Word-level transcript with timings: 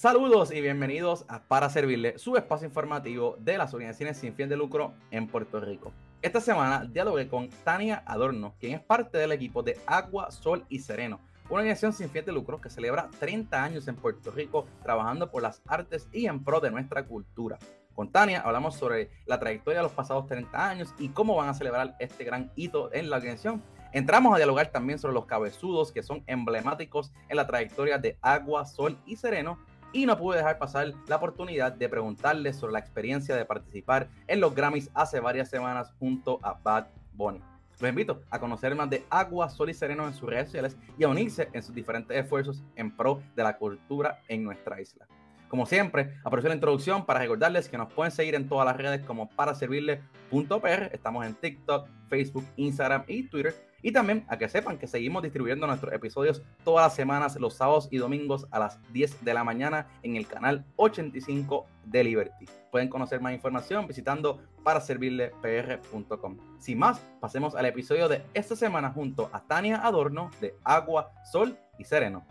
Saludos 0.00 0.50
y 0.50 0.62
bienvenidos 0.62 1.26
a 1.28 1.42
Para 1.42 1.68
Servirle, 1.68 2.18
su 2.18 2.34
espacio 2.34 2.66
informativo 2.66 3.36
de 3.38 3.58
las 3.58 3.74
organizaciones 3.74 4.16
sin 4.16 4.32
fin 4.32 4.48
de 4.48 4.56
lucro 4.56 4.94
en 5.10 5.26
Puerto 5.26 5.60
Rico. 5.60 5.92
Esta 6.22 6.40
semana 6.40 6.88
dialogué 6.90 7.28
con 7.28 7.50
Tania 7.64 8.02
Adorno, 8.06 8.54
quien 8.58 8.72
es 8.72 8.80
parte 8.80 9.18
del 9.18 9.32
equipo 9.32 9.62
de 9.62 9.78
Agua, 9.84 10.30
Sol 10.30 10.64
y 10.70 10.78
Sereno, 10.78 11.20
una 11.50 11.58
organización 11.58 11.92
sin 11.92 12.08
fin 12.08 12.24
de 12.24 12.32
lucro 12.32 12.62
que 12.62 12.70
celebra 12.70 13.10
30 13.18 13.62
años 13.62 13.88
en 13.88 13.96
Puerto 13.96 14.30
Rico 14.30 14.64
trabajando 14.82 15.30
por 15.30 15.42
las 15.42 15.60
artes 15.66 16.08
y 16.12 16.24
en 16.24 16.42
pro 16.42 16.60
de 16.60 16.70
nuestra 16.70 17.04
cultura. 17.04 17.58
Con 17.94 18.10
Tania 18.10 18.40
hablamos 18.40 18.76
sobre 18.76 19.10
la 19.26 19.38
trayectoria 19.38 19.80
de 19.80 19.82
los 19.82 19.92
pasados 19.92 20.26
30 20.28 20.66
años 20.66 20.94
y 20.98 21.10
cómo 21.10 21.36
van 21.36 21.50
a 21.50 21.54
celebrar 21.54 21.96
este 21.98 22.24
gran 22.24 22.50
hito 22.56 22.90
en 22.94 23.10
la 23.10 23.16
organización 23.18 23.62
Entramos 23.92 24.32
a 24.32 24.36
dialogar 24.36 24.70
también 24.70 25.00
sobre 25.00 25.14
los 25.14 25.26
cabezudos 25.26 25.90
que 25.90 26.04
son 26.04 26.22
emblemáticos 26.28 27.12
en 27.28 27.36
la 27.36 27.46
trayectoria 27.46 27.98
de 27.98 28.16
Agua, 28.22 28.64
Sol 28.64 28.96
y 29.04 29.16
Sereno. 29.16 29.58
Y 29.92 30.06
no 30.06 30.16
pude 30.16 30.38
dejar 30.38 30.58
pasar 30.58 30.92
la 31.08 31.16
oportunidad 31.16 31.72
de 31.72 31.88
preguntarles 31.88 32.56
sobre 32.56 32.74
la 32.74 32.78
experiencia 32.78 33.34
de 33.34 33.44
participar 33.44 34.08
en 34.28 34.40
los 34.40 34.54
Grammys 34.54 34.90
hace 34.94 35.18
varias 35.18 35.50
semanas 35.50 35.92
junto 35.98 36.38
a 36.42 36.54
Bad 36.54 36.86
Bunny. 37.14 37.40
Los 37.80 37.88
invito 37.88 38.22
a 38.30 38.38
conocer 38.38 38.74
más 38.74 38.88
de 38.88 39.04
Agua, 39.10 39.48
Sol 39.48 39.70
y 39.70 39.74
Sereno 39.74 40.06
en 40.06 40.14
sus 40.14 40.28
redes 40.28 40.46
sociales 40.46 40.76
y 40.96 41.04
a 41.04 41.08
unirse 41.08 41.48
en 41.52 41.62
sus 41.62 41.74
diferentes 41.74 42.16
esfuerzos 42.16 42.62
en 42.76 42.94
pro 42.94 43.22
de 43.34 43.42
la 43.42 43.56
cultura 43.56 44.20
en 44.28 44.44
nuestra 44.44 44.80
isla. 44.80 45.06
Como 45.48 45.66
siempre, 45.66 46.14
aprovecho 46.22 46.48
la 46.48 46.54
introducción 46.54 47.04
para 47.04 47.18
recordarles 47.18 47.68
que 47.68 47.76
nos 47.76 47.92
pueden 47.92 48.12
seguir 48.12 48.36
en 48.36 48.48
todas 48.48 48.66
las 48.66 48.76
redes 48.76 49.04
como 49.04 49.28
para 49.30 49.54
servirle.pr. 49.56 50.90
Estamos 50.92 51.26
en 51.26 51.34
TikTok, 51.34 51.88
Facebook, 52.08 52.44
Instagram 52.56 53.02
y 53.08 53.24
Twitter. 53.24 53.69
Y 53.82 53.92
también 53.92 54.24
a 54.28 54.38
que 54.38 54.48
sepan 54.48 54.78
que 54.78 54.86
seguimos 54.86 55.22
distribuyendo 55.22 55.66
nuestros 55.66 55.92
episodios 55.92 56.42
todas 56.64 56.86
las 56.86 56.94
semanas, 56.94 57.36
los 57.36 57.54
sábados 57.54 57.88
y 57.90 57.98
domingos 57.98 58.46
a 58.50 58.58
las 58.58 58.78
10 58.92 59.24
de 59.24 59.34
la 59.34 59.44
mañana 59.44 59.86
en 60.02 60.16
el 60.16 60.26
canal 60.26 60.64
85 60.76 61.66
de 61.84 62.04
Liberty. 62.04 62.46
Pueden 62.70 62.88
conocer 62.88 63.20
más 63.20 63.32
información 63.32 63.86
visitando 63.86 64.40
paraservirlepr.com. 64.64 66.38
Sin 66.58 66.78
más, 66.78 67.00
pasemos 67.20 67.54
al 67.54 67.66
episodio 67.66 68.08
de 68.08 68.22
esta 68.34 68.56
semana 68.56 68.90
junto 68.90 69.30
a 69.32 69.40
Tania 69.40 69.84
Adorno 69.84 70.30
de 70.40 70.54
Agua, 70.64 71.12
Sol 71.30 71.56
y 71.78 71.84
Sereno. 71.84 72.24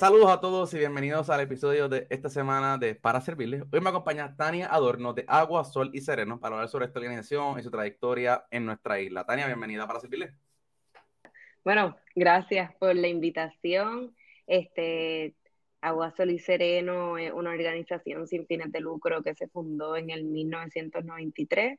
Saludos 0.00 0.30
a 0.30 0.40
todos 0.40 0.72
y 0.72 0.78
bienvenidos 0.78 1.28
al 1.28 1.42
episodio 1.42 1.86
de 1.86 2.06
esta 2.08 2.30
semana 2.30 2.78
de 2.78 2.94
Para 2.94 3.20
Servirles. 3.20 3.64
Hoy 3.70 3.82
me 3.82 3.90
acompaña 3.90 4.34
Tania 4.34 4.66
Adorno 4.68 5.12
de 5.12 5.26
Agua, 5.28 5.62
Sol 5.62 5.90
y 5.92 6.00
Sereno 6.00 6.40
para 6.40 6.54
hablar 6.54 6.70
sobre 6.70 6.86
esta 6.86 7.00
organización 7.00 7.58
y 7.58 7.62
su 7.62 7.70
trayectoria 7.70 8.46
en 8.50 8.64
nuestra 8.64 8.98
isla. 8.98 9.26
Tania, 9.26 9.46
bienvenida 9.46 9.86
para 9.86 10.00
Servirles. 10.00 10.32
Bueno, 11.62 11.98
gracias 12.14 12.74
por 12.76 12.96
la 12.96 13.08
invitación. 13.08 14.16
Este, 14.46 15.34
Agua, 15.82 16.14
Sol 16.16 16.30
y 16.30 16.38
Sereno 16.38 17.18
es 17.18 17.30
una 17.30 17.50
organización 17.50 18.26
sin 18.26 18.46
fines 18.46 18.72
de 18.72 18.80
lucro 18.80 19.22
que 19.22 19.34
se 19.34 19.48
fundó 19.48 19.98
en 19.98 20.08
el 20.08 20.24
1993 20.24 21.78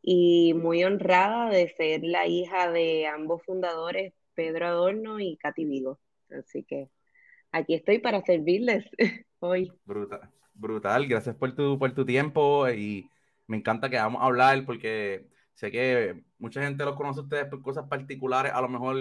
y 0.00 0.54
muy 0.54 0.84
honrada 0.84 1.50
de 1.50 1.68
ser 1.70 2.04
la 2.04 2.24
hija 2.28 2.70
de 2.70 3.08
ambos 3.08 3.42
fundadores, 3.42 4.12
Pedro 4.34 4.68
Adorno 4.68 5.18
y 5.18 5.36
Katy 5.38 5.64
Vigo. 5.64 5.98
Así 6.30 6.62
que 6.62 6.88
aquí 7.52 7.74
estoy 7.74 7.98
para 7.98 8.22
servirles 8.22 8.84
hoy. 9.40 9.72
Brutal, 9.84 10.30
brutal. 10.54 11.06
Gracias 11.06 11.36
por 11.36 11.54
tu, 11.54 11.78
por 11.78 11.92
tu 11.92 12.04
tiempo 12.04 12.68
y 12.68 13.08
me 13.46 13.56
encanta 13.56 13.88
que 13.88 13.96
vamos 13.96 14.22
a 14.22 14.26
hablar 14.26 14.64
porque 14.64 15.26
sé 15.54 15.70
que 15.70 16.22
mucha 16.38 16.62
gente 16.62 16.84
los 16.84 16.96
conoce 16.96 17.20
a 17.20 17.22
ustedes 17.24 17.46
por 17.46 17.62
cosas 17.62 17.86
particulares, 17.88 18.52
a 18.52 18.60
lo 18.60 18.68
mejor 18.68 18.96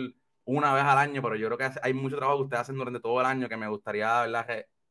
una 0.45 0.73
vez 0.73 0.83
al 0.83 0.97
año, 0.97 1.21
pero 1.21 1.35
yo 1.35 1.47
creo 1.47 1.57
que 1.57 1.79
hay 1.81 1.93
mucho 1.93 2.15
trabajo 2.15 2.39
que 2.39 2.43
ustedes 2.45 2.61
hacen 2.61 2.77
durante 2.77 3.01
todo 3.01 3.19
el 3.19 3.27
año 3.27 3.49
que 3.49 3.57
me 3.57 3.67
gustaría 3.67 4.25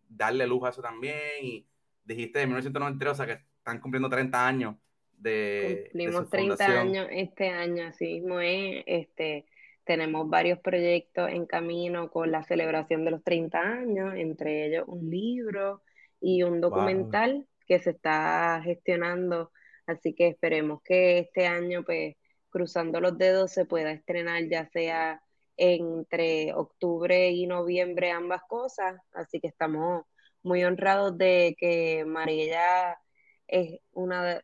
darle 0.08 0.46
luz 0.46 0.64
a 0.64 0.68
eso 0.68 0.82
también. 0.82 1.16
Y 1.42 1.66
dijiste 2.04 2.40
de 2.40 2.46
1993, 2.46 3.12
o 3.12 3.14
sea 3.14 3.26
que 3.26 3.42
están 3.58 3.80
cumpliendo 3.80 4.10
30 4.10 4.46
años 4.46 4.76
de. 5.16 5.88
Cumplimos 5.92 6.28
30 6.28 6.66
años 6.66 7.08
este 7.10 7.48
año, 7.48 7.86
así 7.86 8.20
mismo 8.20 8.38
es. 8.38 8.84
Este, 8.86 9.46
tenemos 9.86 10.28
varios 10.28 10.58
proyectos 10.58 11.30
en 11.30 11.46
camino 11.46 12.10
con 12.10 12.30
la 12.32 12.42
celebración 12.42 13.04
de 13.04 13.12
los 13.12 13.22
30 13.22 13.58
años, 13.60 14.14
entre 14.16 14.66
ellos 14.66 14.84
un 14.88 15.08
libro 15.08 15.82
y 16.20 16.42
un 16.42 16.60
documental 16.60 17.46
que 17.66 17.78
se 17.78 17.90
está 17.90 18.60
gestionando. 18.64 19.52
Así 19.86 20.14
que 20.14 20.28
esperemos 20.28 20.82
que 20.82 21.20
este 21.20 21.46
año, 21.46 21.84
pues, 21.84 22.16
cruzando 22.50 23.00
los 23.00 23.16
dedos, 23.16 23.52
se 23.52 23.64
pueda 23.64 23.92
estrenar 23.92 24.48
ya 24.48 24.68
sea 24.70 25.22
entre 25.56 26.52
octubre 26.54 27.30
y 27.30 27.46
noviembre 27.46 28.10
ambas 28.10 28.42
cosas. 28.48 29.00
Así 29.12 29.40
que 29.40 29.48
estamos 29.48 30.04
muy 30.42 30.64
honrados 30.64 31.16
de 31.16 31.54
que 31.58 32.04
María 32.04 32.98
es 33.46 33.80
una 33.92 34.42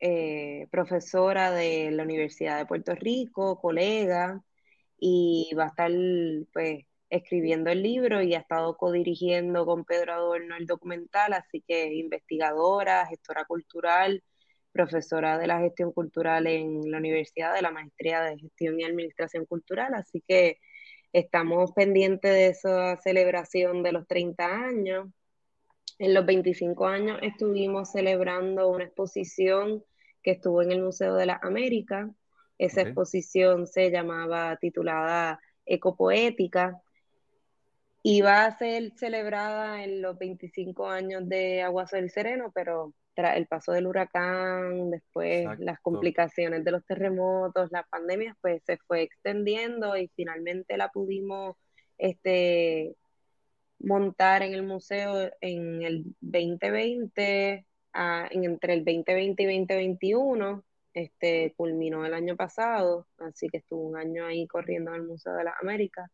eh, 0.00 0.66
profesora 0.72 1.52
de 1.52 1.92
la 1.92 2.02
Universidad 2.02 2.58
de 2.58 2.66
Puerto 2.66 2.94
Rico, 2.96 3.60
colega, 3.60 4.42
y 5.04 5.50
va 5.58 5.64
a 5.64 5.68
estar 5.68 5.90
pues 6.52 6.84
escribiendo 7.10 7.70
el 7.70 7.82
libro 7.82 8.22
y 8.22 8.34
ha 8.34 8.38
estado 8.38 8.76
codirigiendo 8.76 9.66
con 9.66 9.84
Pedro 9.84 10.12
Adorno 10.14 10.56
el 10.56 10.66
documental, 10.66 11.32
así 11.32 11.60
que 11.66 11.92
investigadora, 11.94 13.06
gestora 13.08 13.44
cultural, 13.44 14.22
profesora 14.70 15.38
de 15.38 15.48
la 15.48 15.58
gestión 15.58 15.92
cultural 15.92 16.46
en 16.46 16.88
la 16.88 16.98
Universidad 16.98 17.52
de 17.52 17.62
la 17.62 17.72
Maestría 17.72 18.22
de 18.22 18.38
Gestión 18.38 18.78
y 18.78 18.84
Administración 18.84 19.44
Cultural, 19.46 19.92
así 19.94 20.22
que 20.26 20.58
estamos 21.12 21.72
pendientes 21.72 22.32
de 22.32 22.46
esa 22.48 22.96
celebración 22.98 23.82
de 23.82 23.92
los 23.92 24.06
30 24.06 24.44
años. 24.46 25.08
En 25.98 26.14
los 26.14 26.24
25 26.26 26.86
años 26.86 27.18
estuvimos 27.22 27.90
celebrando 27.90 28.68
una 28.68 28.84
exposición 28.84 29.84
que 30.22 30.32
estuvo 30.32 30.62
en 30.62 30.70
el 30.70 30.82
Museo 30.82 31.16
de 31.16 31.26
las 31.26 31.42
Américas, 31.42 32.08
esa 32.58 32.82
exposición 32.82 33.66
se 33.66 33.90
llamaba 33.90 34.56
titulada 34.56 35.40
Ecopoética. 35.66 36.80
y 38.04 38.20
va 38.20 38.46
a 38.46 38.58
ser 38.58 38.92
celebrada 38.96 39.84
en 39.84 40.02
los 40.02 40.18
25 40.18 40.88
años 40.88 41.28
de 41.28 41.62
Aguaso 41.62 41.96
del 41.96 42.10
Sereno, 42.10 42.50
pero 42.52 42.94
tras 43.14 43.36
el 43.36 43.46
paso 43.46 43.72
del 43.72 43.86
huracán, 43.86 44.90
después 44.90 45.46
las 45.60 45.78
complicaciones 45.80 46.64
de 46.64 46.72
los 46.72 46.84
terremotos, 46.84 47.70
las 47.70 47.86
pandemias, 47.88 48.36
pues 48.40 48.62
se 48.64 48.78
fue 48.78 49.02
extendiendo 49.02 49.96
y 49.96 50.08
finalmente 50.16 50.76
la 50.76 50.88
pudimos 50.88 51.56
este, 51.98 52.96
montar 53.78 54.42
en 54.42 54.54
el 54.54 54.62
museo 54.62 55.30
en 55.40 55.82
el 55.82 56.04
2020, 56.20 57.66
ah, 57.92 58.28
en, 58.30 58.44
entre 58.44 58.74
el 58.74 58.84
2020 58.84 59.42
y 59.42 59.46
2021 59.46 60.64
este, 60.94 61.54
culminó 61.56 62.04
el 62.04 62.14
año 62.14 62.36
pasado, 62.36 63.06
así 63.18 63.48
que 63.48 63.58
estuvo 63.58 63.82
un 63.82 63.96
año 63.96 64.26
ahí 64.26 64.46
corriendo 64.46 64.90
en 64.90 65.02
el 65.02 65.06
Museo 65.06 65.34
de 65.34 65.44
las 65.44 65.54
Américas. 65.60 66.10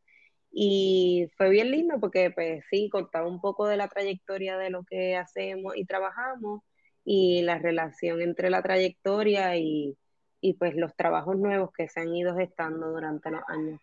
Y 0.50 1.28
fue 1.36 1.50
bien 1.50 1.70
lindo 1.70 2.00
porque, 2.00 2.30
pues 2.30 2.64
sí, 2.70 2.88
contaba 2.90 3.28
un 3.28 3.40
poco 3.40 3.66
de 3.66 3.76
la 3.76 3.88
trayectoria 3.88 4.56
de 4.56 4.70
lo 4.70 4.84
que 4.84 5.16
hacemos 5.16 5.76
y 5.76 5.84
trabajamos 5.84 6.62
y 7.04 7.42
la 7.42 7.58
relación 7.58 8.22
entre 8.22 8.50
la 8.50 8.62
trayectoria 8.62 9.56
y, 9.56 9.96
y 10.40 10.54
pues 10.54 10.74
los 10.74 10.94
trabajos 10.96 11.36
nuevos 11.36 11.70
que 11.72 11.88
se 11.88 12.00
han 12.00 12.14
ido 12.14 12.36
gestando 12.36 12.90
durante 12.90 13.30
los 13.30 13.42
años. 13.48 13.80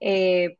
Eh, 0.00 0.58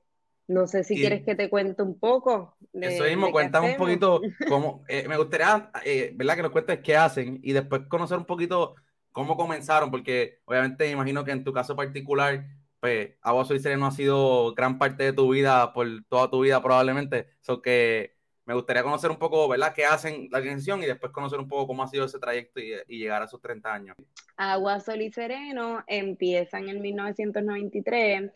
no 0.48 0.68
sé 0.68 0.84
si 0.84 0.94
quieres 0.96 1.24
que 1.24 1.34
te 1.34 1.50
cuente 1.50 1.82
un 1.82 1.98
poco. 1.98 2.56
De, 2.72 2.94
eso 2.94 3.04
mismo, 3.04 3.32
cuéntame 3.32 3.72
un 3.72 3.76
poquito 3.76 4.20
cómo. 4.48 4.84
Eh, 4.88 5.08
me 5.08 5.16
gustaría, 5.16 5.70
eh, 5.84 6.12
¿verdad? 6.14 6.36
Que 6.36 6.42
nos 6.42 6.52
cuentes 6.52 6.80
qué 6.80 6.96
hacen 6.96 7.40
y 7.42 7.52
después 7.52 7.82
conocer 7.88 8.18
un 8.18 8.26
poquito 8.26 8.76
¿Cómo 9.16 9.34
comenzaron? 9.34 9.90
Porque 9.90 10.40
obviamente 10.44 10.84
me 10.84 10.90
imagino 10.90 11.24
que 11.24 11.30
en 11.30 11.42
tu 11.42 11.50
caso 11.50 11.74
particular, 11.74 12.44
pues 12.80 13.14
Agua 13.22 13.46
Sol 13.46 13.58
no 13.78 13.86
ha 13.86 13.90
sido 13.90 14.54
gran 14.54 14.78
parte 14.78 15.04
de 15.04 15.14
tu 15.14 15.30
vida, 15.32 15.72
por 15.72 15.88
toda 16.06 16.28
tu 16.28 16.42
vida 16.42 16.62
probablemente. 16.62 17.30
Eso 17.40 17.62
que 17.62 18.14
me 18.44 18.52
gustaría 18.52 18.82
conocer 18.82 19.10
un 19.10 19.18
poco, 19.18 19.48
¿verdad?, 19.48 19.72
qué 19.74 19.86
hacen 19.86 20.28
la 20.30 20.36
organización 20.36 20.82
y 20.82 20.86
después 20.86 21.12
conocer 21.12 21.38
un 21.38 21.48
poco 21.48 21.66
cómo 21.66 21.82
ha 21.82 21.88
sido 21.88 22.04
ese 22.04 22.18
trayecto 22.18 22.60
y, 22.60 22.98
llegar 22.98 23.22
a 23.22 23.26
sus 23.26 23.40
30 23.40 23.72
años. 23.72 23.96
Agua 24.36 24.80
Sol 24.80 25.00
y 25.00 25.10
Sereno 25.10 25.82
empiezan 25.86 26.68
en 26.68 26.82
1993 26.82 28.30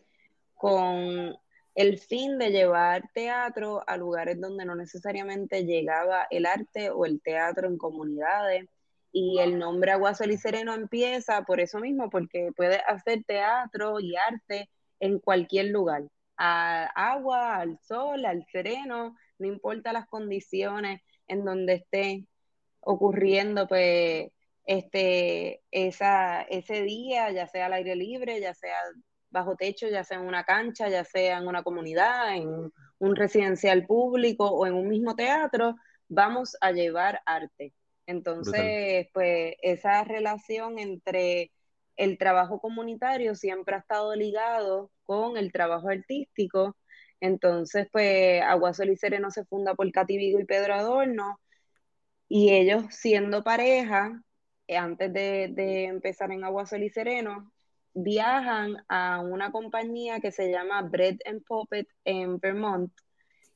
con 0.55 1.37
el 1.75 1.99
fin 1.99 2.39
de 2.39 2.49
llevar 2.49 3.03
teatro 3.13 3.83
a 3.85 3.97
lugares 3.97 4.41
donde 4.41 4.65
no 4.65 4.73
necesariamente 4.73 5.63
llegaba 5.63 6.25
el 6.31 6.47
arte 6.47 6.89
o 6.89 7.05
el 7.05 7.21
teatro 7.21 7.67
en 7.67 7.77
comunidades 7.77 8.67
y 9.11 9.39
el 9.39 9.59
nombre 9.59 9.91
Agua, 9.91 10.13
Sol 10.13 10.31
y 10.31 10.37
Sereno 10.37 10.73
empieza 10.73 11.43
por 11.43 11.59
eso 11.59 11.79
mismo, 11.79 12.09
porque 12.09 12.51
puedes 12.55 12.81
hacer 12.87 13.23
teatro 13.25 13.99
y 13.99 14.15
arte 14.15 14.69
en 14.99 15.19
cualquier 15.19 15.67
lugar, 15.67 16.03
al 16.37 16.89
agua, 16.95 17.57
al 17.57 17.79
sol, 17.81 18.25
al 18.25 18.45
sereno, 18.51 19.15
no 19.39 19.47
importa 19.47 19.93
las 19.93 20.07
condiciones 20.07 21.01
en 21.27 21.45
donde 21.45 21.73
esté 21.75 22.27
ocurriendo 22.81 23.67
pues 23.67 24.29
este 24.65 25.61
esa 25.71 26.41
ese 26.43 26.83
día, 26.83 27.31
ya 27.31 27.47
sea 27.47 27.67
al 27.67 27.73
aire 27.73 27.95
libre, 27.95 28.39
ya 28.41 28.53
sea 28.53 28.75
bajo 29.29 29.55
techo, 29.55 29.87
ya 29.89 30.03
sea 30.03 30.19
en 30.19 30.27
una 30.27 30.43
cancha, 30.43 30.89
ya 30.89 31.03
sea 31.03 31.37
en 31.39 31.47
una 31.47 31.63
comunidad, 31.63 32.35
en 32.35 32.71
un 32.99 33.15
residencial 33.15 33.85
público 33.85 34.45
o 34.49 34.65
en 34.67 34.73
un 34.75 34.87
mismo 34.89 35.15
teatro, 35.15 35.75
vamos 36.07 36.57
a 36.61 36.71
llevar 36.71 37.21
arte. 37.25 37.73
Entonces, 38.05 39.07
pues 39.13 39.55
esa 39.61 40.03
relación 40.03 40.79
entre 40.79 41.51
el 41.97 42.17
trabajo 42.17 42.59
comunitario 42.59 43.35
siempre 43.35 43.75
ha 43.75 43.79
estado 43.79 44.15
ligado 44.15 44.91
con 45.03 45.37
el 45.37 45.51
trabajo 45.51 45.89
artístico. 45.89 46.75
Entonces, 47.19 47.87
pues 47.91 48.41
Agua 48.41 48.73
Sol 48.73 48.89
y 48.89 48.97
Sereno 48.97 49.31
se 49.31 49.45
funda 49.45 49.75
por 49.75 49.91
Katy 49.91 50.17
Vigo 50.17 50.39
y 50.39 50.45
Pedro 50.45 50.73
Adorno 50.73 51.39
y 52.33 52.53
ellos 52.53 52.85
siendo 52.91 53.43
pareja, 53.43 54.23
eh, 54.67 54.77
antes 54.77 55.11
de, 55.11 55.83
empezar 55.83 56.31
en 56.31 56.45
Agua 56.45 56.65
Sol 56.65 56.81
y 56.81 56.89
Sereno, 56.89 57.51
viajan 57.93 58.77
a 58.87 59.19
una 59.19 59.51
compañía 59.51 60.21
que 60.21 60.31
se 60.31 60.49
llama 60.49 60.81
Bread 60.83 61.17
and 61.25 61.43
Puppet 61.43 61.89
en 62.05 62.39
Vermont. 62.39 62.91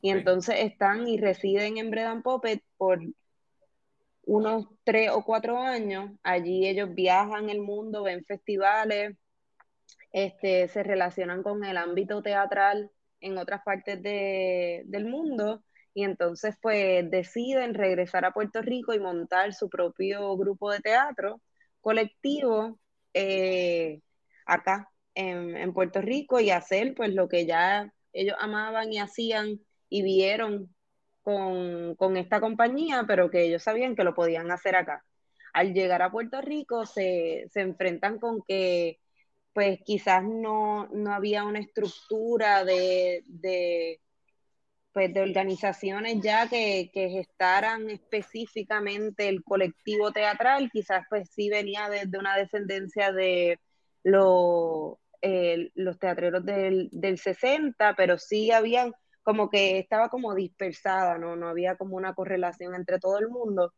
Y 0.02 0.10
entonces 0.10 0.58
están 0.60 1.08
y 1.08 1.18
residen 1.18 1.78
en 1.78 1.90
Bread 1.90 2.08
and 2.08 2.24
Puppet 2.24 2.64
por 2.76 3.00
unos 4.26 4.68
tres 4.84 5.12
o 5.12 5.24
cuatro 5.24 5.60
años. 5.60 6.12
Allí 6.24 6.68
ellos 6.68 6.94
viajan 6.94 7.50
el 7.50 7.62
mundo, 7.62 8.04
ven 8.04 8.24
festivales, 8.26 9.16
este, 10.12 10.68
se 10.68 10.84
relacionan 10.84 11.44
con 11.44 11.64
el 11.66 11.78
ámbito 11.78 12.22
teatral 12.22 12.92
en 13.22 13.38
otras 13.38 13.62
partes 13.64 14.02
del 14.04 15.06
mundo 15.06 15.64
y 15.94 16.04
entonces 16.04 16.56
pues 16.62 17.10
deciden 17.10 17.74
regresar 17.74 18.26
a 18.26 18.32
Puerto 18.34 18.62
Rico 18.62 18.94
y 18.94 19.00
montar 19.00 19.54
su 19.54 19.70
propio 19.70 20.36
grupo 20.38 20.72
de 20.72 20.80
teatro 20.82 21.42
colectivo 21.82 22.80
eh, 23.14 24.02
acá 24.46 24.92
en, 25.16 25.74
Puerto 25.74 26.02
Rico 26.02 26.40
y 26.40 26.50
hacer 26.50 26.94
pues 26.96 27.14
lo 27.14 27.30
que 27.30 27.46
ya 27.46 27.94
ellos 28.14 28.36
amaban 28.40 28.92
y 28.92 29.00
hacían 29.00 29.62
y 29.90 30.04
vieron 30.04 30.75
con, 31.26 31.96
con 31.96 32.18
esta 32.18 32.40
compañía, 32.40 33.04
pero 33.08 33.32
que 33.32 33.44
ellos 33.46 33.64
sabían 33.64 33.96
que 33.96 34.04
lo 34.04 34.14
podían 34.14 34.52
hacer 34.52 34.76
acá. 34.76 35.04
Al 35.54 35.74
llegar 35.74 36.04
a 36.04 36.12
Puerto 36.12 36.40
Rico 36.40 36.86
se, 36.86 37.48
se 37.52 37.62
enfrentan 37.62 38.20
con 38.20 38.44
que 38.48 39.00
pues 39.52 39.80
quizás 39.84 40.24
no, 40.24 40.88
no 40.90 41.14
había 41.14 41.46
una 41.46 41.60
estructura 41.60 42.64
de, 42.64 43.24
de 43.26 44.02
pues, 44.94 45.12
de 45.14 45.22
organizaciones 45.22 46.22
ya 46.22 46.48
que, 46.48 46.92
que, 46.94 47.10
gestaran 47.10 47.90
específicamente 47.90 49.28
el 49.28 49.44
colectivo 49.44 50.12
teatral, 50.12 50.70
quizás 50.72 51.06
pues 51.10 51.30
sí 51.32 51.50
venía 51.50 51.90
desde 51.90 52.20
una 52.20 52.38
descendencia 52.38 53.12
de 53.12 53.60
los 54.04 55.00
teatreros 56.00 56.46
del, 56.46 56.90
del 56.92 57.18
60, 57.18 57.96
pero 57.96 58.20
sí 58.20 58.52
habían 58.52 58.94
como 59.26 59.50
que 59.50 59.80
estaba 59.80 60.08
como 60.10 60.34
dispersada, 60.34 61.18
¿no? 61.18 61.36
No 61.36 61.50
había 61.50 61.76
como 61.76 61.98
una 61.98 62.14
correlación 62.14 62.76
entre 62.76 63.00
todo 63.00 63.20
el 63.20 63.28
mundo. 63.28 63.74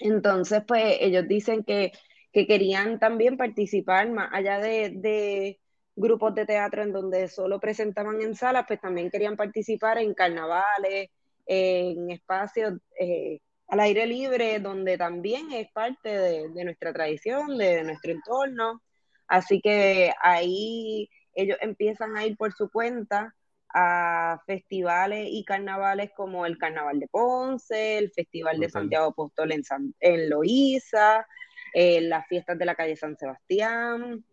Entonces, 0.00 0.62
pues 0.66 0.96
ellos 1.00 1.28
dicen 1.28 1.64
que, 1.64 1.92
que 2.32 2.46
querían 2.46 2.98
también 2.98 3.36
participar 3.36 4.08
más 4.10 4.30
allá 4.32 4.58
de 4.58 5.60
grupos 5.96 6.34
de 6.34 6.46
teatro 6.46 6.82
en 6.82 6.92
donde 6.92 7.28
solo 7.28 7.60
presentaban 7.60 8.20
en 8.22 8.34
salas, 8.34 8.64
pues 8.66 8.80
también 8.80 9.10
querían 9.10 9.36
participar 9.36 9.98
en 9.98 10.14
carnavales, 10.14 11.10
en 11.46 12.10
espacios 12.10 12.74
eh, 12.98 13.40
al 13.68 13.80
aire 13.80 14.06
libre, 14.06 14.58
donde 14.60 14.98
también 14.98 15.52
es 15.52 15.70
parte 15.72 16.08
de, 16.08 16.64
nuestra 16.64 16.92
tradición, 16.92 17.58
de, 17.58 17.82
nuestro 17.84 18.12
entorno. 18.12 18.82
Así 19.26 19.60
que 19.60 20.12
ahí 20.22 21.08
ellos 21.34 21.58
empiezan 21.60 22.16
a 22.16 22.26
ir 22.26 22.36
por 22.36 22.52
su 22.52 22.70
cuenta 22.70 23.34
a 23.74 24.42
festivales 24.46 25.28
y 25.30 25.44
carnavales 25.44 26.10
como 26.16 26.46
el 26.46 26.58
Carnaval 26.58 27.00
de 27.00 27.08
Ponce, 27.08 27.98
el 27.98 28.10
Festival 28.10 28.58
de 28.60 28.70
Santiago 28.70 29.06
Apóstol 29.06 29.52
en, 29.52 29.64
San, 29.64 29.94
en 30.00 30.28
Loíza, 30.28 31.26
eh, 31.74 32.00
las 32.02 32.26
fiestas 32.26 32.58
de 32.58 32.66
la 32.66 32.74
calle 32.74 32.96
San 32.96 33.16
Sebastián, 33.16 34.24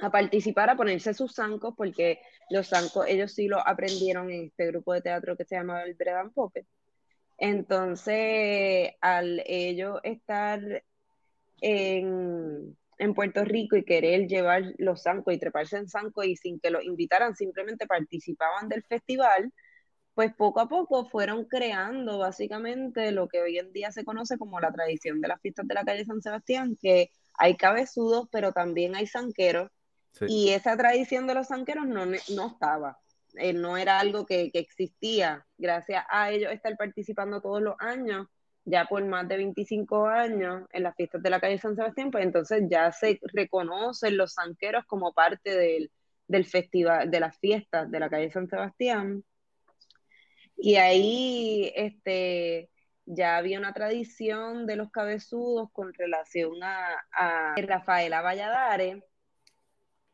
a 0.00 0.10
participar, 0.10 0.70
a 0.70 0.76
ponerse 0.76 1.12
sus 1.14 1.34
zancos, 1.34 1.74
porque 1.76 2.20
los 2.48 2.68
zancos 2.68 3.06
ellos 3.06 3.32
sí 3.34 3.48
lo 3.48 3.66
aprendieron 3.66 4.30
en 4.30 4.46
este 4.46 4.66
grupo 4.66 4.94
de 4.94 5.02
teatro 5.02 5.36
que 5.36 5.44
se 5.44 5.56
llama 5.56 5.82
el 5.82 5.94
Bredan 5.94 6.30
Pope. 6.30 6.66
Entonces, 7.36 8.92
al 9.00 9.42
ellos 9.46 10.00
estar 10.02 10.60
en, 11.60 12.76
en, 13.00 13.14
Puerto 13.14 13.44
Rico 13.44 13.76
y 13.76 13.84
querer 13.84 14.26
llevar 14.28 14.74
los 14.78 15.02
zancos 15.02 15.34
y 15.34 15.38
treparse 15.38 15.76
en 15.76 15.88
zancos 15.88 16.26
y 16.26 16.36
sin 16.36 16.60
que 16.60 16.70
los 16.70 16.84
invitaran, 16.84 17.34
simplemente 17.34 17.86
participaban 17.86 18.68
del 18.68 18.82
festival, 18.84 19.52
pues 20.14 20.34
poco 20.34 20.60
a 20.60 20.68
poco 20.68 21.06
fueron 21.08 21.46
creando 21.46 22.18
básicamente 22.18 23.12
lo 23.12 23.28
que 23.28 23.40
hoy 23.40 23.58
en 23.58 23.72
día 23.72 23.92
se 23.92 24.04
conoce 24.04 24.38
como 24.38 24.60
la 24.60 24.72
tradición 24.72 25.20
de 25.20 25.28
las 25.28 25.40
fiestas 25.40 25.66
de 25.66 25.74
la 25.74 25.84
calle 25.84 26.04
San 26.04 26.20
Sebastián, 26.20 26.76
que 26.80 27.10
hay 27.34 27.56
cabezudos, 27.56 28.28
pero 28.30 28.52
también 28.52 28.94
hay 28.94 29.06
zanqueros. 29.06 29.70
Y 30.26 30.50
esa 30.50 30.76
tradición 30.76 31.26
de 31.26 31.34
los 31.34 31.48
zanqueros 31.48 31.86
no, 31.86 32.04
no 32.04 32.46
estaba, 32.48 32.98
eh, 33.34 33.52
no 33.52 33.76
era 33.76 34.00
algo 34.00 34.26
que, 34.26 34.50
existía. 34.54 35.46
Gracias 35.56 36.04
a 36.10 36.30
ellos 36.30 36.52
estar 36.52 36.76
participando 36.76 37.40
todos 37.40 37.62
los 37.62 37.76
años, 37.78 38.26
ya 38.70 38.86
por 38.86 39.04
más 39.04 39.28
de 39.28 39.36
25 39.36 40.06
años 40.06 40.64
en 40.72 40.82
las 40.84 40.94
fiestas 40.96 41.22
de 41.22 41.30
la 41.30 41.40
calle 41.40 41.58
San 41.58 41.76
Sebastián, 41.76 42.10
pues 42.10 42.24
entonces 42.24 42.64
ya 42.68 42.92
se 42.92 43.18
reconocen 43.34 44.16
los 44.16 44.34
zanqueros 44.34 44.84
como 44.86 45.12
parte 45.12 45.56
del, 45.56 45.90
del 46.28 46.44
festival, 46.46 47.10
de 47.10 47.20
las 47.20 47.38
fiestas 47.38 47.90
de 47.90 48.00
la 48.00 48.08
calle 48.08 48.30
San 48.30 48.48
Sebastián. 48.48 49.24
Y 50.56 50.76
ahí 50.76 51.72
este, 51.74 52.70
ya 53.06 53.36
había 53.36 53.58
una 53.58 53.72
tradición 53.72 54.66
de 54.66 54.76
los 54.76 54.90
cabezudos 54.90 55.70
con 55.72 55.92
relación 55.94 56.62
a, 56.62 56.96
a 57.12 57.54
Rafaela 57.56 58.22
Valladares, 58.22 59.02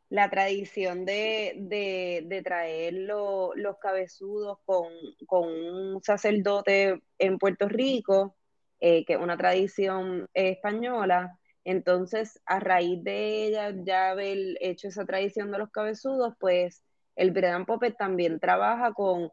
la 0.08 0.30
tradición 0.30 1.04
de, 1.04 2.42
traer 2.44 2.94
los 2.94 3.76
cabezudos 3.80 4.58
con, 4.64 4.86
un 5.28 6.02
sacerdote 6.02 7.00
en 7.18 7.38
Puerto 7.38 7.68
Rico, 7.68 8.36
eh, 8.80 9.04
que 9.04 9.14
es 9.14 9.20
una 9.20 9.36
tradición 9.36 10.28
española. 10.34 11.38
Entonces, 11.64 12.40
a 12.46 12.60
raíz 12.60 13.02
de 13.02 13.46
ella 13.46 13.72
ya 13.84 14.10
haber 14.10 14.38
hecho 14.60 14.88
esa 14.88 15.04
tradición 15.04 15.50
de 15.50 15.58
los 15.58 15.70
cabezudos, 15.70 16.34
pues 16.38 16.84
el 17.16 17.32
Bredan 17.32 17.66
Puppet 17.66 17.96
también 17.96 18.38
trabaja 18.40 18.92
con 18.92 19.30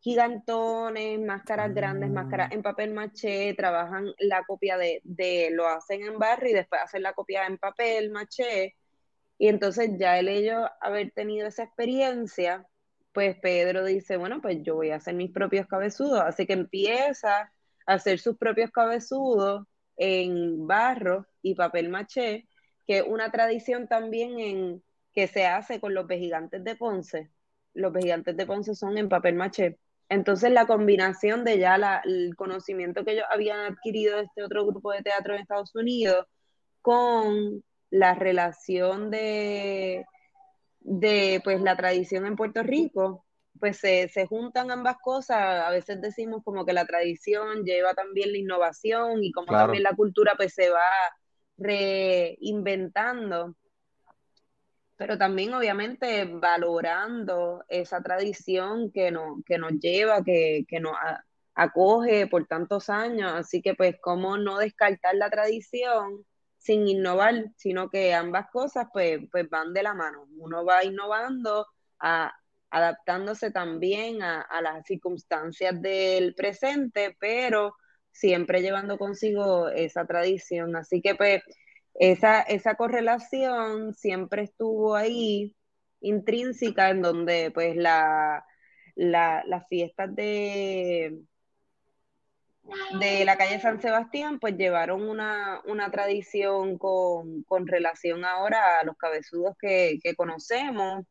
gigantones, 0.00 1.18
máscaras 1.20 1.74
grandes, 1.74 2.10
máscaras 2.10 2.50
ah. 2.52 2.54
en 2.54 2.62
papel 2.62 2.92
maché, 2.92 3.54
trabajan 3.54 4.12
la 4.18 4.44
copia 4.44 4.76
de, 4.76 5.00
de, 5.04 5.50
lo 5.52 5.66
hacen 5.66 6.02
en 6.02 6.18
barro 6.18 6.48
y 6.48 6.52
después 6.52 6.80
hacen 6.82 7.02
la 7.02 7.14
copia 7.14 7.46
en 7.46 7.58
papel 7.58 8.10
maché 8.10 8.74
y 9.38 9.48
entonces 9.48 9.90
ya 9.98 10.18
el 10.18 10.28
ellos 10.28 10.68
haber 10.80 11.10
tenido 11.12 11.46
esa 11.48 11.64
experiencia, 11.64 12.66
pues 13.12 13.36
Pedro 13.40 13.84
dice, 13.84 14.16
bueno, 14.16 14.40
pues 14.40 14.62
yo 14.62 14.76
voy 14.76 14.90
a 14.90 14.96
hacer 14.96 15.14
mis 15.14 15.30
propios 15.32 15.66
cabezudos. 15.66 16.20
Así 16.20 16.46
que 16.46 16.52
empieza 16.54 17.52
hacer 17.86 18.18
sus 18.18 18.36
propios 18.36 18.70
cabezudos 18.70 19.66
en 19.96 20.66
barro 20.66 21.26
y 21.42 21.54
papel 21.54 21.88
maché, 21.88 22.48
que 22.86 22.98
es 22.98 23.04
una 23.06 23.30
tradición 23.30 23.88
también 23.88 24.38
en, 24.40 24.82
que 25.12 25.28
se 25.28 25.46
hace 25.46 25.80
con 25.80 25.94
los 25.94 26.06
vejigantes 26.06 26.62
de 26.64 26.76
Ponce. 26.76 27.30
Los 27.72 27.92
vejigantes 27.92 28.36
de 28.36 28.46
Ponce 28.46 28.74
son 28.74 28.98
en 28.98 29.08
papel 29.08 29.36
maché. 29.36 29.78
Entonces 30.08 30.50
la 30.50 30.66
combinación 30.66 31.44
de 31.44 31.58
ya 31.58 31.78
la, 31.78 32.02
el 32.04 32.34
conocimiento 32.36 33.04
que 33.04 33.12
ellos 33.12 33.26
habían 33.32 33.60
adquirido 33.60 34.16
de 34.16 34.24
este 34.24 34.42
otro 34.42 34.66
grupo 34.66 34.92
de 34.92 35.02
teatro 35.02 35.34
en 35.34 35.40
Estados 35.40 35.74
Unidos 35.74 36.26
con 36.82 37.62
la 37.90 38.14
relación 38.14 39.10
de, 39.10 40.04
de 40.80 41.40
pues, 41.44 41.60
la 41.62 41.76
tradición 41.76 42.26
en 42.26 42.36
Puerto 42.36 42.62
Rico, 42.62 43.24
pues 43.58 43.78
se, 43.78 44.08
juntan 44.28 44.70
ambas 44.70 44.96
cosas. 45.02 45.64
A 45.64 45.70
veces 45.70 46.00
decimos 46.00 46.42
como 46.44 46.64
que 46.64 46.72
la 46.72 46.86
tradición 46.86 47.64
lleva 47.64 47.94
también 47.94 48.32
la 48.32 48.38
innovación 48.38 49.22
y 49.22 49.32
como 49.32 49.52
también 49.52 49.82
la 49.82 49.94
cultura 49.94 50.34
pues 50.36 50.54
se 50.54 50.70
va 50.70 50.80
reinventando. 51.56 53.56
Pero 54.96 55.18
también 55.18 55.52
obviamente 55.54 56.24
valorando 56.24 57.64
esa 57.68 58.00
tradición 58.02 58.92
que, 58.92 59.10
no, 59.10 59.42
que 59.44 59.58
nos 59.58 59.72
lleva, 59.72 60.22
que, 60.22 60.64
que 60.68 60.80
nos 60.80 60.94
acoge 61.54 62.26
por 62.26 62.46
tantos 62.46 62.90
años. 62.90 63.32
Así 63.32 63.62
que 63.62 63.74
pues 63.74 63.96
cómo 64.00 64.36
no 64.36 64.58
descartar 64.58 65.14
la 65.16 65.30
tradición 65.30 66.24
sin 66.58 66.88
innovar, 66.88 67.50
sino 67.56 67.90
que 67.90 68.14
ambas 68.14 68.50
cosas 68.50 68.88
pues, 68.92 69.20
pues 69.30 69.48
van 69.50 69.72
de 69.74 69.82
la 69.82 69.94
mano. 69.94 70.26
Uno 70.38 70.64
va 70.64 70.84
innovando, 70.84 71.66
adaptándose 72.74 73.52
también 73.52 74.20
a, 74.20 74.60
las 74.60 74.84
circunstancias 74.84 75.80
del 75.80 76.34
presente, 76.34 77.16
pero 77.20 77.76
siempre 78.10 78.62
llevando 78.62 78.98
consigo 78.98 79.68
esa 79.68 80.06
tradición. 80.06 80.74
Así 80.74 81.00
que 81.00 81.14
pues 81.14 81.42
esa, 81.94 82.40
esa 82.42 82.74
correlación 82.74 83.94
siempre 83.94 84.42
estuvo 84.42 84.96
ahí 84.96 85.54
intrínseca 86.00 86.90
en 86.90 87.00
donde 87.00 87.52
pues 87.54 87.76
la, 87.76 88.44
las 88.96 89.68
fiestas 89.68 90.12
de, 90.16 91.16
de 92.98 93.24
la 93.24 93.36
calle 93.36 93.60
San 93.60 93.80
Sebastián 93.80 94.40
pues 94.40 94.56
llevaron 94.56 95.08
una, 95.08 95.62
tradición 95.92 96.76
con, 96.76 97.44
relación 97.66 98.24
ahora 98.24 98.80
a 98.80 98.84
los 98.84 98.96
cabezudos 98.96 99.56
que, 99.60 100.00
que 100.02 100.16
conocemos. 100.16 101.04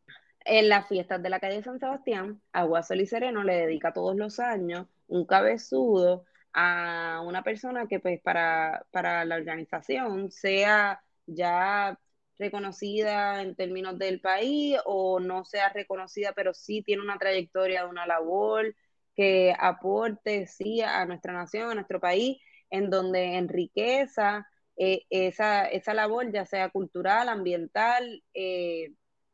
En 0.45 0.67
las 0.69 0.87
fiestas 0.87 1.21
de 1.23 1.29
la 1.29 1.39
calle 1.39 1.63
San 1.63 1.79
Sebastián, 1.79 2.41
Agua 2.51 2.83
Sol 2.83 2.99
y 3.01 3.05
Sereno 3.05 3.43
le 3.43 3.55
dedica 3.55 3.93
todos 3.93 4.15
los 4.15 4.39
años 4.39 4.87
un 5.07 5.25
cabezudo 5.25 6.25
a 6.53 7.21
una 7.25 7.43
persona 7.43 7.87
que 7.87 7.99
pues 7.99 8.21
para, 8.21 8.85
para 8.91 9.23
la 9.25 9.35
organización 9.35 10.31
sea 10.31 11.01
ya 11.25 11.97
reconocida 12.37 13.41
en 13.41 13.55
términos 13.55 13.97
del 13.97 14.19
país 14.21 14.77
o 14.85 15.19
no 15.19 15.45
sea 15.45 15.69
reconocida, 15.69 16.33
pero 16.35 16.53
sí 16.53 16.81
tiene 16.83 17.03
una 17.03 17.17
trayectoria 17.17 17.83
de 17.83 17.89
una 17.89 18.05
labor 18.07 18.75
que 19.15 19.53
aporte, 19.57 20.47
sí, 20.47 20.81
a 20.81 21.05
nuestra 21.05 21.33
nación, 21.33 21.71
a 21.71 21.75
nuestro 21.75 21.99
país, 21.99 22.37
en 22.69 22.89
donde 22.89 23.35
enriqueza 23.37 24.47
eh, 24.75 25.05
esa, 25.09 25.65
esa 25.67 25.93
labor, 25.93 26.31
ya 26.33 26.45
sea 26.45 26.69
cultural, 26.69 27.29
ambiental, 27.29 28.23
eh, 28.33 28.93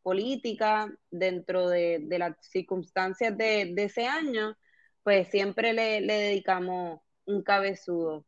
política, 0.10 0.92
dentro 1.12 1.70
de, 1.70 2.04
las 2.18 2.36
circunstancias 2.42 3.38
de, 3.38 3.74
ese 3.78 4.08
año, 4.08 4.58
pues 5.04 5.28
siempre 5.30 5.72
le, 5.74 6.02
le 6.02 6.14
dedicamos 6.14 7.02
un 7.26 7.44
cabezudo. 7.44 8.26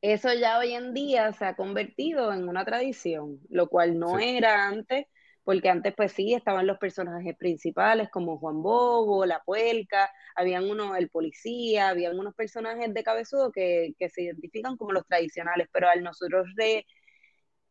Eso 0.00 0.32
ya 0.32 0.58
hoy 0.58 0.74
en 0.74 0.94
día 0.94 1.32
se 1.32 1.44
ha 1.44 1.56
convertido 1.56 2.32
en 2.32 2.48
una 2.48 2.64
tradición, 2.64 3.40
lo 3.48 3.68
cual 3.68 3.98
no 3.98 4.20
era 4.20 4.68
antes, 4.68 5.06
porque 5.42 5.68
antes 5.68 5.92
pues 5.96 6.12
sí 6.12 6.34
estaban 6.34 6.68
los 6.68 6.78
personajes 6.78 7.36
principales 7.36 8.08
como 8.10 8.38
Juan 8.38 8.62
Bobo, 8.62 9.26
La 9.26 9.42
Puelca, 9.44 10.08
habían 10.36 10.70
uno, 10.70 10.94
el 10.94 11.10
policía, 11.10 11.88
habían 11.88 12.16
unos 12.16 12.36
personajes 12.36 12.94
de 12.94 13.02
cabezudo 13.02 13.50
que, 13.50 13.94
se 13.98 14.22
identifican 14.22 14.76
como 14.76 14.92
los 14.92 15.04
tradicionales, 15.08 15.68
pero 15.72 15.88
al 15.88 16.04
nosotros 16.04 16.46
de 16.54 16.86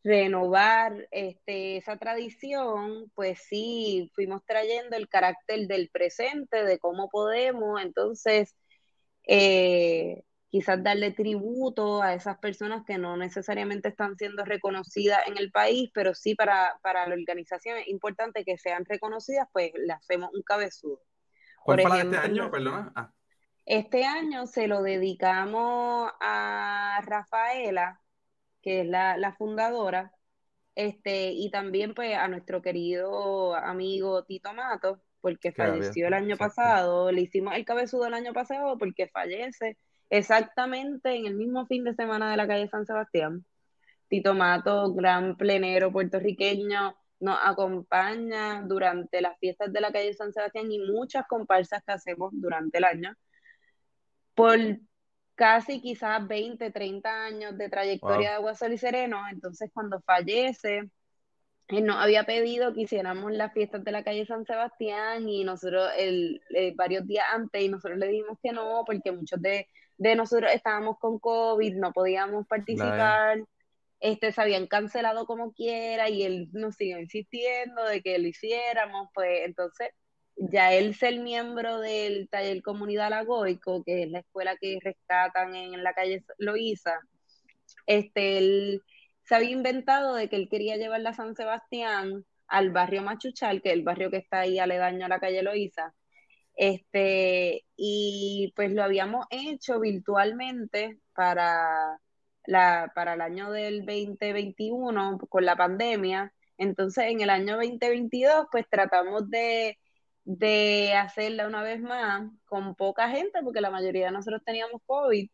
renovar 0.03 1.07
este, 1.11 1.77
esa 1.77 1.97
tradición, 1.97 3.11
pues 3.15 3.39
sí, 3.47 4.11
fuimos 4.15 4.43
trayendo 4.45 4.95
el 4.95 5.09
carácter 5.09 5.67
del 5.67 5.89
presente, 5.89 6.63
de 6.63 6.79
cómo 6.79 7.09
podemos, 7.09 7.81
entonces, 7.81 8.55
eh, 9.27 10.23
quizás 10.49 10.83
darle 10.83 11.11
tributo 11.11 12.01
a 12.01 12.13
esas 12.13 12.39
personas 12.39 12.83
que 12.85 12.97
no 12.97 13.17
necesariamente 13.17 13.89
están 13.89 14.15
siendo 14.15 14.45
reconocidas 14.45 15.19
en 15.27 15.37
el 15.37 15.51
país, 15.51 15.91
pero 15.93 16.15
sí 16.15 16.33
para, 16.33 16.79
para 16.81 17.07
la 17.07 17.13
organización 17.13 17.77
es 17.77 17.87
importante 17.87 18.43
que 18.43 18.57
sean 18.57 18.85
reconocidas, 18.85 19.47
pues 19.51 19.71
le 19.75 19.93
hacemos 19.93 20.31
un 20.33 20.41
cabezudo. 20.41 21.01
¿Cuál 21.63 21.81
fue 21.81 22.01
este 22.01 22.17
año? 22.17 22.49
Perdona. 22.49 22.91
Ah. 22.95 23.13
Este 23.65 24.05
año 24.05 24.47
se 24.47 24.67
lo 24.67 24.81
dedicamos 24.81 26.11
a 26.19 26.99
Rafaela, 27.05 28.01
que 28.61 28.81
es 28.81 28.87
la, 28.87 29.35
fundadora, 29.37 30.13
este, 30.75 31.31
y 31.31 31.51
también 31.51 31.93
pues 31.93 32.15
a 32.15 32.27
nuestro 32.27 32.61
querido 32.61 33.55
amigo 33.55 34.23
Tito 34.23 34.53
Mato, 34.53 35.01
porque 35.21 35.51
falleció 35.51 36.07
el 36.07 36.13
año 36.13 36.37
pasado. 36.37 37.11
Le 37.11 37.21
hicimos 37.21 37.55
el 37.55 37.65
cabezudo 37.65 38.07
el 38.07 38.13
año 38.13 38.33
pasado 38.33 38.77
porque 38.77 39.07
fallece 39.07 39.77
exactamente 40.09 41.15
en 41.15 41.25
el 41.25 41.35
mismo 41.35 41.65
fin 41.67 41.83
de 41.83 41.93
semana 41.93 42.31
de 42.31 42.37
la 42.37 42.47
calle 42.47 42.67
San 42.69 42.85
Sebastián. 42.85 43.45
Tito 44.07 44.33
Mato, 44.33 44.93
gran 44.93 45.37
plenero 45.37 45.91
puertorriqueño, 45.91 46.95
nos 47.19 47.37
acompaña 47.43 48.61
durante 48.63 49.21
las 49.21 49.37
fiestas 49.39 49.71
de 49.71 49.81
la 49.81 49.91
calle 49.91 50.13
San 50.13 50.33
Sebastián 50.33 50.71
y 50.71 50.79
muchas 50.79 51.25
comparsas 51.27 51.83
que 51.85 51.91
hacemos 51.91 52.31
durante 52.33 52.77
el 52.79 52.85
año. 52.85 53.13
Por 54.33 54.57
casi 55.39 55.79
quizás 55.79 56.27
20, 56.27 56.69
30 56.69 57.25
años 57.25 57.57
de 57.57 57.69
trayectoria 57.69 58.31
de 58.31 58.35
Agua 58.35 58.55
Sol 58.55 58.73
y 58.73 58.77
Sereno, 58.77 59.21
entonces 59.31 59.71
cuando 59.73 60.01
fallece, 60.01 60.89
él 61.69 61.85
nos 61.85 61.95
había 61.95 62.25
pedido 62.25 62.73
que 62.73 62.81
hiciéramos 62.81 63.31
las 63.31 63.53
fiestas 63.53 63.85
de 63.85 63.91
la 63.93 64.03
calle 64.03 64.25
San 64.25 64.43
Sebastián 64.43 65.29
y 65.29 65.45
nosotros 65.45 65.89
el, 65.97 66.41
eh, 66.53 66.73
varios 66.75 67.07
días 67.07 67.25
antes 67.31 67.61
y 67.63 67.69
nosotros 67.69 67.97
le 67.99 68.07
dijimos 68.07 68.37
que 68.43 68.51
no 68.51 68.83
porque 68.85 69.13
muchos 69.13 69.41
de 69.41 69.67
de 69.99 70.15
nosotros 70.15 70.51
estábamos 70.53 70.97
con 70.97 71.19
COVID, 71.19 71.75
no 71.75 71.91
podíamos 71.91 72.47
participar, 72.47 73.43
este, 73.99 74.31
se 74.31 74.41
habían 74.41 74.65
cancelado 74.65 75.25
como 75.25 75.51
quiera 75.53 76.09
y 76.09 76.23
él 76.23 76.49
nos 76.53 76.75
siguió 76.75 76.99
insistiendo 76.99 77.83
de 77.83 78.01
que 78.01 78.17
lo 78.17 78.27
hiciéramos, 78.27 79.09
pues 79.13 79.41
entonces 79.45 79.89
ya 80.39 80.73
él 80.73 80.95
ser 80.95 81.19
miembro 81.19 81.79
del 81.79 82.29
taller 82.29 82.61
Comunidad 82.61 83.09
Lagoico, 83.09 83.83
que 83.83 84.03
es 84.03 84.09
la 84.11 84.19
escuela 84.19 84.55
que 84.57 84.79
rescatan 84.81 85.55
en 85.55 85.83
la 85.83 85.93
calle 85.93 86.23
Loíza, 86.37 86.99
este, 87.85 88.37
él 88.37 88.83
se 89.23 89.35
había 89.35 89.51
inventado 89.51 90.15
de 90.15 90.29
que 90.29 90.37
él 90.37 90.49
quería 90.49 90.77
llevar 90.77 91.01
la 91.01 91.13
San 91.13 91.35
Sebastián 91.35 92.25
al 92.47 92.71
barrio 92.71 93.03
Machuchal, 93.03 93.61
que 93.61 93.69
es 93.69 93.75
el 93.75 93.83
barrio 93.83 94.11
que 94.11 94.17
está 94.17 94.41
ahí 94.41 94.59
aledaño 94.59 95.05
a 95.05 95.09
la 95.09 95.19
calle 95.19 95.43
Loíza, 95.43 95.93
este, 96.55 97.65
y 97.75 98.53
pues 98.55 98.71
lo 98.71 98.83
habíamos 98.83 99.25
hecho 99.31 99.79
virtualmente 99.79 100.99
para, 101.13 101.99
la, 102.45 102.91
para 102.95 103.13
el 103.13 103.21
año 103.21 103.51
del 103.51 103.85
2021 103.85 105.19
con 105.29 105.45
la 105.45 105.55
pandemia. 105.55 106.33
Entonces, 106.57 107.05
en 107.05 107.21
el 107.21 107.29
año 107.29 107.55
2022, 107.57 108.47
pues 108.51 108.65
tratamos 108.69 109.29
de, 109.29 109.77
de 110.29 110.93
hacerla 110.93 111.47
una 111.47 111.63
vez 111.63 111.81
más 111.81 112.29
con 112.45 112.75
poca 112.75 113.09
gente, 113.09 113.39
porque 113.43 113.61
la 113.61 113.71
mayoría 113.71 114.05
de 114.05 114.11
nosotros 114.11 114.43
teníamos 114.45 114.79
COVID. 114.85 115.27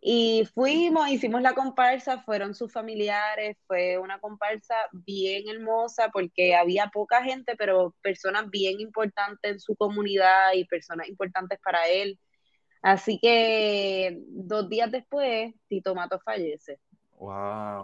Y 0.00 0.48
fuimos, 0.54 1.10
hicimos 1.10 1.42
la 1.42 1.52
comparsa, 1.52 2.22
fueron 2.22 2.54
sus 2.54 2.72
familiares, 2.72 3.58
fue 3.66 3.98
una 3.98 4.18
comparsa 4.18 4.76
bien 4.92 5.48
hermosa 5.48 6.08
porque 6.10 6.54
había 6.54 6.86
poca 6.86 7.22
gente, 7.22 7.54
pero 7.58 7.94
personas 8.00 8.48
bien 8.48 8.80
importantes 8.80 9.52
en 9.52 9.60
su 9.60 9.76
comunidad 9.76 10.54
y 10.54 10.64
personas 10.64 11.08
importantes 11.08 11.58
para 11.62 11.86
él. 11.88 12.18
Así 12.80 13.18
que 13.20 14.16
dos 14.28 14.70
días 14.70 14.90
después, 14.90 15.52
Tito 15.68 15.94
Mato 15.94 16.18
fallece. 16.20 16.78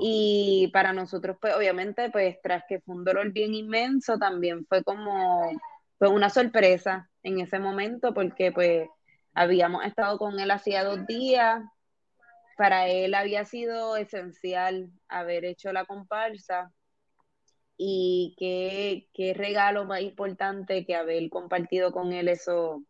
Y 0.00 0.70
para 0.72 0.94
nosotros, 0.94 1.36
pues 1.38 1.54
obviamente, 1.54 2.08
pues 2.10 2.38
tras 2.42 2.64
que 2.66 2.80
fue 2.80 2.94
un 2.94 3.04
dolor 3.04 3.30
bien 3.30 3.52
inmenso, 3.52 4.16
también 4.16 4.64
fue 4.66 4.82
como 4.84 5.50
fue 6.04 6.12
una 6.12 6.28
sorpresa 6.28 7.08
en 7.22 7.40
ese 7.40 7.58
momento 7.58 8.12
porque 8.12 8.52
pues 8.52 8.88
Habíamos 9.34 9.84
estado 9.84 10.16
con 10.16 10.38
él 10.38 10.50
hacía 10.52 10.84
dos 10.84 11.06
días. 11.06 11.62
Para 12.56 12.86
él 12.86 13.14
había 13.14 13.44
sido 13.44 13.96
esencial 13.96 14.92
haber 15.08 15.44
hecho 15.44 15.72
la 15.72 15.84
comparsa 15.84 16.72
y 17.76 18.36
qué, 18.38 19.08
qué 19.12 19.34
regalo 19.34 19.86
más 19.86 20.02
importante 20.02 20.86
que 20.86 20.94
haber 20.94 21.28
compartido 21.30 21.90
con 21.90 22.12
él 22.12 22.28
eso, 22.28 22.84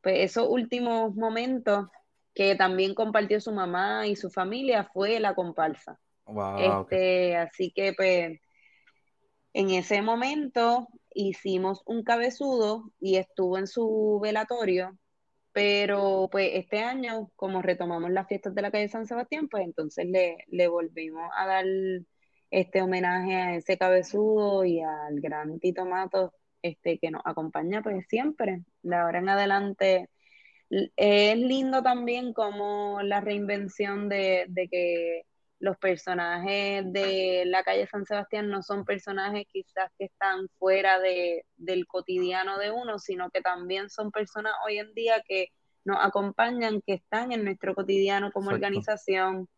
pues 0.00 0.20
esos 0.20 0.46
últimos 0.48 1.16
momentos 1.16 1.88
que 2.32 2.54
también 2.54 2.94
compartió 2.94 3.40
su 3.40 3.50
mamá 3.50 4.06
y 4.06 4.14
su 4.14 4.30
familia 4.30 4.88
fue 4.92 5.18
la 5.18 5.34
comparsa. 5.34 5.98
este, 6.58 7.36
Así 7.36 7.72
que 7.72 7.92
pues 7.92 8.38
en 9.52 9.70
ese 9.70 10.00
momento 10.00 10.86
hicimos 11.14 11.82
un 11.86 12.02
cabezudo 12.04 12.92
y 13.00 13.16
estuvo 13.16 13.58
en 13.58 13.66
su 13.66 14.20
velatorio 14.22 14.98
pero 15.52 16.28
pues 16.30 16.50
este 16.54 16.80
año, 16.80 17.30
como 17.36 17.62
retomamos 17.62 18.10
las 18.10 18.26
fiestas 18.26 18.54
de 18.54 18.62
la 18.62 18.70
calle 18.70 18.88
San 18.88 19.06
Sebastián, 19.06 19.48
pues 19.48 19.64
entonces 19.64 20.06
le, 20.06 20.38
le 20.48 20.68
volvimos 20.68 21.30
a 21.36 21.46
dar 21.46 21.66
este 22.50 22.82
homenaje 22.82 23.36
a 23.36 23.56
ese 23.56 23.78
cabezudo 23.78 24.64
y 24.64 24.80
al 24.80 25.20
gran 25.20 25.58
Tito 25.60 25.84
Matos 25.86 26.30
este, 26.62 26.98
que 26.98 27.10
nos 27.10 27.22
acompaña 27.24 27.82
pues 27.82 28.06
siempre. 28.08 28.62
De 28.82 28.96
ahora 28.96 29.18
en 29.18 29.28
adelante 29.28 30.08
es 30.96 31.36
lindo 31.36 31.82
también 31.82 32.32
como 32.32 33.02
la 33.02 33.20
reinvención 33.20 34.08
de, 34.08 34.46
de 34.48 34.68
que 34.68 35.22
los 35.62 35.78
personajes 35.78 36.82
de 36.92 37.44
la 37.46 37.62
calle 37.62 37.86
San 37.86 38.04
Sebastián 38.04 38.48
no 38.48 38.64
son 38.64 38.84
personajes 38.84 39.46
quizás 39.48 39.92
que 39.96 40.06
están 40.06 40.48
fuera 40.58 40.98
de, 40.98 41.46
del 41.56 41.86
cotidiano 41.86 42.58
de 42.58 42.72
uno, 42.72 42.98
sino 42.98 43.30
que 43.30 43.42
también 43.42 43.88
son 43.88 44.10
personas 44.10 44.54
hoy 44.66 44.78
en 44.78 44.92
día 44.92 45.22
que 45.24 45.50
nos 45.84 46.04
acompañan, 46.04 46.82
que 46.84 46.94
están 46.94 47.30
en 47.30 47.44
nuestro 47.44 47.76
cotidiano 47.76 48.32
como 48.32 48.50
organización, 48.50 49.48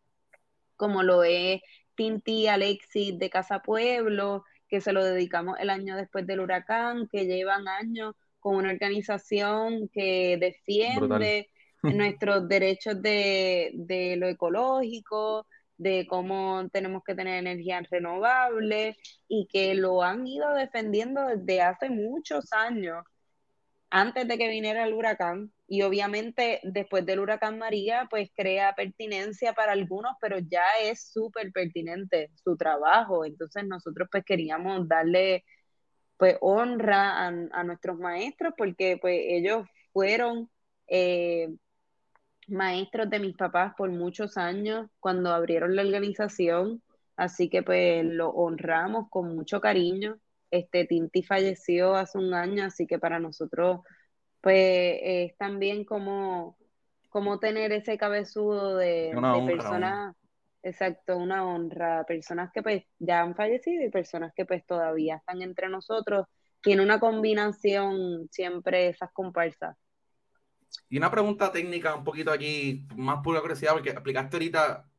como 0.75 1.01
lo 1.01 1.23
es 1.23 1.61
Tinti 1.95 2.45
Alexis 2.45 3.17
de 3.17 3.31
Casa 3.31 3.63
Pueblo, 3.63 4.43
que 4.67 4.81
se 4.81 4.93
lo 4.93 5.03
dedicamos 5.03 5.57
el 5.59 5.71
año 5.71 5.95
después 5.95 6.27
del 6.27 6.39
huracán, 6.39 7.07
que 7.11 7.25
llevan 7.25 7.67
años 7.67 8.13
con 8.39 8.57
una 8.57 8.69
organización 8.69 9.89
que 9.91 10.37
defiende 10.39 11.49
nuestros 11.81 12.47
derechos 12.47 13.01
de, 13.01 13.71
de 13.73 14.17
lo 14.17 14.27
ecológico, 14.27 15.47
de 15.77 16.07
cómo 16.07 16.67
tenemos 16.69 17.03
que 17.03 17.15
tener 17.15 17.39
energía 17.39 17.81
renovable 17.89 18.97
y 19.27 19.47
que 19.47 19.75
lo 19.75 20.03
han 20.03 20.25
ido 20.27 20.53
defendiendo 20.53 21.27
desde 21.27 21.61
hace 21.61 21.89
muchos 21.89 22.51
años, 22.53 23.03
antes 23.89 24.27
de 24.27 24.37
que 24.37 24.49
viniera 24.49 24.85
el 24.85 24.93
huracán. 24.93 25.51
Y 25.67 25.81
obviamente 25.81 26.59
después 26.63 27.05
del 27.05 27.19
huracán 27.19 27.57
María, 27.57 28.07
pues 28.09 28.29
crea 28.35 28.75
pertinencia 28.75 29.53
para 29.53 29.71
algunos, 29.71 30.15
pero 30.21 30.37
ya 30.39 30.63
es 30.83 31.11
súper 31.11 31.51
pertinente 31.51 32.29
su 32.43 32.55
trabajo. 32.57 33.25
Entonces 33.25 33.65
nosotros 33.65 34.07
pues 34.11 34.23
queríamos 34.25 34.87
darle 34.87 35.43
pues 36.17 36.37
honra 36.41 37.27
a, 37.27 37.63
nuestros 37.63 37.97
maestros 37.97 38.53
porque 38.57 38.97
pues 39.01 39.19
ellos 39.27 39.67
fueron 39.91 40.49
eh, 40.87 41.49
maestros 42.47 43.09
de 43.09 43.19
mis 43.19 43.35
papás 43.35 43.73
por 43.77 43.89
muchos 43.89 44.37
años 44.37 44.89
cuando 44.99 45.33
abrieron 45.33 45.75
la 45.75 45.83
organización, 45.83 46.81
así 47.15 47.49
que 47.49 47.63
pues 47.63 48.05
lo 48.05 48.29
honramos 48.29 49.09
con 49.09 49.35
mucho 49.35 49.61
cariño. 49.61 50.17
Este 50.51 50.85
Tinti 50.85 51.23
falleció 51.23 51.95
hace 51.95 52.17
un 52.17 52.33
año, 52.33 52.65
así 52.65 52.87
que 52.87 52.99
para 52.99 53.19
nosotros 53.19 53.79
pues 54.45 54.99
es 55.01 55.37
también 55.37 55.85
como, 55.85 56.55
como 57.09 57.39
tener 57.39 57.71
ese 57.71 57.97
cabezudo 57.97 58.77
de, 58.77 59.11
personas, 59.47 60.15
exacto, 60.61 61.17
una 61.17 61.47
honra, 61.47 62.03
personas 62.03 62.51
que 62.53 62.61
pues 62.61 62.83
ya 62.99 63.21
han 63.21 63.35
fallecido 63.35 63.83
y 63.83 63.89
personas 63.89 64.33
que 64.35 64.45
pues 64.45 64.63
todavía 64.63 65.15
están 65.15 65.41
entre 65.41 65.67
nosotros. 65.67 66.27
Tiene 66.61 66.83
una 66.83 66.99
combinación 66.99 68.27
siempre 68.29 68.89
esas 68.89 69.11
comparsas. 69.13 69.75
Y 70.89 70.97
una 70.97 71.11
pregunta 71.11 71.51
técnica 71.51 71.95
un 71.95 72.03
poquito 72.03 72.31
aquí, 72.31 72.85
más 72.95 73.19
pura 73.23 73.41
curiosidad, 73.41 73.73
porque 73.73 73.89
explicaste 73.89 74.37
ahorita 74.37 74.89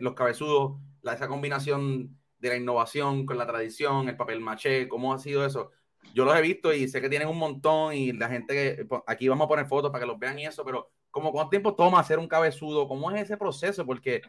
los 0.00 0.14
cabezudos, 0.14 0.80
la, 1.02 1.14
esa 1.14 1.28
combinación 1.28 2.16
de 2.38 2.48
la 2.48 2.56
innovación 2.56 3.26
con 3.26 3.38
la 3.38 3.46
tradición, 3.46 4.08
el 4.08 4.16
papel 4.16 4.40
maché, 4.40 4.88
¿cómo 4.88 5.12
ha 5.12 5.18
sido 5.18 5.44
eso? 5.44 5.70
Yo 6.14 6.24
los 6.24 6.36
he 6.36 6.42
visto 6.42 6.72
y 6.72 6.88
sé 6.88 7.00
que 7.00 7.08
tienen 7.08 7.28
un 7.28 7.38
montón 7.38 7.94
y 7.94 8.12
la 8.12 8.28
gente 8.28 8.54
que 8.54 8.86
aquí 9.06 9.28
vamos 9.28 9.46
a 9.46 9.48
poner 9.48 9.66
fotos 9.66 9.90
para 9.90 10.02
que 10.02 10.08
los 10.08 10.18
vean 10.18 10.38
y 10.38 10.46
eso, 10.46 10.64
pero 10.64 10.90
¿cómo 11.10 11.32
cuánto 11.32 11.50
tiempo 11.50 11.74
toma 11.74 12.00
hacer 12.00 12.18
un 12.18 12.28
cabezudo? 12.28 12.86
¿Cómo 12.88 13.10
es 13.10 13.22
ese 13.22 13.36
proceso? 13.36 13.84
Porque 13.84 14.22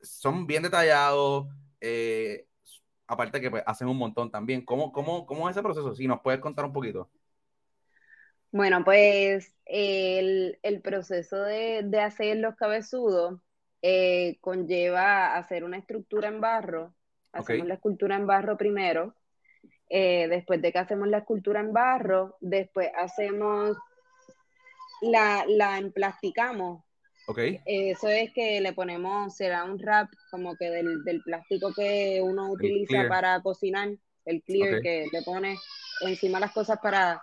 son 0.00 0.46
bien 0.46 0.62
detallados, 0.62 1.48
eh, 1.80 2.46
aparte 3.06 3.40
que 3.40 3.50
pues, 3.50 3.62
hacen 3.66 3.88
un 3.88 3.96
montón 3.96 4.30
también. 4.30 4.64
¿Cómo, 4.64 4.92
cómo, 4.92 5.26
¿Cómo 5.26 5.48
es 5.48 5.56
ese 5.56 5.62
proceso? 5.62 5.94
Si 5.94 6.06
nos 6.06 6.20
puedes 6.20 6.40
contar 6.40 6.64
un 6.64 6.72
poquito. 6.72 7.10
Bueno, 8.50 8.82
pues 8.84 9.54
el, 9.66 10.58
proceso 10.82 11.42
de, 11.42 12.00
hacer 12.00 12.38
los 12.38 12.56
cabezudos 12.56 13.40
eh, 13.82 14.38
conlleva 14.40 15.36
hacer 15.36 15.64
una 15.64 15.78
estructura 15.78 16.28
en 16.28 16.40
barro. 16.40 16.94
Hacemos 17.32 17.66
la 17.66 17.74
escultura 17.74 18.16
en 18.16 18.26
barro 18.26 18.56
primero. 18.56 19.14
Eh, 19.90 20.28
después 20.28 20.60
de 20.60 20.72
que 20.72 20.78
hacemos 20.78 21.08
la 21.08 21.18
escultura 21.18 21.60
en 21.60 21.72
barro, 21.72 22.36
después 22.40 22.90
hacemos 22.96 23.76
la, 25.02 25.44
la 25.46 25.78
emplasticamos. 25.78 26.84
Okay. 27.26 27.60
Eso 27.66 28.08
es 28.08 28.32
que 28.32 28.60
le 28.62 28.72
ponemos, 28.72 29.36
será 29.36 29.64
un 29.64 29.78
wrap 29.78 30.08
como 30.30 30.56
que 30.56 30.70
del, 30.70 31.22
plástico 31.22 31.74
que 31.74 32.20
uno 32.22 32.50
utiliza 32.50 33.06
para 33.06 33.42
cocinar, 33.42 33.90
el 34.24 34.42
clear 34.42 34.80
que 34.80 35.06
le 35.12 35.22
pone 35.22 35.58
encima 36.00 36.40
las 36.40 36.52
cosas 36.52 36.78
para 36.82 37.22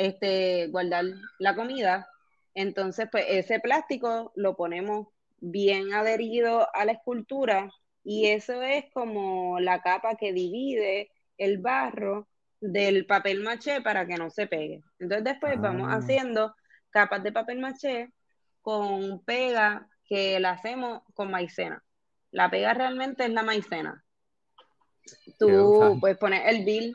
este, 0.00 0.68
guardar 0.68 1.04
la 1.38 1.54
comida. 1.54 2.08
Entonces, 2.54 3.06
pues 3.12 3.26
ese 3.28 3.60
plástico 3.60 4.32
lo 4.34 4.56
ponemos 4.56 5.08
bien 5.40 5.92
adherido 5.92 6.68
a 6.74 6.86
la 6.86 6.92
escultura 6.92 7.70
y 8.02 8.28
eso 8.28 8.62
es 8.62 8.86
como 8.94 9.60
la 9.60 9.82
capa 9.82 10.16
que 10.16 10.32
divide 10.32 11.10
el 11.36 11.58
barro 11.58 12.28
del 12.60 13.04
papel 13.04 13.42
maché 13.42 13.82
para 13.82 14.06
que 14.06 14.16
no 14.16 14.30
se 14.30 14.46
pegue. 14.46 14.82
Entonces 14.98 15.24
después 15.24 15.60
vamos 15.60 15.88
ah. 15.90 15.96
haciendo 15.96 16.54
capas 16.88 17.22
de 17.22 17.32
papel 17.32 17.58
maché 17.58 18.10
con 18.62 19.22
pega 19.24 19.86
que 20.04 20.40
la 20.40 20.52
hacemos 20.52 21.02
con 21.14 21.30
maicena. 21.30 21.84
La 22.30 22.50
pega 22.50 22.72
realmente 22.72 23.24
es 23.24 23.30
la 23.30 23.42
maicena. 23.42 24.02
Tú 25.38 25.98
puedes 26.00 26.16
poner 26.16 26.48
el 26.48 26.64
bill 26.64 26.94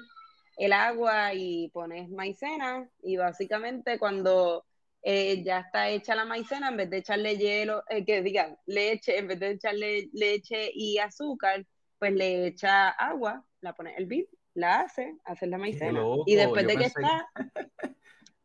el 0.58 0.74
agua 0.74 1.34
y 1.34 1.70
pones 1.70 2.10
maicena 2.10 2.90
y 3.02 3.18
básicamente 3.18 4.00
cuando 4.00 4.66
eh, 5.02 5.44
ya 5.44 5.60
está 5.60 5.90
hecha 5.90 6.16
la 6.16 6.26
maicena, 6.26 6.70
en 6.70 6.78
vez 6.78 6.90
de 6.90 6.98
echarle 6.98 7.38
hielo, 7.38 7.84
eh, 7.90 8.04
que 8.04 8.22
digan 8.22 8.58
leche, 8.66 9.18
en 9.18 9.28
vez 9.28 9.40
de 9.40 9.52
echarle 9.52 10.10
leche 10.14 10.72
y 10.74 10.98
azúcar, 10.98 11.66
pues 12.00 12.14
le 12.14 12.48
echa 12.48 12.90
agua, 12.90 13.46
la 13.62 13.74
pone 13.74 13.94
el 13.98 14.08
bit, 14.08 14.28
la 14.56 14.82
hace, 14.82 15.16
hace 15.26 15.46
la 15.48 15.58
maicena. 15.58 16.02
y 16.26 16.36
después 16.36 16.66
de 16.66 16.78
que 16.78 16.86
está, 16.86 17.30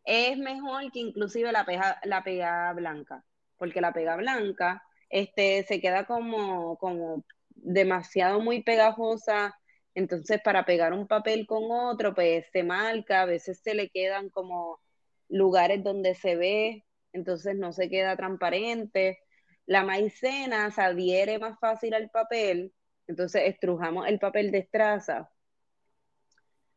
es 0.04 0.36
mejor 0.36 0.90
que 0.92 0.98
inclusive 0.98 1.50
la 1.52 1.64
pega, 1.64 1.98
la 2.04 2.22
pega 2.22 2.72
blanca, 2.74 3.24
porque 3.56 3.80
la 3.80 3.92
pega 3.92 4.16
blanca 4.16 4.82
este, 5.08 5.64
se 5.64 5.80
queda 5.80 6.04
como, 6.04 6.76
como 6.76 7.24
demasiado 7.54 8.40
muy 8.40 8.62
pegajosa 8.62 9.58
entonces, 9.94 10.40
para 10.42 10.64
pegar 10.64 10.92
un 10.92 11.06
papel 11.06 11.46
con 11.46 11.64
otro, 11.70 12.14
pues 12.14 12.46
se 12.52 12.62
marca, 12.62 13.22
a 13.22 13.26
veces 13.26 13.60
se 13.62 13.74
le 13.74 13.90
quedan 13.90 14.30
como 14.30 14.80
lugares 15.28 15.82
donde 15.82 16.14
se 16.14 16.36
ve, 16.36 16.84
entonces 17.12 17.56
no 17.56 17.72
se 17.72 17.88
queda 17.88 18.16
transparente. 18.16 19.18
La 19.66 19.84
maicena 19.84 20.70
se 20.70 20.82
adhiere 20.82 21.38
más 21.38 21.58
fácil 21.58 21.94
al 21.94 22.10
papel, 22.10 22.72
entonces 23.06 23.42
estrujamos 23.46 24.06
el 24.08 24.18
papel 24.18 24.50
de 24.52 24.58
estraza, 24.58 25.30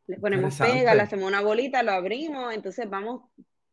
le 0.06 0.18
ponemos 0.18 0.58
pega, 0.58 0.94
le 0.94 1.02
hacemos 1.02 1.26
una 1.26 1.40
bolita, 1.40 1.82
lo 1.82 1.92
abrimos, 1.92 2.52
entonces 2.52 2.88
vamos 2.90 3.22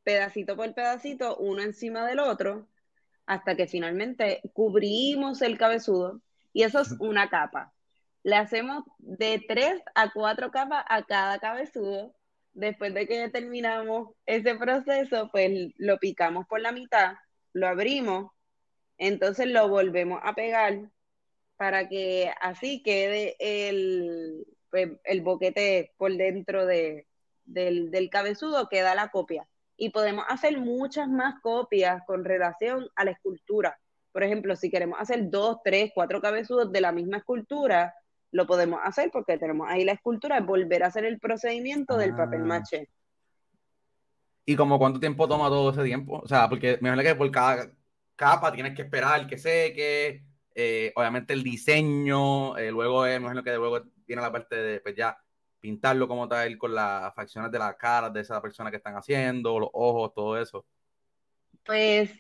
pedacito 0.04 0.56
por 0.56 0.73
pedacito, 0.73 1.38
uno 1.38 1.62
encima 1.62 2.06
del 2.08 2.19
otro, 2.19 2.69
hasta 3.25 3.56
que 3.56 3.67
finalmente 3.67 4.41
cubrimos 4.54 5.41
el 5.41 5.58
cabezudo 5.58 6.21
y 6.54 6.63
eso 6.63 6.80
es 6.80 6.91
una 6.99 7.30
capa 7.30 7.73
le 8.23 8.36
hacemos 8.36 8.84
de 8.99 9.43
tres 9.47 9.81
a 9.95 10.12
cuatro 10.12 10.51
capas 10.51 10.86
a 10.89 11.03
cada 11.03 11.39
cabezudo. 11.39 12.13
Después 12.53 12.93
de 12.93 13.07
que 13.07 13.29
terminamos 13.29 14.10
ese 14.25 14.55
proceso, 14.55 15.29
pues 15.31 15.73
lo 15.77 15.97
picamos 15.99 16.45
por 16.47 16.60
la 16.60 16.71
mitad, 16.71 17.13
lo 17.53 17.67
abrimos, 17.67 18.31
entonces 18.97 19.47
lo 19.47 19.69
volvemos 19.69 20.19
a 20.23 20.36
pegar 20.36 20.91
para 21.55 21.88
que 21.88 22.31
así 22.41 22.84
quede 22.84 23.36
el, 23.39 24.45
pues, 24.69 24.89
el 25.05 25.21
boquete 25.21 25.93
por 25.97 26.13
dentro 26.15 26.65
de, 26.65 27.07
del, 27.45 27.91
del 27.91 28.10
cabezudo, 28.10 28.67
queda 28.67 28.95
la 28.95 29.10
copia. 29.10 29.47
Y 29.77 29.89
podemos 29.89 30.25
hacer 30.27 30.60
muchas 30.60 31.07
más 31.07 31.39
copias 31.41 32.03
con 32.05 32.25
relación 32.25 32.89
a 32.95 33.05
la 33.05 33.12
escultura. 33.12 33.79
Por 34.12 34.23
ejemplo, 34.23 34.55
si 34.55 34.69
queremos 34.69 34.99
hacer 34.99 35.29
dos, 35.29 35.57
tres, 35.63 35.91
cuatro 35.95 36.21
cabezudos 36.21 36.71
de 36.71 36.81
la 36.81 36.91
misma 36.91 37.17
escultura, 37.17 37.93
lo 38.32 38.48
podemos 38.48 38.80
hacer 38.84 39.10
porque 39.12 39.38
tenemos 39.38 39.67
ahí 39.70 39.84
la 39.84 39.94
escultura, 39.94 40.38
es 40.38 40.46
volver 40.46 40.84
a 40.84 40.88
hacer 40.88 41.06
el 41.06 41.20
procedimiento 41.20 41.98
del 41.98 42.15
papel 42.15 42.41
ah. 42.44 42.46
maché. 42.46 42.89
¿Y 44.46 44.56
como 44.56 44.80
cuánto 44.80 45.00
tiempo 45.00 45.28
toma 45.28 45.50
todo 45.50 45.72
ese 45.72 45.84
tiempo? 45.84 46.20
O 46.24 46.28
sea, 46.28 46.50
porque 46.50 46.78
me 46.82 46.89
imagino 46.89 47.10
que 47.10 47.15
por 47.15 47.32
cada 47.32 47.72
capa 48.15 48.52
tienes 48.52 48.76
que 48.76 48.82
esperar 48.84 49.28
que 49.28 49.38
seque, 49.38 50.24
eh, 50.56 50.91
obviamente 50.96 51.34
el 51.34 51.44
diseño, 51.44 52.58
eh, 52.58 52.72
luego 52.72 53.04
me 53.04 53.15
imagino 53.15 53.44
que 53.44 53.56
luego 53.56 53.82
viene 54.06 54.22
la 54.22 54.32
parte 54.32 54.56
de 54.56 54.80
pues 54.80 54.96
ya 54.96 55.17
pintarlo 55.60 56.08
como 56.08 56.28
tal 56.28 56.58
con 56.58 56.74
las 56.74 57.13
facciones 57.13 57.52
de 57.52 57.60
la 57.60 57.78
cara 57.78 58.10
de 58.10 58.22
esa 58.22 58.41
persona 58.41 58.72
que 58.72 58.78
están 58.78 58.96
haciendo, 58.96 59.60
los 59.60 59.70
ojos, 59.74 60.13
todo 60.13 60.38
eso. 60.38 60.65
Pues 61.63 62.12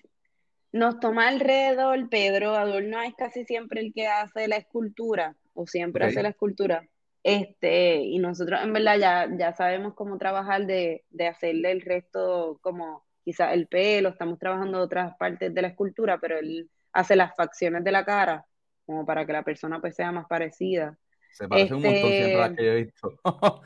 nos 0.71 0.99
toma 0.99 1.27
alrededor, 1.27 2.07
Pedro 2.09 2.55
Adorno 2.55 3.01
es 3.01 3.15
casi 3.15 3.43
siempre 3.45 3.81
el 3.81 3.93
que 3.93 4.07
hace 4.07 4.47
la 4.47 4.57
escultura 4.57 5.35
o 5.61 5.67
siempre 5.67 6.05
hace 6.05 6.23
la 6.23 6.29
escultura. 6.29 6.87
Este, 7.23 7.97
y 7.97 8.17
nosotros 8.17 8.61
en 8.63 8.73
verdad 8.73 8.97
ya, 8.97 9.29
ya 9.37 9.53
sabemos 9.53 9.93
cómo 9.93 10.17
trabajar 10.17 10.65
de, 10.65 11.05
de 11.09 11.27
hacerle 11.27 11.71
el 11.71 11.81
resto, 11.81 12.59
como 12.61 13.05
quizás 13.23 13.53
el 13.53 13.67
pelo, 13.67 14.09
estamos 14.09 14.39
trabajando 14.39 14.79
otras 14.79 15.15
partes 15.17 15.53
de 15.53 15.61
la 15.61 15.69
escultura, 15.69 16.19
pero 16.19 16.39
él 16.39 16.69
hace 16.91 17.15
las 17.15 17.35
facciones 17.35 17.83
de 17.83 17.91
la 17.91 18.03
cara, 18.03 18.47
como 18.85 19.05
para 19.05 19.25
que 19.25 19.33
la 19.33 19.43
persona 19.43 19.79
pues 19.79 19.95
sea 19.95 20.11
más 20.11 20.25
parecida. 20.27 20.97
Se 21.31 21.47
parece 21.47 21.75
un 21.75 21.83
montón 21.83 22.09
siempre 22.09 22.35
a 22.35 22.49
la 22.49 22.55
que 22.55 22.65
yo 22.65 22.71
he 22.71 22.83
visto. 22.83 23.19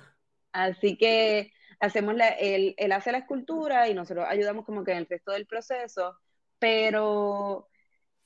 así 0.52 0.98
que 0.98 1.52
hacemos 1.80 2.16
la, 2.16 2.30
él, 2.30 2.76
él 2.78 2.92
hace 2.92 3.12
la 3.12 3.20
escultura 3.20 3.88
y 3.88 3.94
nosotros 3.94 4.26
ayudamos 4.28 4.66
como 4.66 4.84
que 4.84 4.92
en 4.92 5.00
el 5.00 5.08
resto 5.08 5.32
del 5.32 5.48
proceso, 5.48 6.18
pero 6.60 7.70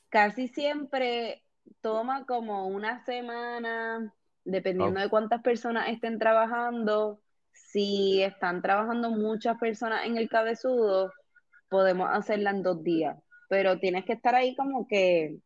casi 0.10 0.48
siempre 0.48 1.44
toma 1.82 2.26
como 2.26 2.68
una 2.68 3.04
semana, 3.06 4.14
dependiendo 4.44 5.00
de 5.00 5.10
cuántas 5.10 5.42
personas 5.42 5.90
estén 5.90 6.20
trabajando. 6.20 7.22
Si 7.54 8.22
están 8.24 8.62
trabajando 8.62 9.12
muchas 9.12 9.58
personas 9.60 10.06
en 10.06 10.18
el 10.18 10.30
cabezudo, 10.30 11.12
podemos 11.70 12.10
hacerla 12.12 12.52
en 12.52 12.64
dos 12.64 12.84
días, 12.84 13.18
pero 13.50 13.80
tienes 13.80 14.06
que 14.06 14.14
estar 14.14 14.36
ahí 14.36 14.56
como 14.56 14.88
que 14.88 15.38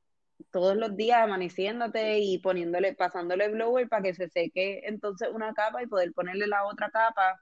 todos 0.51 0.75
los 0.77 0.95
días 0.95 1.21
amaneciéndote 1.21 2.19
y 2.19 2.39
poniéndole, 2.39 2.93
pasándole 2.95 3.49
blower 3.49 3.89
para 3.89 4.03
que 4.03 4.13
se 4.13 4.29
seque 4.29 4.81
entonces 4.85 5.29
una 5.33 5.53
capa 5.53 5.83
y 5.83 5.87
poder 5.87 6.13
ponerle 6.13 6.47
la 6.47 6.65
otra 6.65 6.89
capa. 6.91 7.39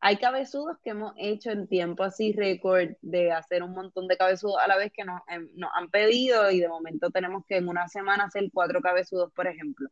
Hay 0.00 0.16
cabezudos 0.18 0.76
que 0.82 0.90
hemos 0.90 1.12
hecho 1.16 1.50
en 1.50 1.66
tiempo 1.66 2.04
así 2.04 2.32
récord 2.32 2.90
de 3.02 3.32
hacer 3.32 3.62
un 3.64 3.72
montón 3.72 4.06
de 4.06 4.16
cabezudos 4.16 4.58
a 4.58 4.68
la 4.68 4.76
vez 4.76 4.92
que 4.92 5.04
nos, 5.04 5.20
nos 5.54 5.70
han 5.74 5.90
pedido 5.90 6.50
y 6.50 6.60
de 6.60 6.68
momento 6.68 7.10
tenemos 7.10 7.44
que 7.46 7.56
en 7.56 7.68
una 7.68 7.88
semana 7.88 8.24
hacer 8.24 8.48
cuatro 8.52 8.80
cabezudos, 8.80 9.32
por 9.32 9.48
ejemplo. 9.48 9.88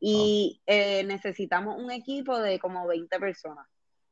Y 0.00 0.60
eh, 0.66 1.04
necesitamos 1.04 1.80
un 1.82 1.90
equipo 1.90 2.38
de 2.38 2.58
como 2.58 2.86
20 2.86 3.18
personas 3.20 3.66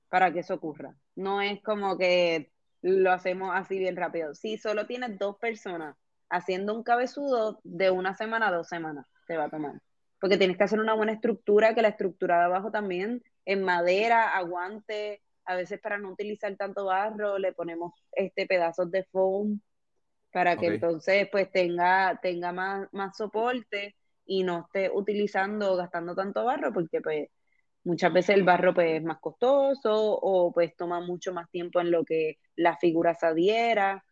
para 0.09 0.33
que 0.33 0.41
eso 0.41 0.55
ocurra. 0.55 0.95
No 1.17 1.43
es 1.43 1.63
como 1.63 1.99
que 1.99 2.53
lo 2.83 3.13
hacemos 3.13 3.51
así 3.55 3.79
bien 3.79 3.97
rápido. 3.97 4.35
Si 4.35 4.57
solo 4.57 4.87
tienes 4.87 5.19
dos 5.19 5.37
personas 5.37 5.97
haciendo 6.31 6.75
un 6.75 6.83
cabezudo 6.83 7.61
de 7.65 7.91
una 7.91 8.15
semana 8.15 8.49
a 8.49 8.53
dos 8.53 8.69
semanas, 8.69 9.07
te 9.27 9.37
va 9.37 9.45
a 9.45 9.51
tomar. 9.51 9.81
Porque 10.21 10.39
tienes 10.39 10.57
que 10.57 10.65
hacer 10.65 10.81
una 10.81 10.95
buena 10.95 11.13
estructura, 11.13 11.75
que 11.75 11.83
la 11.83 11.89
estructura 11.89 12.39
de 12.39 12.45
abajo 12.45 12.71
también 12.71 13.23
en 13.51 13.65
madera, 13.65 14.37
aguante, 14.37 15.23
a 15.45 15.57
veces 15.57 15.81
para 15.81 15.99
no 15.99 16.13
utilizar 16.13 16.55
tanto 16.57 16.85
barro, 16.85 17.37
le 17.39 17.53
ponemos 17.53 17.93
este 18.13 18.47
pedazos 18.47 18.91
de 18.93 19.03
foam 19.05 19.61
para 20.33 20.57
que 20.57 20.67
entonces 20.67 21.29
pues 21.33 21.51
tenga, 21.51 22.21
tenga 22.23 22.53
más, 22.53 22.89
más 22.93 23.17
soporte 23.17 23.97
y 24.25 24.45
no 24.45 24.67
esté 24.67 24.89
utilizando, 24.89 25.77
gastando 25.77 26.15
tanto 26.15 26.45
barro, 26.45 26.73
porque 26.73 27.01
pues 27.01 27.29
muchas 27.83 28.13
veces 28.13 28.37
el 28.37 28.45
barro 28.45 28.73
pues 28.73 28.99
es 28.99 29.03
más 29.03 29.19
costoso 29.19 29.93
o 29.93 30.53
pues 30.53 30.77
toma 30.77 31.01
mucho 31.01 31.33
más 31.33 31.51
tiempo 31.51 31.81
en 31.81 31.91
lo 31.91 32.05
que 32.05 32.37
la 32.55 32.77
figura 32.77 33.17
se 33.17 33.27
adhiera 33.27 34.05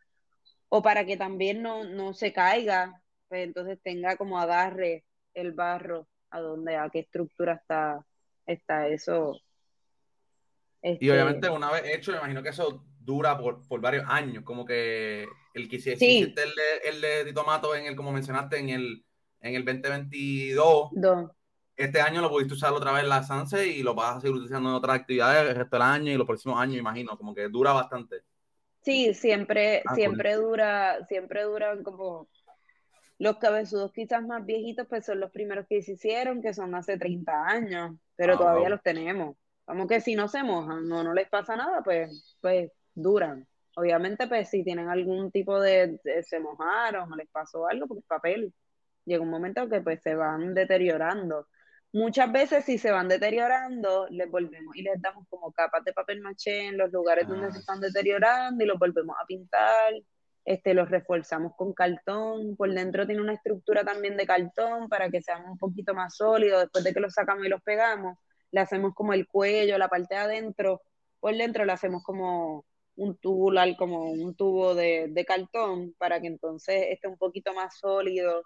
o 0.68 0.82
para 0.82 1.06
que 1.06 1.16
también 1.16 1.62
no, 1.62 1.84
no 1.84 2.12
se 2.12 2.32
caiga, 2.32 3.00
pues 3.28 3.44
entonces 3.44 3.78
tenga 3.84 4.16
como 4.16 4.40
agarre 4.40 5.04
el 5.34 5.52
barro 5.52 6.08
a 6.30 6.40
donde, 6.40 6.76
a 6.76 6.90
qué 6.90 7.00
estructura 7.00 7.54
está, 7.54 8.04
está 8.48 8.88
eso. 8.88 9.40
Y 10.82 10.92
este 10.92 11.12
obviamente 11.12 11.48
una 11.48 11.70
vez 11.70 11.82
hecho, 11.86 12.12
me 12.12 12.18
imagino 12.18 12.42
que 12.42 12.48
eso 12.50 12.84
dura 12.98 13.38
por, 13.38 13.80
varios 13.80 14.04
años, 14.08 14.44
como 14.44 14.64
que 14.64 15.26
el 15.54 15.68
que 15.68 15.76
hiciste 15.76 16.24
el, 16.24 16.34
de, 16.34 16.88
el 16.88 17.00
de 17.00 17.24
Tito 17.24 17.74
en 17.74 17.86
el, 17.86 17.96
como 17.96 18.12
mencionaste, 18.12 18.58
en 18.58 18.68
el 18.70 19.04
en 19.40 19.54
el 19.54 19.64
2022. 19.64 20.90
Este 21.76 22.00
año 22.00 22.20
lo 22.20 22.28
pudiste 22.28 22.54
usar 22.54 22.72
otra 22.72 22.92
vez 22.92 23.04
en 23.04 23.08
la 23.08 23.22
Sanse 23.22 23.66
y 23.68 23.82
lo 23.82 23.94
vas 23.94 24.16
a 24.16 24.20
seguir 24.20 24.34
utilizando 24.34 24.68
en 24.68 24.74
otras 24.74 24.96
actividades 24.96 25.48
el 25.48 25.56
resto 25.56 25.76
del 25.76 25.82
año 25.82 26.12
y 26.12 26.16
los 26.16 26.26
próximos 26.26 26.60
años, 26.60 26.76
imagino, 26.76 27.16
como 27.16 27.34
que 27.34 27.48
dura 27.48 27.72
bastante. 27.72 28.22
Sí, 28.82 29.14
siempre, 29.14 29.82
ah, 29.86 29.94
siempre 29.94 30.34
dura, 30.34 31.04
siempre 31.06 31.44
duran 31.44 31.84
como 31.84 32.28
los 33.18 33.38
cabezudos 33.38 33.92
quizás 33.92 34.22
más 34.24 34.44
viejitos, 34.44 34.86
pues 34.88 35.06
son 35.06 35.20
los 35.20 35.30
primeros 35.30 35.66
que 35.68 35.82
se 35.82 35.92
hicieron, 35.92 36.40
que 36.40 36.54
son 36.54 36.74
hace 36.74 36.98
30 36.98 37.46
años, 37.46 37.96
pero 38.16 38.34
ah, 38.34 38.38
todavía 38.38 38.68
los 38.68 38.82
tenemos. 38.82 39.36
Como 39.64 39.86
que 39.86 40.00
si 40.00 40.14
no 40.14 40.28
se 40.28 40.42
mojan 40.42 40.90
o 40.90 41.02
no 41.02 41.12
les 41.14 41.28
pasa 41.28 41.56
nada, 41.56 41.82
pues, 41.82 42.36
pues 42.40 42.70
duran. 42.94 43.46
Obviamente, 43.76 44.26
pues 44.26 44.48
si 44.48 44.64
tienen 44.64 44.88
algún 44.88 45.30
tipo 45.30 45.60
de, 45.60 46.00
de 46.02 46.22
se 46.22 46.40
mojaron 46.40 47.12
o 47.12 47.16
les 47.16 47.28
pasó 47.28 47.66
algo, 47.66 47.86
porque 47.86 48.00
es 48.00 48.06
papel 48.06 48.54
llega 49.08 49.22
un 49.22 49.30
momento 49.30 49.68
que 49.68 49.80
pues 49.80 50.00
se 50.02 50.14
van 50.14 50.54
deteriorando. 50.54 51.48
Muchas 51.92 52.30
veces 52.30 52.64
si 52.66 52.78
se 52.78 52.90
van 52.90 53.08
deteriorando, 53.08 54.06
les 54.10 54.30
volvemos 54.30 54.76
y 54.76 54.82
les 54.82 55.00
damos 55.00 55.26
como 55.28 55.50
capas 55.52 55.82
de 55.84 55.94
papel 55.94 56.20
maché 56.20 56.66
en 56.66 56.76
los 56.76 56.92
lugares 56.92 57.26
donde 57.26 57.50
se 57.50 57.56
ah. 57.58 57.60
están 57.60 57.80
deteriorando 57.80 58.62
y 58.62 58.66
los 58.66 58.78
volvemos 58.78 59.16
a 59.20 59.26
pintar, 59.26 59.94
este, 60.48 60.72
los 60.72 60.88
reforzamos 60.88 61.52
con 61.56 61.74
cartón, 61.74 62.56
por 62.56 62.72
dentro 62.72 63.06
tiene 63.06 63.20
una 63.20 63.34
estructura 63.34 63.84
también 63.84 64.16
de 64.16 64.26
cartón 64.26 64.88
para 64.88 65.10
que 65.10 65.20
sean 65.20 65.44
un 65.44 65.58
poquito 65.58 65.92
más 65.92 66.16
sólidos, 66.16 66.62
después 66.62 66.84
de 66.84 66.94
que 66.94 67.00
los 67.00 67.12
sacamos 67.12 67.44
y 67.44 67.50
los 67.50 67.60
pegamos, 67.62 68.16
le 68.50 68.60
hacemos 68.60 68.94
como 68.94 69.12
el 69.12 69.26
cuello, 69.28 69.76
la 69.76 69.88
parte 69.88 70.14
de 70.14 70.20
adentro, 70.22 70.80
por 71.20 71.36
dentro 71.36 71.66
le 71.66 71.72
hacemos 71.72 72.02
como 72.02 72.64
un 72.96 73.18
tubular, 73.18 73.76
como 73.76 74.10
un 74.10 74.34
tubo 74.36 74.74
de, 74.74 75.08
de 75.10 75.24
cartón 75.26 75.94
para 75.98 76.18
que 76.18 76.28
entonces 76.28 76.86
esté 76.92 77.08
un 77.08 77.18
poquito 77.18 77.52
más 77.52 77.78
sólido. 77.78 78.42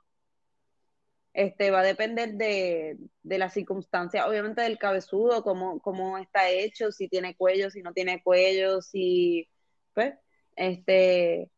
Este, 1.35 1.71
va 1.71 1.81
a 1.81 1.85
depender 1.85 2.33
de, 2.35 2.99
de 3.23 3.39
la 3.39 3.49
circunstancia, 3.49 4.27
obviamente 4.29 4.63
del 4.63 4.77
cabezudo, 4.77 5.45
cómo, 5.45 5.81
cómo 5.81 6.19
está 6.19 6.51
hecho, 6.51 6.91
si 6.91 7.09
tiene 7.09 7.37
cuello, 7.37 7.71
si 7.71 7.81
no 7.81 7.93
tiene 7.93 8.23
cuello, 8.25 8.83
si, 8.83 9.49
pues, 9.95 10.15
este, 10.57 11.52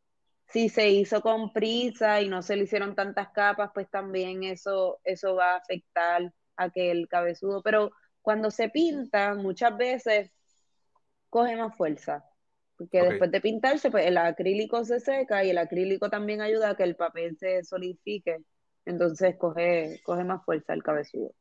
si 0.54 0.68
se 0.68 0.88
hizo 0.88 1.20
con 1.20 1.52
prisa 1.52 2.20
y 2.22 2.28
no 2.28 2.40
se 2.40 2.54
le 2.54 2.62
hicieron 2.62 2.94
tantas 2.94 3.30
capas, 3.30 3.72
pues 3.74 3.90
también 3.90 4.44
eso, 4.44 5.00
eso 5.02 5.34
va 5.34 5.54
a 5.54 5.56
afectar 5.56 6.32
a 6.54 6.70
que 6.70 6.92
el 6.92 7.08
cabezudo, 7.08 7.60
pero 7.60 7.90
cuando 8.22 8.52
se 8.52 8.68
pinta, 8.68 9.34
muchas 9.34 9.76
veces 9.76 10.30
coge 11.28 11.56
más 11.56 11.76
fuerza, 11.76 12.24
porque 12.76 13.02
después 13.02 13.32
de 13.32 13.40
pintarse, 13.40 13.90
pues 13.90 14.06
el 14.06 14.16
acrílico 14.16 14.84
se 14.84 15.00
seca 15.00 15.42
y 15.42 15.50
el 15.50 15.58
acrílico 15.58 16.08
también 16.08 16.40
ayuda 16.40 16.70
a 16.70 16.76
que 16.76 16.84
el 16.84 16.94
papel 16.94 17.36
se 17.36 17.64
solidifique 17.64 18.38
entonces 18.84 19.34
coge, 19.36 20.00
coge 20.04 20.22
más 20.22 20.44
fuerza 20.44 20.72
el 20.72 20.84
cabezudo. 20.84 21.34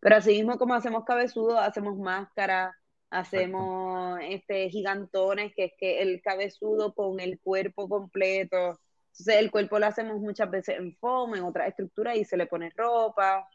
Pero 0.00 0.16
así 0.16 0.34
mismo 0.34 0.56
como 0.56 0.74
hacemos 0.74 1.04
cabezudo, 1.04 1.58
hacemos 1.58 1.98
máscara, 1.98 2.76
hacemos 3.12 4.18
este 4.22 4.68
gigantones, 4.70 5.52
que 5.54 5.64
es 5.66 5.72
que 5.78 6.02
el 6.02 6.20
cabezudo 6.22 6.94
con 6.94 7.20
el 7.20 7.38
cuerpo 7.40 7.88
completo. 7.88 8.80
Entonces 9.12 9.36
el 9.36 9.50
cuerpo 9.50 9.78
lo 9.78 9.86
hacemos 9.86 10.20
muchas 10.20 10.50
veces 10.50 10.78
en 10.78 10.96
foam, 10.96 11.34
en 11.36 11.44
otra 11.44 11.66
estructura 11.66 12.16
y 12.16 12.24
se 12.24 12.36
le 12.36 12.46
pone 12.46 12.70
ropa. 12.76 13.46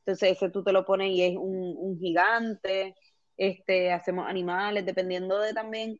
Entonces 0.00 0.32
ese 0.32 0.50
tú 0.50 0.62
te 0.64 0.72
lo 0.72 0.84
pones 0.84 1.10
y 1.10 1.22
es 1.22 1.36
un, 1.36 1.74
un 1.76 1.98
gigante. 1.98 2.94
Este, 3.36 3.92
hacemos 3.92 4.28
animales, 4.28 4.84
dependiendo 4.86 5.38
de 5.40 5.54
también 5.54 5.98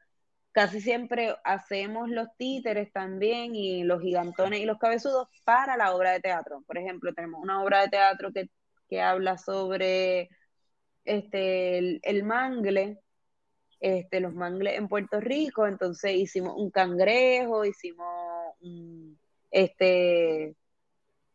Casi 0.52 0.80
siempre 0.80 1.36
hacemos 1.44 2.08
los 2.10 2.26
títeres 2.36 2.92
también 2.92 3.54
y 3.54 3.84
los 3.84 4.02
gigantones 4.02 4.60
y 4.60 4.64
los 4.64 4.78
cabezudos 4.78 5.28
para 5.44 5.76
la 5.76 5.94
obra 5.94 6.10
de 6.12 6.20
teatro. 6.20 6.64
Por 6.66 6.76
ejemplo, 6.76 7.14
tenemos 7.14 7.40
una 7.40 7.62
obra 7.62 7.82
de 7.82 7.88
teatro 7.88 8.30
que, 8.32 9.00
habla 9.00 9.38
sobre 9.38 10.28
este, 11.04 12.00
el, 12.08 12.24
mangle, 12.24 13.00
este, 13.80 14.20
los 14.20 14.34
mangles 14.34 14.76
en 14.78 14.88
Puerto 14.88 15.20
Rico, 15.20 15.66
entonces 15.66 16.14
hicimos 16.14 16.54
un 16.56 16.70
cangrejo, 16.70 17.64
hicimos 17.64 18.54
un, 18.60 19.18
este, 19.50 20.56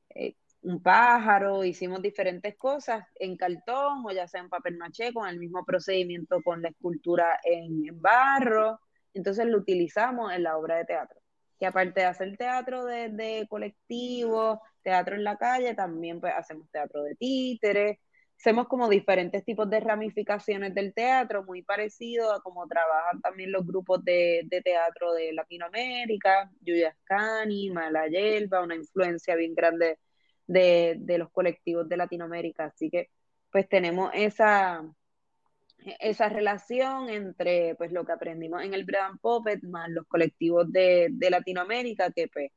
eh, 0.09 0.35
un 0.61 0.81
pájaro, 0.81 1.63
hicimos 1.63 2.01
diferentes 2.01 2.55
cosas 2.57 3.05
en 3.15 3.37
cartón 3.37 4.03
o 4.05 4.11
ya 4.11 4.27
sea 4.27 4.41
en 4.41 4.49
papel 4.49 4.77
maché, 4.77 5.13
con 5.13 5.27
el 5.27 5.39
mismo 5.39 5.65
procedimiento 5.65 6.41
con 6.43 6.61
la 6.61 6.69
escultura 6.69 7.39
en 7.43 8.01
barro 8.01 8.79
entonces 9.15 9.45
lo 9.47 9.57
utilizamos 9.57 10.31
en 10.33 10.43
la 10.43 10.57
obra 10.57 10.77
de 10.77 10.85
teatro. 10.85 11.19
Que 11.57 11.65
aparte 11.65 12.01
de 12.01 12.05
hacer 12.05 12.37
teatro 12.37 12.85
de, 12.85 13.47
colectivo, 13.49 14.61
teatro 14.83 15.15
en 15.15 15.23
la 15.23 15.37
calle, 15.37 15.73
también 15.73 16.19
pues 16.19 16.33
hacemos 16.35 16.69
teatro 16.69 17.01
de 17.03 17.15
títeres, 17.15 17.97
hacemos 18.37 18.67
como 18.67 18.89
diferentes 18.89 19.43
tipos 19.43 19.69
de 19.69 19.79
ramificaciones 19.79 20.73
del 20.75 20.93
teatro, 20.93 21.43
muy 21.43 21.63
parecido 21.63 22.31
a 22.33 22.41
cómo 22.41 22.67
trabajan 22.67 23.21
también 23.21 23.51
los 23.51 23.65
grupos 23.65 24.03
de, 24.03 24.47
teatro 24.63 25.13
de 25.13 25.33
Latinoamérica, 25.33 26.51
Yuya 26.61 26.95
Scani, 27.01 27.71
Mala 27.71 28.07
Yelba, 28.07 28.61
una 28.61 28.75
influencia 28.75 29.35
bien 29.35 29.55
grande 29.55 29.99
de, 30.47 30.95
de 30.99 31.17
los 31.17 31.31
colectivos 31.31 31.87
de 31.89 31.97
Latinoamérica. 31.97 32.65
Así 32.65 32.89
que 32.89 33.09
pues 33.51 33.69
tenemos 33.69 34.11
esa, 34.13 34.83
esa 35.99 36.29
relación 36.29 37.09
entre 37.09 37.75
pues 37.75 37.91
lo 37.91 38.05
que 38.05 38.11
aprendimos 38.11 38.63
en 38.63 38.73
el 38.73 38.85
Bread 38.85 39.17
Puppet 39.21 39.63
más 39.63 39.89
los 39.89 40.05
colectivos 40.07 40.71
de, 40.71 41.09
Latinoamérica 41.29 42.11
que 42.11 42.27
pues, 42.27 42.51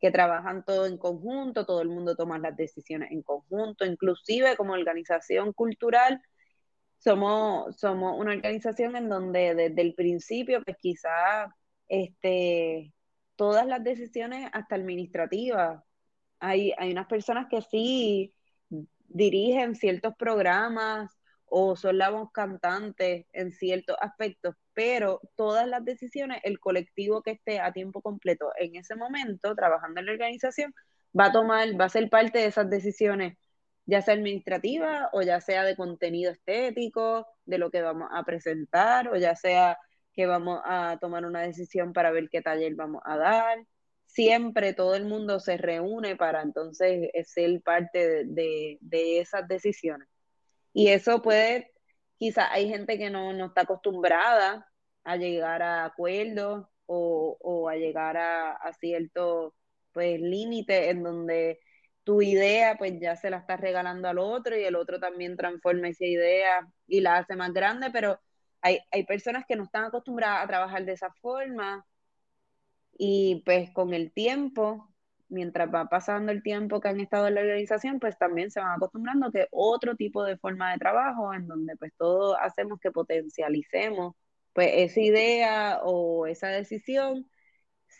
que 0.00 0.10
trabajan 0.10 0.64
todo 0.64 0.86
en 0.86 0.98
conjunto, 0.98 1.66
todo 1.66 1.82
el 1.82 1.88
mundo 1.88 2.16
toma 2.16 2.38
las 2.38 2.56
decisiones 2.56 3.10
en 3.10 3.22
conjunto, 3.22 3.84
inclusive 3.84 4.56
como 4.56 4.72
organización 4.74 5.52
cultural 5.52 6.22
somos, 6.98 7.76
somos 7.78 8.18
una 8.18 8.32
organización 8.32 8.96
en 8.96 9.08
donde 9.08 9.54
desde 9.54 9.82
el 9.82 9.94
principio 9.94 10.62
pues 10.64 10.76
quizá 10.80 11.54
este, 11.88 12.92
todas 13.36 13.66
las 13.66 13.82
decisiones 13.82 14.50
hasta 14.52 14.74
administrativas, 14.74 15.82
hay, 16.40 16.72
hay 16.76 16.92
unas 16.92 17.06
personas 17.06 17.46
que 17.48 17.62
sí 17.62 18.34
dirigen 19.08 19.74
ciertos 19.74 20.14
programas 20.16 21.17
o 21.50 21.76
son 21.76 21.98
la 21.98 22.10
voz 22.10 22.30
cantante 22.32 23.26
en 23.32 23.52
ciertos 23.52 23.96
aspectos, 24.00 24.54
pero 24.74 25.20
todas 25.36 25.66
las 25.66 25.84
decisiones, 25.84 26.40
el 26.44 26.60
colectivo 26.60 27.22
que 27.22 27.32
esté 27.32 27.60
a 27.60 27.72
tiempo 27.72 28.02
completo 28.02 28.50
en 28.58 28.76
ese 28.76 28.96
momento 28.96 29.54
trabajando 29.54 30.00
en 30.00 30.06
la 30.06 30.12
organización 30.12 30.74
va 31.18 31.26
a 31.26 31.32
tomar, 31.32 31.68
va 31.80 31.86
a 31.86 31.88
ser 31.88 32.08
parte 32.10 32.38
de 32.38 32.46
esas 32.46 32.70
decisiones, 32.70 33.36
ya 33.86 34.02
sea 34.02 34.14
administrativa 34.14 35.10
o 35.12 35.22
ya 35.22 35.40
sea 35.40 35.64
de 35.64 35.76
contenido 35.76 36.32
estético, 36.32 37.26
de 37.46 37.58
lo 37.58 37.70
que 37.70 37.82
vamos 37.82 38.08
a 38.12 38.24
presentar, 38.24 39.08
o 39.08 39.16
ya 39.16 39.34
sea 39.34 39.78
que 40.12 40.26
vamos 40.26 40.60
a 40.64 40.98
tomar 41.00 41.24
una 41.24 41.42
decisión 41.42 41.92
para 41.92 42.10
ver 42.10 42.28
qué 42.28 42.42
taller 42.42 42.74
vamos 42.74 43.02
a 43.04 43.16
dar. 43.16 43.58
siempre 44.06 44.74
todo 44.74 44.94
el 44.96 45.04
mundo 45.04 45.38
se 45.40 45.56
reúne 45.58 46.16
para 46.16 46.42
entonces 46.42 47.10
ser 47.24 47.62
parte 47.62 48.24
de, 48.26 48.78
esas 49.20 49.46
decisiones. 49.48 50.08
Y 50.78 50.90
eso 50.90 51.22
puede, 51.22 51.72
quizás 52.18 52.50
hay 52.52 52.68
gente 52.68 52.98
que 52.98 53.10
no, 53.10 53.32
está 53.46 53.62
acostumbrada 53.62 54.70
a 55.02 55.16
llegar 55.16 55.60
a 55.60 55.84
acuerdos 55.84 56.68
o, 56.86 57.68
a 57.68 57.74
llegar 57.74 58.16
a, 58.16 58.52
a 58.52 58.72
ciertos 58.74 59.54
pues, 59.92 60.20
límites 60.20 60.86
en 60.86 61.02
donde 61.02 61.58
tu 62.04 62.22
idea 62.22 62.76
pues 62.78 62.92
ya 63.00 63.16
se 63.16 63.28
la 63.28 63.38
estás 63.38 63.60
regalando 63.60 64.08
al 64.08 64.20
otro 64.20 64.56
y 64.56 64.62
el 64.62 64.76
otro 64.76 65.00
también 65.00 65.36
transforma 65.36 65.88
esa 65.88 66.04
idea 66.06 66.68
y 66.86 67.00
la 67.00 67.16
hace 67.16 67.34
más 67.34 67.52
grande, 67.52 67.90
pero 67.90 68.20
hay, 68.60 68.78
hay 68.92 69.04
personas 69.04 69.46
que 69.48 69.56
no 69.56 69.64
están 69.64 69.86
acostumbradas 69.86 70.44
a 70.44 70.46
trabajar 70.46 70.84
de 70.84 70.92
esa 70.92 71.12
forma 71.20 71.84
y 72.96 73.42
pues 73.44 73.72
con 73.72 73.94
el 73.94 74.12
tiempo, 74.12 74.88
mientras 75.28 75.72
va 75.72 75.88
pasando 75.88 76.32
el 76.32 76.42
tiempo 76.42 76.80
que 76.80 76.88
han 76.88 77.00
estado 77.00 77.28
en 77.28 77.34
la 77.34 77.40
organización, 77.42 78.00
pues 78.00 78.18
también 78.18 78.50
se 78.50 78.60
van 78.60 78.76
acostumbrando 78.76 79.26
a 79.26 79.32
que 79.32 79.46
otro 79.50 79.96
tipo 79.96 80.24
de 80.24 80.38
forma 80.38 80.72
de 80.72 80.78
trabajo 80.78 81.34
en 81.34 81.46
donde 81.46 81.76
pues 81.76 81.92
todos 81.96 82.36
hacemos 82.40 82.80
que 82.80 82.90
potencialicemos 82.90 84.14
pues 84.52 84.70
esa 84.74 85.00
idea 85.00 85.80
o 85.84 86.26
esa 86.26 86.48
decisión. 86.48 87.30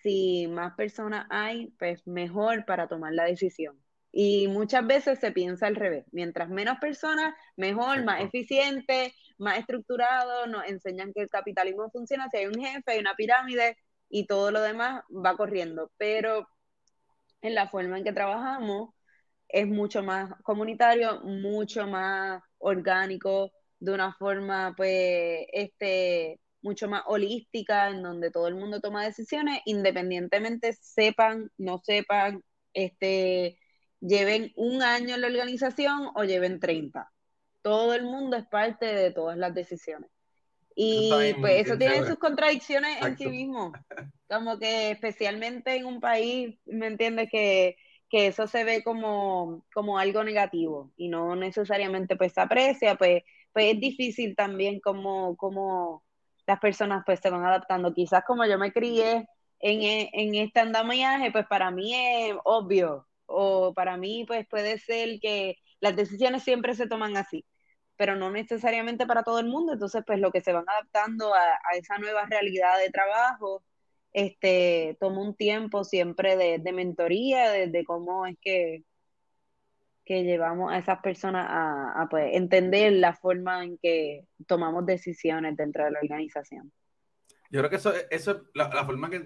Si 0.03 0.49
más 0.49 0.75
personas 0.75 1.27
hay, 1.31 1.69
pues 1.79 2.07
mejor 2.07 2.64
para 2.67 2.88
tomar 2.88 3.12
la 3.12 3.25
decisión. 3.25 3.79
Y 4.11 4.49
muchas 4.49 4.87
veces 4.87 5.21
se 5.21 5.33
piensa 5.33 5.67
al 5.67 5.77
revés. 5.77 6.07
Mientras 6.12 6.49
menos 6.49 6.79
personas, 6.81 7.35
mejor, 7.57 8.05
más 8.05 8.23
eficiente, 8.23 9.14
más 9.38 9.59
estructurado. 9.59 10.47
Nos 10.47 10.67
enseñan 10.67 11.12
que 11.12 11.23
el 11.23 11.29
capitalismo 11.31 11.91
funciona 11.91 12.29
si 12.31 12.38
hay 12.38 12.47
un 12.47 12.61
jefe, 12.61 12.93
hay 12.93 12.99
una 12.99 13.14
pirámide 13.14 13.77
y 14.09 14.27
todo 14.27 14.51
lo 14.51 14.61
demás 14.61 15.05
va 15.11 15.37
corriendo. 15.37 15.93
Pero 15.99 16.49
en 17.42 17.55
la 17.55 17.68
forma 17.68 17.98
en 17.98 18.05
que 18.05 18.12
trabajamos 18.12 18.90
es 19.48 19.66
mucho 19.66 20.03
más 20.03 20.31
comunitario, 20.42 21.20
mucho 21.22 21.87
más 21.87 22.42
orgánico, 22.59 23.53
de 23.81 23.92
una 23.92 24.12
forma 24.14 24.74
pues 24.77 25.46
este 25.53 26.40
mucho 26.62 26.88
más 26.88 27.03
holística 27.07 27.88
en 27.90 28.03
donde 28.03 28.31
todo 28.31 28.48
el 28.48 28.57
mundo 28.57 28.81
toma 28.81 29.05
decisiones 29.05 29.61
independientemente 29.64 30.72
sepan, 30.72 31.51
no 31.57 31.79
sepan, 31.79 32.42
este 32.74 33.59
lleven 34.01 34.53
un 34.57 34.83
año 34.83 35.14
en 35.14 35.20
la 35.22 35.29
organización 35.29 36.11
o 36.14 36.24
lleven 36.24 36.61
30. 36.61 37.11
Todo 37.62 37.94
el 37.94 38.05
mundo 38.05 38.37
es 38.37 38.46
parte 38.46 38.87
de 38.87 39.12
todas 39.12 39.37
las 39.38 39.55
decisiones. 39.55 40.11
Y 40.81 41.35
pues 41.41 41.67
eso 41.67 41.77
tiene 41.77 42.07
sus 42.07 42.19
contradicciones 42.19 43.03
en 43.03 43.19
sí 43.19 43.27
mismo. 43.27 43.73
Como 44.29 44.61
que 44.61 44.93
especialmente 44.93 45.75
en 45.75 45.87
un 45.87 45.99
país, 45.99 46.57
¿me 46.67 46.87
entiendes? 46.87 47.29
Que, 47.29 47.77
eso 48.12 48.47
se 48.47 48.62
ve 48.62 48.85
como, 48.85 49.67
como 49.75 49.99
algo 49.99 50.23
negativo 50.23 50.93
y 50.97 51.09
no 51.09 51.37
necesariamente 51.37 52.17
pues 52.17 52.33
se 52.33 52.41
aprecia, 52.41 52.95
pues, 52.95 53.23
pues 53.53 53.75
es 53.75 53.81
difícil 53.81 54.35
también 54.35 54.81
como, 54.81 55.37
como 55.37 56.05
las 56.47 56.61
personas 56.61 57.03
pues 57.05 57.19
se 57.21 57.29
van 57.29 57.45
adaptando. 57.45 57.93
Quizás 57.93 58.23
como 58.25 58.47
yo 58.47 58.57
me 58.57 58.73
crié 58.73 59.29
en, 59.59 60.09
en 60.12 60.35
este 60.37 60.61
andamiaje, 60.61 61.33
pues 61.33 61.47
para 61.49 61.73
mí 61.73 61.93
es 61.93 62.37
obvio, 62.45 63.09
o 63.27 63.75
para 63.75 63.97
mí 63.97 64.25
pues 64.29 64.47
puede 64.49 64.79
ser 64.79 65.19
que 65.21 65.57
las 65.81 65.97
decisiones 65.97 66.45
siempre 66.45 66.75
se 66.75 66.87
toman 66.87 67.17
así 67.17 67.45
pero 67.99 68.15
no 68.15 68.31
necesariamente 68.31 69.07
para 69.07 69.25
todo 69.25 69.41
el 69.41 69.49
mundo, 69.49 69.73
entonces 69.73 70.05
pues 70.07 70.21
lo 70.21 70.31
que 70.31 70.41
se 70.41 70.53
van 70.53 70.65
adaptando 70.69 71.35
a, 71.35 71.77
esa 71.77 71.99
nueva 71.99 72.25
realidad 72.27 72.79
de 72.79 72.91
trabajo, 72.91 73.65
este, 74.13 74.97
toma 75.01 75.21
un 75.21 75.35
tiempo 75.35 75.83
siempre 75.83 76.37
de, 76.37 76.73
mentoría, 76.73 77.51
de, 77.51 77.85
cómo 77.85 78.25
es 78.25 78.37
que, 78.41 78.85
que 80.05 80.23
llevamos 80.23 80.73
a 80.73 80.79
esas 80.79 81.01
personas 81.01 81.47
a, 81.51 82.07
pues, 82.09 82.31
entender 82.35 82.93
la 82.93 83.15
forma 83.15 83.65
en 83.65 83.77
que 83.79 84.25
tomamos 84.47 84.87
decisiones 84.87 85.57
dentro 85.57 85.85
de 85.85 85.91
la 85.91 85.99
organización. 86.01 86.73
Yo 87.51 87.61
creo 87.61 87.71
que 87.71 87.77
eso, 87.77 87.93
eso 88.11 88.45
la, 88.55 88.69
la 88.69 88.87
forma 88.87 89.11
que 89.11 89.25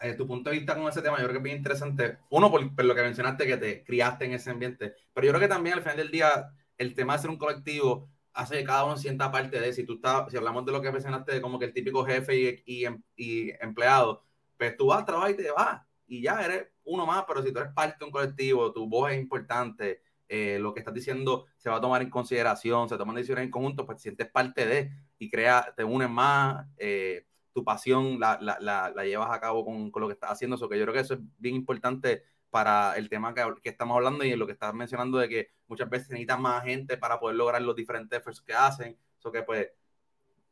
eh, 0.00 0.14
tu 0.14 0.26
punto 0.26 0.48
de 0.48 0.56
vista 0.56 0.74
con 0.74 0.88
ese 0.88 1.02
tema, 1.02 1.18
yo 1.18 1.24
creo 1.24 1.32
que 1.32 1.38
es 1.38 1.44
bien 1.44 1.56
interesante. 1.58 2.18
Uno, 2.30 2.50
por, 2.50 2.62
lo 2.62 2.94
que 2.94 3.02
mencionaste, 3.02 3.46
que 3.46 3.56
te 3.58 3.84
criaste 3.84 4.24
en 4.24 4.32
ese 4.32 4.50
ambiente, 4.50 4.94
pero 5.12 5.26
yo 5.26 5.32
creo 5.32 5.40
que 5.40 5.48
también 5.48 5.76
al 5.76 5.82
final 5.82 5.98
del 5.98 6.10
día 6.10 6.50
el 6.82 6.94
tema 6.94 7.14
de 7.14 7.20
ser 7.20 7.30
un 7.30 7.38
colectivo 7.38 8.08
hace 8.34 8.58
que 8.58 8.64
cada 8.64 8.84
uno 8.84 8.96
sienta 8.96 9.30
parte 9.30 9.60
de, 9.60 9.72
si 9.72 9.84
tú 9.84 9.94
estás, 9.94 10.30
si 10.30 10.36
hablamos 10.36 10.64
de 10.64 10.72
lo 10.72 10.80
que 10.80 10.90
mencionaste, 10.90 11.40
como 11.40 11.58
que 11.58 11.66
el 11.66 11.72
típico 11.72 12.04
jefe 12.04 12.62
y, 12.66 12.86
y, 13.16 13.50
empleado, 13.60 14.24
pues 14.56 14.76
tú 14.76 14.86
vas, 14.86 15.04
trabajar 15.04 15.32
y 15.32 15.36
te 15.36 15.50
vas, 15.50 15.82
y 16.06 16.22
ya 16.22 16.42
eres 16.44 16.68
uno 16.84 17.06
más, 17.06 17.24
pero 17.26 17.42
si 17.42 17.52
tú 17.52 17.58
eres 17.60 17.72
parte 17.72 17.96
de 18.00 18.04
un 18.06 18.10
colectivo, 18.10 18.72
tu 18.72 18.88
voz 18.88 19.12
es 19.12 19.20
importante, 19.20 20.02
eh, 20.28 20.58
lo 20.58 20.72
que 20.72 20.80
estás 20.80 20.94
diciendo 20.94 21.46
se 21.56 21.68
va 21.68 21.76
a 21.76 21.80
tomar 21.80 22.00
en 22.00 22.10
consideración, 22.10 22.88
se 22.88 22.96
toman 22.96 23.16
decisiones 23.16 23.44
en 23.44 23.50
conjunto, 23.50 23.84
pues 23.84 23.98
te 23.98 24.02
sientes 24.02 24.30
parte 24.30 24.66
de, 24.66 24.90
y 25.18 25.30
crea, 25.30 25.72
te 25.76 25.84
unes 25.84 26.08
más, 26.08 26.66
eh, 26.78 27.26
tu 27.52 27.62
pasión 27.64 28.18
la, 28.18 28.38
la, 28.40 28.58
la, 28.60 29.04
llevas 29.04 29.30
a 29.30 29.40
cabo 29.40 29.64
con, 29.64 29.90
con, 29.90 30.00
lo 30.00 30.08
que 30.08 30.14
estás 30.14 30.30
haciendo, 30.30 30.56
eso 30.56 30.70
que 30.70 30.78
yo 30.78 30.84
creo 30.84 30.94
que 30.94 31.00
eso 31.00 31.14
es 31.14 31.20
bien 31.36 31.54
importante 31.54 32.22
para 32.52 32.98
el 32.98 33.08
tema 33.08 33.34
que, 33.34 33.70
estamos 33.70 33.96
hablando 33.96 34.24
y 34.24 34.30
en 34.30 34.38
lo 34.38 34.44
que 34.44 34.52
estás 34.52 34.74
mencionando 34.74 35.16
de 35.16 35.26
que 35.26 35.48
muchas 35.68 35.88
veces 35.88 36.10
necesitas 36.10 36.38
más 36.38 36.62
gente 36.62 36.98
para 36.98 37.18
poder 37.18 37.34
lograr 37.36 37.62
los 37.62 37.74
diferentes 37.74 38.18
esfuerzos 38.18 38.44
que 38.44 38.52
hacen. 38.52 38.98
Eso 39.18 39.32
que 39.32 39.42
pues, 39.42 39.68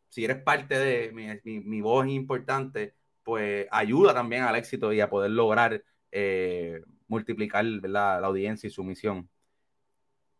si 0.09 0.25
eres 0.25 0.43
parte 0.43 0.79
de 0.79 1.13
mi, 1.45 1.81
voz 1.83 2.09
importante, 2.09 2.95
pues 3.23 3.67
ayuda 3.71 4.15
también 4.15 4.45
al 4.45 4.57
éxito 4.57 4.95
y 4.95 5.01
a 5.03 5.11
poder 5.11 5.33
lograr 5.33 5.85
eh, 6.11 6.83
multiplicar 7.07 7.67
la 7.67 8.17
audiencia 8.17 8.67
y 8.67 8.71
su 8.71 8.83
misión. 8.83 9.29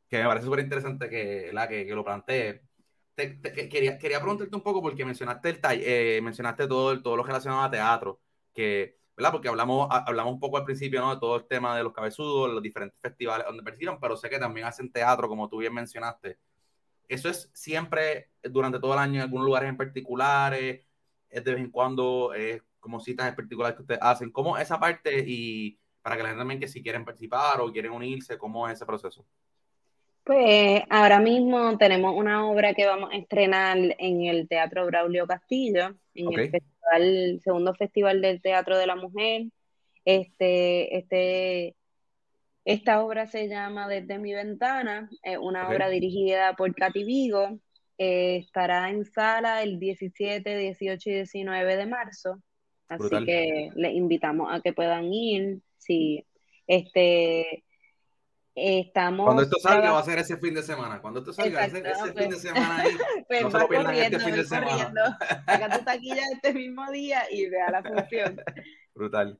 Que 0.09 0.17
me 0.17 0.25
parece 0.25 0.47
súper 0.47 0.61
interesante 0.61 1.11
que, 1.11 1.53
que, 1.69 1.87
que 1.87 1.95
lo 1.95 2.03
plantee. 2.03 2.63
quería, 3.15 3.99
quería 3.99 4.19
preguntarte 4.19 4.57
un 4.57 4.63
poco 4.63 4.81
porque 4.81 5.05
mencionaste 5.05 5.51
el 5.51 5.61
eh, 5.63 6.21
mencionaste 6.23 6.67
todo, 6.67 7.03
todo 7.03 7.19
lo 7.19 7.23
relacionado 7.23 7.61
a 7.65 7.71
teatro, 7.71 8.19
que 8.55 9.00
porque 9.31 9.49
hablamos, 9.49 9.89
hablamos 9.91 10.35
un 10.35 10.41
poco 10.41 10.57
al 10.57 10.65
principio, 10.65 11.01
¿no? 11.01 11.15
De 11.15 11.21
todo 11.21 11.37
el 11.37 11.47
tema 11.47 11.77
de 11.77 11.83
los 11.83 11.93
cabezudos, 11.93 12.51
los 12.51 12.63
diferentes 12.63 12.99
festivales 13.01 13.47
donde 13.47 13.63
participan, 13.63 14.01
pero 14.01 14.17
sé 14.17 14.31
que 14.31 14.39
también 14.39 14.67
hacen 14.67 14.91
teatro, 14.91 15.29
como 15.29 15.49
tú 15.49 15.59
bien 15.59 15.75
mencionaste. 15.75 16.39
Eso 17.09 17.29
es 17.29 17.51
siempre 17.53 18.31
durante 18.43 18.79
todo 18.79 18.95
el 18.95 19.01
año 19.01 19.17
en 19.17 19.23
algunos 19.23 19.45
lugares 19.45 19.69
en 19.69 19.77
particulares, 19.77 20.87
es 21.29 21.45
de 21.45 21.53
vez 21.53 21.61
en 21.61 21.71
cuando, 21.71 22.33
es 22.33 22.63
como 22.79 23.01
citas 23.01 23.29
en 23.29 23.37
particulares 23.37 23.77
que 23.77 23.83
ustedes 23.83 24.01
hacen. 24.03 24.31
¿Cómo 24.31 24.57
esa 24.57 24.81
parte 24.81 25.25
y 25.27 25.79
para 26.03 26.17
que 26.17 26.23
la 26.23 26.29
gente 26.31 26.41
también 26.41 26.61
que 26.61 26.69
si 26.69 26.83
quieren 26.83 27.05
participar 27.05 27.61
o 27.61 27.71
quieren 27.71 27.93
unirse, 27.93 28.39
cómo 28.39 28.67
es 28.69 28.75
ese 28.75 28.87
proceso? 28.87 29.27
Pues 30.25 30.83
ahora 30.89 31.19
mismo 31.19 31.77
tenemos 31.79 32.15
una 32.17 32.47
obra 32.47 32.75
que 32.75 32.87
vamos 32.87 33.11
a 33.13 33.17
estrenar 33.17 33.77
en 33.77 34.23
el 34.23 34.49
Teatro 34.49 34.87
Braulio 34.87 35.27
Castillo, 35.27 35.95
en 36.15 36.33
el 36.33 36.51
festival, 36.91 37.41
segundo 37.43 37.75
Festival 37.75 38.21
del 38.21 38.41
Teatro 38.41 38.79
de 38.79 38.87
la 38.87 38.97
Mujer. 38.97 39.47
Este, 40.05 40.97
este, 40.97 41.77
esta 42.65 43.05
obra 43.05 43.27
se 43.27 43.49
llama 43.49 43.89
Desde 43.89 44.19
mi 44.19 44.33
ventana, 44.33 45.09
es 45.23 45.39
una 45.39 45.69
obra 45.69 45.89
dirigida 45.89 46.55
por 46.57 46.75
Katy 46.75 47.05
Vigo. 47.05 47.59
Eh, 47.99 48.37
estará 48.37 48.89
en 48.89 49.05
sala 49.05 49.63
el 49.63 49.79
17, 49.79 50.57
18 50.57 51.11
y 51.11 51.13
19 51.13 51.77
de 51.77 51.87
marzo. 51.87 52.43
Así 52.89 53.25
que 53.25 53.71
les 53.75 53.95
invitamos 53.95 54.49
a 54.51 54.61
que 54.61 54.73
puedan 54.73 55.13
ir. 55.13 55.61
Sí, 55.77 56.25
este, 56.67 57.65
Estamos 58.63 59.25
Cuando 59.25 59.43
esto 59.43 59.57
salga 59.59 59.91
va 59.91 60.01
a 60.01 60.05
ser 60.05 60.19
ese 60.19 60.37
fin 60.37 60.53
de 60.53 60.63
semana. 60.63 61.01
Cuando 61.01 61.21
esto 61.21 61.33
salga, 61.33 61.65
ese, 61.65 61.79
ese 61.79 62.13
fin 62.13 62.29
de 62.29 62.37
semana 62.37 62.83
ahí. 62.83 62.91
Pues 63.27 63.43
no 63.43 63.51
se 63.51 63.59
lo 63.59 63.69
pierdan 63.69 63.95
este 63.95 64.21
fin 64.21 64.35
de 64.35 64.45
semana. 64.45 65.19
Saca 65.47 65.69
tu 65.79 65.85
taquilla 65.85 66.23
este 66.35 66.53
mismo 66.53 66.91
día 66.91 67.23
y 67.31 67.49
vea 67.49 67.71
la 67.71 67.83
función. 67.83 68.39
Brutal. 68.95 69.39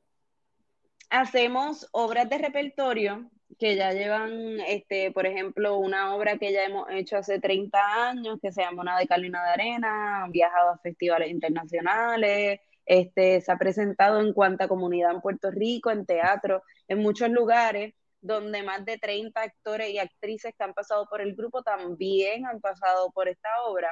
Hacemos 1.11 1.87
obras 1.91 2.27
de 2.29 2.39
repertorio 2.39 3.29
que 3.59 3.75
ya 3.75 3.91
llevan, 3.91 4.59
este, 4.61 5.11
por 5.11 5.27
ejemplo, 5.27 5.77
una 5.77 6.15
obra 6.15 6.39
que 6.39 6.51
ya 6.51 6.63
hemos 6.63 6.89
hecho 6.89 7.17
hace 7.17 7.39
30 7.39 8.09
años 8.09 8.39
que 8.41 8.51
se 8.51 8.63
llama 8.63 8.81
Una 8.81 8.97
de 8.97 9.05
Carolina 9.05 9.43
de 9.43 9.49
Arena, 9.51 10.23
han 10.23 10.31
viajado 10.31 10.69
a 10.71 10.77
festivales 10.79 11.29
internacionales, 11.29 12.59
este, 12.87 13.39
se 13.41 13.51
ha 13.51 13.57
presentado 13.59 14.19
en 14.19 14.33
cuanta 14.33 14.67
comunidad 14.67 15.11
en 15.11 15.21
Puerto 15.21 15.51
Rico, 15.51 15.91
en 15.91 16.07
teatro, 16.07 16.63
en 16.87 16.99
muchos 16.99 17.29
lugares 17.29 17.93
donde 18.21 18.63
más 18.63 18.85
de 18.85 18.97
30 18.97 19.41
actores 19.41 19.89
y 19.89 19.99
actrices 19.99 20.53
que 20.57 20.63
han 20.63 20.73
pasado 20.73 21.07
por 21.09 21.21
el 21.21 21.35
grupo 21.35 21.63
también 21.63 22.45
han 22.45 22.61
pasado 22.61 23.11
por 23.11 23.27
esta 23.27 23.49
obra. 23.65 23.89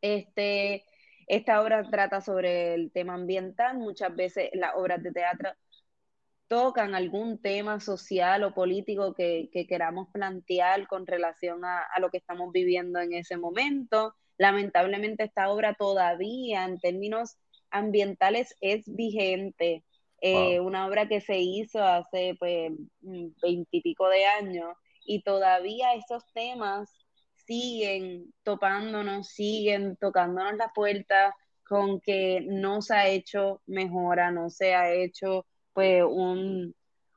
Este, 0.00 0.84
esta 1.28 1.62
obra 1.62 1.88
trata 1.90 2.20
sobre 2.20 2.74
el 2.74 2.92
tema 2.92 3.14
ambiental, 3.14 3.78
muchas 3.78 4.14
veces 4.14 4.50
las 4.54 4.74
obras 4.74 5.02
de 5.02 5.12
teatro 5.12 5.50
tocan 6.48 6.94
algún 6.94 7.40
tema 7.40 7.80
social 7.80 8.44
o 8.44 8.52
político 8.52 9.14
que, 9.14 9.48
queramos 9.68 10.08
plantear 10.12 10.86
con 10.86 11.06
relación 11.06 11.64
a, 11.64 11.80
a, 11.80 12.00
lo 12.00 12.10
que 12.10 12.18
estamos 12.18 12.52
viviendo 12.52 13.00
en 13.00 13.14
ese 13.14 13.38
momento. 13.38 14.14
Lamentablemente 14.36 15.24
esta 15.24 15.50
obra 15.50 15.74
todavía 15.74 16.64
en 16.64 16.78
términos 16.78 17.38
ambientales 17.70 18.54
es 18.60 18.84
vigente 18.86 19.82
eh, 20.22 20.60
una 20.60 20.86
obra 20.86 21.08
que 21.08 21.20
se 21.20 21.38
hizo 21.38 21.84
hace 21.84 22.36
pues 22.38 22.70
veintipico 23.00 24.08
de 24.08 24.24
años 24.24 24.74
y 25.04 25.22
todavía 25.22 25.94
esos 25.94 26.24
temas 26.32 26.88
siguen 27.34 28.32
topándonos, 28.44 29.26
siguen 29.26 29.96
tocándonos 29.96 30.54
la 30.54 30.68
puerta 30.72 31.34
con 31.68 32.00
que 32.00 32.40
no 32.46 32.82
se 32.82 32.94
ha 32.94 33.08
hecho 33.08 33.62
mejora, 33.66 34.30
no 34.30 34.48
se 34.48 34.74
ha 34.74 34.92
hecho 34.92 35.44
pues 35.72 36.04
un, 36.04 36.72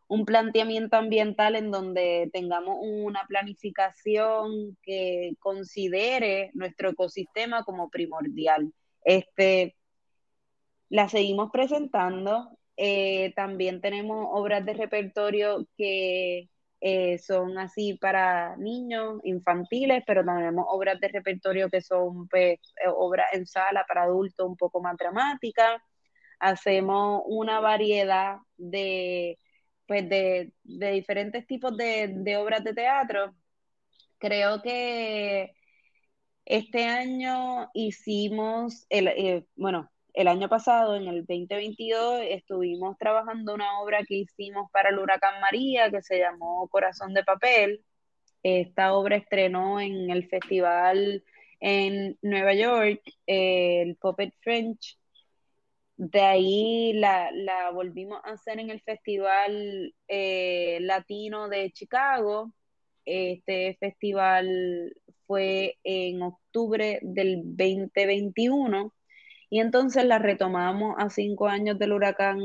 un 0.07 0.25
planteamiento 0.25 0.97
ambiental 0.97 1.55
en 1.55 1.69
donde 1.69 2.29
tengamos 2.33 2.77
una 2.81 3.23
planificación 3.27 4.77
que 4.81 5.33
considere 5.39 6.49
nuestro 6.55 6.89
ecosistema 6.89 7.63
como 7.63 7.91
primordial. 7.91 8.73
Este, 9.03 9.75
la 10.89 11.07
seguimos 11.07 11.51
presentando. 11.51 12.57
Eh, 12.77 13.33
también 13.35 13.81
tenemos 13.81 14.27
obras 14.31 14.65
de 14.65 14.73
repertorio 14.73 15.67
que 15.77 16.49
eh, 16.81 17.17
son 17.19 17.57
así 17.57 17.95
para 17.95 18.57
niños, 18.57 19.19
infantiles, 19.23 20.03
pero 20.05 20.23
también 20.25 20.49
tenemos 20.49 20.65
obras 20.69 20.99
de 20.99 21.07
repertorio 21.07 21.69
que 21.69 21.81
son 21.81 22.27
pues, 22.27 22.59
eh, 22.83 22.87
obras 22.87 23.27
en 23.33 23.45
sala 23.47 23.85
para 23.87 24.03
adultos 24.03 24.47
un 24.47 24.57
poco 24.57 24.81
más 24.81 24.97
dramáticas. 24.97 25.81
Hacemos 26.39 27.23
una 27.27 27.59
variedad 27.59 28.37
de 28.57 29.39
pues 29.87 30.09
de, 30.09 30.53
diferentes 30.63 31.47
tipos 31.47 31.75
de, 31.77 32.37
obras 32.37 32.63
de 32.63 32.73
teatro. 32.73 33.35
Creo 34.19 34.61
que 34.61 35.53
este 36.45 36.85
año 36.85 37.69
hicimos, 37.73 38.85
el, 38.89 39.47
bueno, 39.55 39.91
el 40.15 40.27
año 40.29 40.47
pasado, 40.49 40.95
en 40.95 41.07
el 41.07 41.25
2022, 41.25 42.21
estuvimos 42.29 42.97
trabajando 42.97 43.53
una 43.53 43.79
obra 43.81 44.03
que 44.07 44.15
hicimos 44.15 44.71
para 44.71 44.89
el 44.89 44.99
huracán 44.99 45.41
María 45.41 45.91
que 45.91 46.01
se 46.01 46.19
llamó 46.19 46.67
Corazón 46.69 47.13
de 47.13 47.23
Papel. 47.23 47.83
Esta 48.41 48.93
obra 48.93 49.17
estrenó 49.17 49.79
en 49.81 50.09
el 50.09 50.27
festival 50.29 51.23
en 51.59 52.17
Nueva 52.21 52.53
York, 52.53 53.01
el 53.27 53.97
Puppet 53.97 54.33
French, 54.41 54.97
de 55.97 56.21
ahí 56.21 56.93
la, 56.93 57.31
volvimos 57.73 58.19
a 58.23 58.31
hacer 58.31 58.59
en 58.59 58.69
el 58.69 58.81
Festival 58.81 59.93
eh, 60.07 60.79
Latino 60.81 61.49
de 61.49 61.71
Chicago. 61.71 62.51
Este 63.05 63.77
festival 63.79 64.93
fue 65.27 65.77
en 65.83 66.21
octubre 66.21 66.99
del 67.01 67.41
2021 67.43 68.93
y 69.49 69.59
entonces 69.59 70.05
la 70.05 70.19
retomamos 70.19 70.95
a 70.97 71.09
cinco 71.09 71.47
años 71.47 71.77
del 71.79 71.93
huracán 71.93 72.39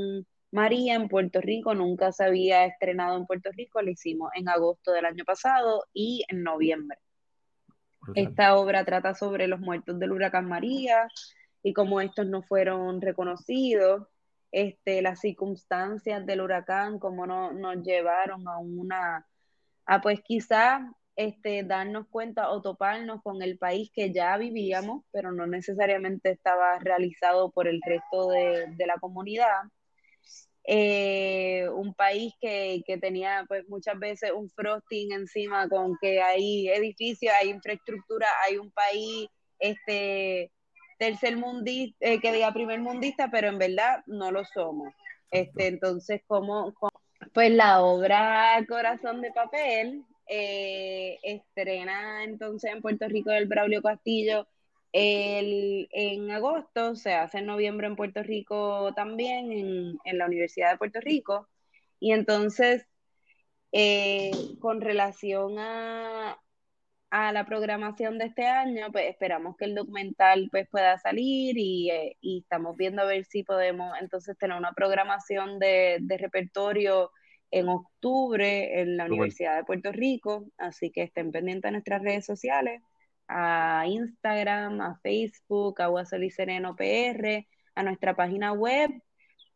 María 0.53 0.95
en 0.95 1.09
Puerto 1.09 1.41
Rico. 1.41 1.75
Nunca 1.75 2.13
se 2.13 2.25
había 2.25 2.65
estrenado 2.67 3.17
en 3.17 3.27
Puerto 3.27 3.51
Rico, 3.53 3.81
la 3.83 3.91
hicimos 3.91 4.31
en 4.35 4.49
agosto 4.49 4.93
del 4.93 5.05
año 5.05 5.25
pasado 5.25 5.85
y 5.93 6.25
en 6.29 6.43
noviembre. 6.43 6.99
Esta 8.15 8.57
obra 8.57 8.85
trata 8.85 9.15
sobre 9.15 9.47
los 9.47 9.61
muertos 9.61 9.99
del 9.99 10.13
huracán 10.13 10.47
María, 10.47 11.07
y 11.63 11.73
como 11.73 12.01
estos 12.01 12.27
no 12.27 12.43
fueron 12.43 13.01
reconocidos, 13.01 14.09
este, 14.51 15.03
las 15.03 15.21
circunstancias 15.21 16.25
del 16.27 16.41
huracán, 16.41 16.99
como 16.99 17.27
no, 17.27 17.53
nos 17.53 17.83
llevaron 17.85 18.49
a 18.49 18.59
una, 18.59 19.27
a 19.87 20.01
pues 20.01 20.21
quizás 20.23 20.83
este, 21.17 21.65
darnos 21.65 22.07
cuenta 22.09 22.51
o 22.51 22.63
toparnos 22.63 23.23
con 23.23 23.43
el 23.43 23.59
país 23.59 23.91
que 23.95 24.13
ya 24.13 24.37
vivíamos, 24.37 25.05
pero 25.13 25.33
no 25.33 25.47
necesariamente 25.47 26.31
estaba 26.31 26.79
realizado 26.79 27.51
por 27.51 27.69
el 27.69 27.81
resto 27.85 28.29
de, 28.29 28.87
la 28.87 28.99
comunidad. 28.99 29.63
Eh, 30.65 31.69
un 31.75 31.95
país 31.95 32.35
que, 32.41 32.83
que, 32.87 32.99
tenía 32.99 33.45
pues 33.49 33.69
muchas 33.69 33.99
veces 33.99 34.31
un 34.33 34.51
frosting 34.51 35.13
encima 35.13 35.69
con 35.69 35.97
que 36.01 36.21
hay 36.23 36.69
edificios, 36.69 37.33
hay 37.41 37.49
infraestructura, 37.51 38.27
hay 38.47 38.59
un 38.59 38.71
país 38.71 39.29
este, 39.59 40.53
tercer 40.99 41.37
mundista, 41.37 41.97
eh, 42.01 42.21
que 42.21 42.33
diga 42.33 42.53
primer 42.53 42.81
mundista, 42.81 43.31
pero 43.31 43.49
en 43.49 43.59
verdad 43.59 44.03
no 44.07 44.31
lo 44.31 44.45
somos. 44.45 44.93
Este, 45.31 45.69
entonces, 45.69 46.23
como, 46.27 46.75
pues 47.33 47.51
la 47.51 47.83
obra 47.83 48.65
Corazón 48.69 49.21
de 49.23 49.33
Papel 49.33 50.05
eh, 50.31 51.19
estrena 51.25 52.25
entonces 52.25 52.73
en 52.73 52.83
Puerto 52.83 53.09
Rico 53.09 53.33
el 53.33 53.49
Braulio 53.49 53.83
Castillo 53.83 54.49
el, 54.93 55.89
en 55.93 56.31
agosto, 56.31 56.97
se 56.97 57.15
hace 57.15 57.39
en 57.39 57.47
noviembre 57.47 57.87
en 57.87 57.97
Puerto 57.97 58.23
Rico 58.23 58.93
también, 58.95 59.53
en, 59.53 59.99
en 60.05 60.19
la 60.19 60.27
Universidad 60.27 60.73
de 60.73 60.79
Puerto 60.79 61.01
Rico. 61.01 61.49
Y 62.01 62.13
entonces, 62.13 62.87
eh, 63.73 64.31
con 64.61 64.81
relación 64.81 65.59
a, 65.59 66.41
a 67.11 67.33
la 67.33 67.47
programación 67.47 68.19
de 68.19 68.27
este 68.27 68.47
año, 68.47 68.93
pues 68.93 69.11
esperamos 69.11 69.57
que 69.57 69.67
el 69.67 69.75
documental 69.75 70.49
pues 70.51 70.69
pueda 70.71 70.99
salir 70.99 71.57
y, 71.59 71.91
eh, 71.91 72.17
y 72.21 72.41
estamos 72.41 72.77
viendo 72.77 73.03
a 73.03 73.07
ver 73.07 73.25
si 73.25 73.43
podemos 73.45 73.93
entonces 74.01 74.39
tener 74.39 74.57
una 74.57 74.73
programación 74.73 75.59
de, 75.59 75.99
de 76.03 76.19
repertorio 76.19 77.13
en 77.51 77.69
octubre 77.69 78.81
en 78.81 78.97
la 78.97 79.07
Universidad 79.07 79.57
de 79.57 79.65
Puerto 79.65 79.93
Rico, 79.93 80.47
así 80.59 80.91
que 80.91 81.03
estén 81.03 81.33
pendientes 81.33 81.69
a 81.69 81.73
nuestras 81.73 82.03
redes 82.03 82.27
sociales, 82.27 82.83
a 83.29 83.85
Instagram, 83.87 84.81
a 84.81 84.99
Facebook, 85.03 85.81
a 85.81 85.85
Agua 85.85 86.05
y 86.21 86.31
Sereno 86.31 86.77
PR, 86.77 87.47
a 87.75 87.83
nuestra 87.83 88.15
página 88.15 88.53
web, 88.53 88.91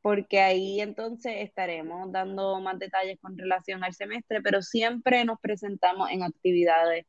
porque 0.01 0.41
ahí 0.41 0.81
entonces 0.81 1.37
estaremos 1.39 2.13
dando 2.13 2.61
más 2.61 2.79
detalles 2.79 3.19
con 3.21 3.39
relación 3.39 3.83
al 3.85 3.95
semestre, 3.95 4.43
pero 4.43 4.63
siempre 4.63 5.25
nos 5.25 5.41
presentamos 5.41 6.11
en 6.11 6.23
actividades 6.23 7.07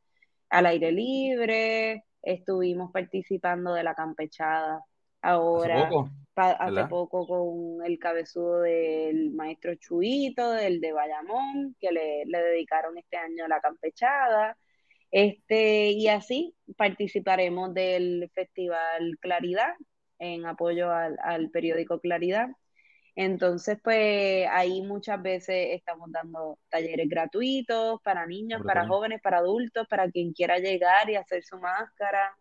al 0.48 0.66
aire 0.66 0.92
libre, 0.92 2.04
estuvimos 2.22 2.90
participando 2.92 3.74
de 3.74 3.82
la 3.82 3.94
campechada. 3.94 4.82
Ahora, 5.20 5.90
hace 6.36 6.84
poco, 6.86 7.26
con 7.26 7.84
el 7.84 7.98
cabezudo 7.98 8.60
del 8.60 9.30
maestro 9.32 9.74
Chuito, 9.76 10.52
del 10.52 10.80
de 10.80 10.92
Bayamón, 10.92 11.76
que 11.80 11.90
le, 11.90 12.24
dedicaron 12.26 12.98
este 12.98 13.16
año 13.16 13.48
la 13.48 13.60
campechada. 13.60 14.56
Este, 15.10 15.90
y 15.90 16.08
así 16.08 16.54
participaremos 16.76 17.72
del 17.72 18.30
Festival 18.34 19.18
Claridad 19.20 19.74
en 20.18 20.46
apoyo 20.46 20.90
al 20.90 21.50
periódico 21.50 22.00
Claridad. 22.00 22.48
Entonces, 23.16 23.78
pues 23.82 24.46
ahí 24.52 24.82
muchas 24.82 25.22
veces 25.22 25.68
estamos 25.70 26.12
dando 26.12 26.58
talleres 26.68 27.08
gratuitos 27.08 28.00
para 28.02 28.26
niños, 28.26 28.62
para 28.62 28.86
jóvenes, 28.86 29.22
para 29.22 29.38
adultos, 29.38 29.86
para 29.88 30.10
quien 30.10 30.34
quiera 30.34 30.58
llegar 30.58 31.08
y 31.08 31.16
hacer 31.16 31.42
su 31.42 31.58
máscara. 31.58 32.36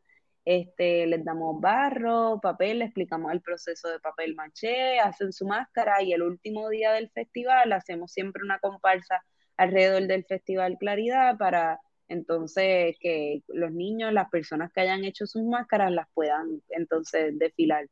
Este, 0.46 1.08
les 1.08 1.26
damos 1.26 1.60
barro, 1.60 2.40
papel, 2.42 2.80
les 2.80 2.88
explicamos 2.88 3.32
el 3.32 3.42
proceso 3.42 3.90
de 3.90 4.00
papel 4.00 4.36
maché, 4.36 5.00
hacen 5.00 5.34
su 5.34 5.48
máscara 5.48 6.04
y 6.04 6.14
el 6.14 6.22
último 6.22 6.70
día 6.70 6.92
del 6.94 7.10
festival 7.10 7.74
hacemos 7.74 8.12
siempre 8.12 8.44
una 8.44 8.60
comparsa 8.60 9.24
alrededor 9.58 10.08
del 10.08 10.26
Festival 10.26 10.78
Claridad 10.80 11.38
para 11.38 11.80
entonces 12.08 12.96
que 13.00 13.42
los 13.48 13.72
niños, 13.72 14.14
las 14.14 14.30
personas 14.30 14.72
que 14.72 14.82
hayan 14.82 15.04
hecho 15.04 15.26
sus 15.26 15.44
máscaras 15.44 15.92
las 15.92 16.08
puedan 16.14 16.62
entonces 16.70 17.38
desfilar 17.40 17.88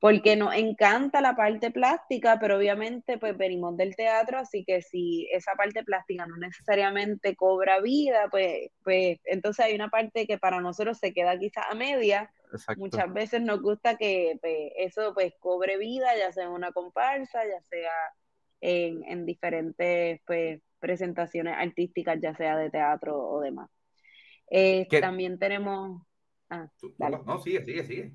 porque 0.00 0.36
nos 0.36 0.54
encanta 0.54 1.20
la 1.20 1.34
parte 1.34 1.70
plástica, 1.72 2.38
pero 2.40 2.56
obviamente 2.56 3.18
pues 3.18 3.36
venimos 3.36 3.76
del 3.76 3.96
teatro, 3.96 4.38
así 4.38 4.64
que 4.64 4.80
si 4.80 5.28
esa 5.32 5.52
parte 5.56 5.82
plástica 5.82 6.24
no 6.26 6.36
necesariamente 6.36 7.34
cobra 7.34 7.80
vida, 7.80 8.28
pues, 8.30 8.70
pues 8.84 9.18
entonces 9.24 9.64
hay 9.64 9.74
una 9.74 9.88
parte 9.88 10.26
que 10.26 10.38
para 10.38 10.60
nosotros 10.60 10.98
se 10.98 11.12
queda 11.12 11.38
quizás 11.38 11.64
a 11.68 11.74
media. 11.74 12.32
Muchas 12.76 13.12
veces 13.12 13.42
nos 13.42 13.60
gusta 13.60 13.96
que 13.96 14.38
pues, 14.40 14.72
eso 14.76 15.12
pues 15.14 15.34
cobre 15.40 15.76
vida, 15.78 16.16
ya 16.16 16.32
sea 16.32 16.44
en 16.44 16.50
una 16.50 16.70
comparsa, 16.70 17.44
ya 17.44 17.60
sea 17.62 17.92
en, 18.60 19.26
diferentes 19.26 20.20
pues, 20.24 20.60
presentaciones 20.78 21.54
artísticas, 21.58 22.20
ya 22.22 22.34
sea 22.36 22.56
de 22.56 22.70
teatro 22.70 23.18
o 23.18 23.40
demás. 23.40 23.68
Eh, 24.48 24.86
también 25.00 25.38
tenemos... 25.40 26.02
Ah, 26.48 26.70
no, 26.98 27.38
sigue, 27.40 27.64
sigue, 27.64 27.84
sigue 27.84 28.12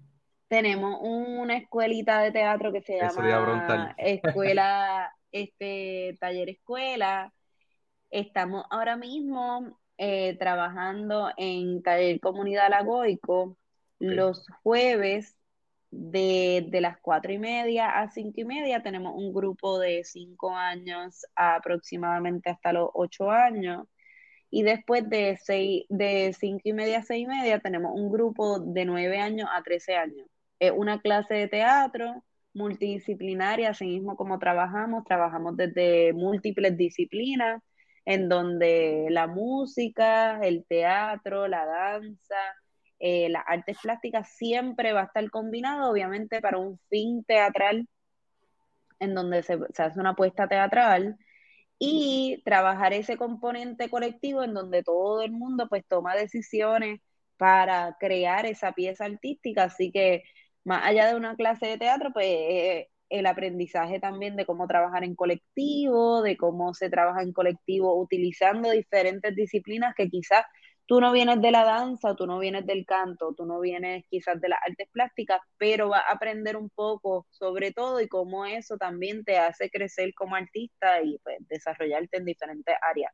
tenemos 0.48 1.00
una 1.02 1.58
escuelita 1.58 2.20
de 2.22 2.32
teatro 2.32 2.72
que 2.72 2.82
se 2.82 2.98
llama 2.98 3.96
Escuela, 3.98 5.12
este, 5.32 6.18
Taller 6.20 6.50
Escuela. 6.50 7.34
Estamos 8.10 8.64
ahora 8.70 8.96
mismo 8.96 9.80
eh, 9.98 10.38
trabajando 10.38 11.32
en 11.38 11.82
Taller 11.82 12.20
Comunidad 12.20 12.70
Lagoico 12.70 13.58
los 14.00 14.46
jueves 14.62 15.36
de, 15.90 16.68
de, 16.70 16.82
las 16.82 17.00
cuatro 17.00 17.32
y 17.32 17.40
media 17.40 18.00
a 18.00 18.10
cinco 18.10 18.42
y 18.42 18.46
media. 18.46 18.84
Tenemos 18.84 19.14
un 19.16 19.34
grupo 19.34 19.80
de 19.80 20.04
cinco 20.04 20.56
años 20.56 21.26
aproximadamente 21.36 22.50
hasta 22.50 22.74
los 22.74 22.90
ocho 22.94 23.32
años. 23.32 23.88
Y 24.50 24.62
después 24.62 25.10
de, 25.10 25.38
seis, 25.42 25.86
de 25.90 26.36
cinco 26.38 26.62
y 26.66 26.74
media 26.74 27.00
a 27.00 27.04
seis 27.04 27.24
y 27.24 27.28
media 27.28 27.60
tenemos 27.60 27.92
un 27.96 28.12
grupo 28.12 28.60
de 28.60 28.86
nueve 28.86 29.18
años 29.18 29.50
a 29.52 29.64
trece 29.64 29.96
años 29.96 30.28
una 30.72 31.02
clase 31.02 31.34
de 31.36 31.48
teatro 31.48 32.24
multidisciplinaria, 32.54 33.70
así 33.72 33.86
mismo 33.86 34.16
como 34.16 34.40
trabajamos, 34.40 35.04
trabajamos 35.06 35.58
desde 35.58 36.14
múltiples 36.14 36.78
disciplinas, 36.78 37.62
en 38.06 38.30
donde 38.30 39.08
la 39.10 39.28
música, 39.28 40.40
el 40.42 40.66
teatro, 40.68 41.48
la 41.48 41.66
danza, 41.66 42.36
eh, 43.00 43.30
las 43.30 43.44
artes 43.48 43.78
plásticas 43.82 44.30
siempre 44.36 44.94
va 44.94 45.02
a 45.02 45.06
estar 45.06 45.30
combinado, 45.30 45.92
obviamente 45.92 46.42
para 46.42 46.58
un 46.58 46.80
fin 46.90 47.24
teatral, 47.26 47.88
en 49.00 49.16
donde 49.16 49.44
se, 49.44 49.58
se 49.74 49.84
hace 49.84 50.00
una 50.00 50.12
apuesta 50.12 50.48
teatral, 50.48 51.18
y 51.80 52.42
trabajar 52.46 52.94
ese 52.94 53.18
componente 53.18 53.90
colectivo 53.90 54.44
en 54.44 54.54
donde 54.54 54.84
todo 54.84 55.22
el 55.22 55.32
mundo 55.32 55.68
pues 55.70 55.84
toma 55.88 56.16
decisiones 56.16 57.02
para 57.38 57.98
crear 58.00 58.46
esa 58.46 58.72
pieza 58.74 59.06
artística, 59.06 59.64
así 59.64 59.92
que 59.92 60.24
más 60.66 60.86
allá 60.86 61.08
de 61.08 61.16
una 61.16 61.36
clase 61.36 61.68
de 61.68 61.78
teatro, 61.78 62.12
pues 62.14 62.26
eh, 62.28 62.90
el 63.10 63.26
aprendizaje 63.28 64.00
también 64.00 64.36
de 64.36 64.46
cómo 64.46 64.68
trabajar 64.68 65.04
en 65.04 65.16
colectivo, 65.16 66.22
de 66.22 66.38
cómo 66.38 66.74
se 66.74 66.90
trabaja 66.90 67.22
en 67.22 67.34
colectivo 67.34 67.96
utilizando 68.02 68.72
diferentes 68.72 69.36
disciplinas 69.36 69.94
que 69.96 70.10
quizás 70.10 70.44
tú 70.86 71.00
no 71.00 71.12
vienes 71.14 71.42
de 71.42 71.52
la 71.52 71.64
danza, 71.64 72.16
tú 72.16 72.26
no 72.28 72.40
vienes 72.40 72.66
del 72.66 72.86
canto, 72.86 73.34
tú 73.36 73.46
no 73.46 73.60
vienes 73.60 74.04
quizás 74.10 74.40
de 74.42 74.50
las 74.50 74.60
artes 74.68 74.88
plásticas, 74.92 75.40
pero 75.58 75.90
vas 75.90 76.04
a 76.10 76.14
aprender 76.14 76.58
un 76.58 76.70
poco 76.70 77.28
sobre 77.30 77.72
todo 77.72 78.02
y 78.02 78.08
cómo 78.08 78.46
eso 78.46 78.78
también 78.78 79.24
te 79.24 79.38
hace 79.38 79.70
crecer 79.70 80.14
como 80.16 80.36
artista 80.36 81.02
y 81.04 81.20
pues 81.24 81.38
desarrollarte 81.48 82.18
en 82.18 82.26
diferentes 82.26 82.76
áreas. 82.82 83.14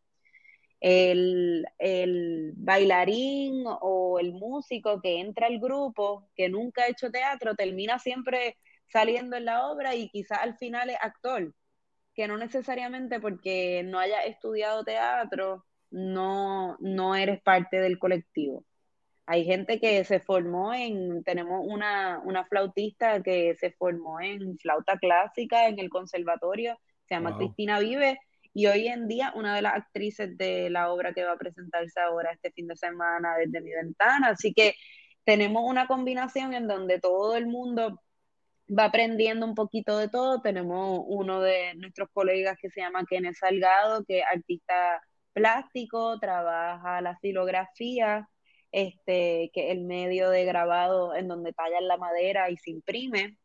El, 0.80 1.66
el, 1.78 2.54
bailarín 2.56 3.64
o 3.66 4.20
el 4.20 4.34
músico 4.34 5.02
que 5.02 5.20
entra 5.20 5.48
al 5.48 5.60
grupo, 5.60 6.30
que 6.36 6.50
nunca 6.50 6.84
ha 6.84 6.88
hecho 6.90 7.12
teatro, 7.12 7.56
termina 7.56 8.00
siempre 8.00 8.58
saliendo 8.88 9.36
en 9.36 9.46
la 9.46 9.68
obra 9.68 9.96
y 9.96 10.10
quizás 10.10 10.40
al 10.42 10.58
final 10.58 10.90
es 10.90 10.98
actor, 11.02 11.54
que 12.14 12.28
no 12.28 12.38
necesariamente 12.38 13.20
porque 13.20 13.84
no 13.84 14.00
haya 14.00 14.24
estudiado 14.24 14.84
teatro 14.84 15.66
no, 15.92 16.78
no 16.80 17.16
eres 17.16 17.42
parte 17.42 17.80
del 17.80 18.00
colectivo. 18.00 18.64
Hay 19.26 19.46
gente 19.46 19.80
que 19.80 20.04
se 20.06 20.20
formó 20.20 20.74
en, 20.74 21.24
tenemos 21.24 21.62
una, 21.64 22.20
una 22.26 22.46
flautista 22.46 23.22
que 23.22 23.56
se 23.60 23.72
formó 23.72 24.20
en 24.20 24.58
flauta 24.58 24.98
clásica 24.98 25.68
en 25.68 25.80
el 25.80 25.90
conservatorio, 25.90 26.80
se 27.08 27.16
llama 27.16 27.38
Cristina 27.38 27.80
Vive, 27.80 28.20
y 28.54 28.68
hoy 28.68 28.88
en 28.88 29.08
día 29.08 29.34
una 29.36 29.56
de 29.56 29.62
las 29.62 29.76
actrices 29.76 30.38
de 30.38 30.70
la 30.70 30.92
obra 30.92 31.14
que 31.14 31.24
va 31.24 31.34
a 31.34 31.38
presentarse 31.38 32.00
ahora 32.00 32.32
este 32.32 32.52
fin 32.52 32.68
de 32.68 32.76
semana 32.76 33.36
desde 33.38 33.62
mi 33.62 33.72
ventana. 33.72 34.30
Así 34.30 34.54
que 34.54 34.76
tenemos 35.24 35.64
una 35.66 35.88
combinación 35.88 36.54
en 36.54 36.68
donde 36.68 37.00
todo 37.00 37.36
el 37.38 37.48
mundo 37.48 38.02
va 38.78 38.86
aprendiendo 38.86 39.46
un 39.46 39.56
poquito 39.56 39.98
de 39.98 40.10
todo. 40.10 40.42
Tenemos 40.42 41.02
uno 41.08 41.42
de 41.42 41.76
nuestros 41.76 42.10
colegas 42.14 42.58
que 42.62 42.70
se 42.70 42.82
llama 42.82 43.06
Kenneth 43.10 43.36
Salgado, 43.36 44.04
que 44.06 44.20
es 44.20 44.26
artista 44.32 45.02
plástico, 45.34 46.20
trabaja 46.20 47.02
la 47.02 47.18
silografía, 47.22 48.28
este, 48.72 49.52
que 49.54 49.68
es 49.68 49.78
el 49.78 49.86
medio 49.86 50.30
de 50.30 50.46
grabado 50.46 51.16
en 51.16 51.28
donde 51.28 51.54
tallan 51.54 51.88
la 51.88 51.98
madera 51.98 52.50
y 52.50 52.58
se 52.58 52.72
imprime. 52.72 53.38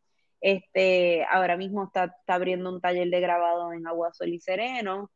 Este, 0.44 1.24
ahora 1.30 1.56
mismo 1.56 1.84
está, 1.84 2.04
está 2.04 2.34
abriendo 2.34 2.70
un 2.70 2.80
taller 2.80 3.08
de 3.08 3.20
grabado 3.20 3.72
en 3.72 3.86
Agua 3.86 4.12
Sol 4.12 4.28
y 4.28 4.40
Sereno. 4.40 5.10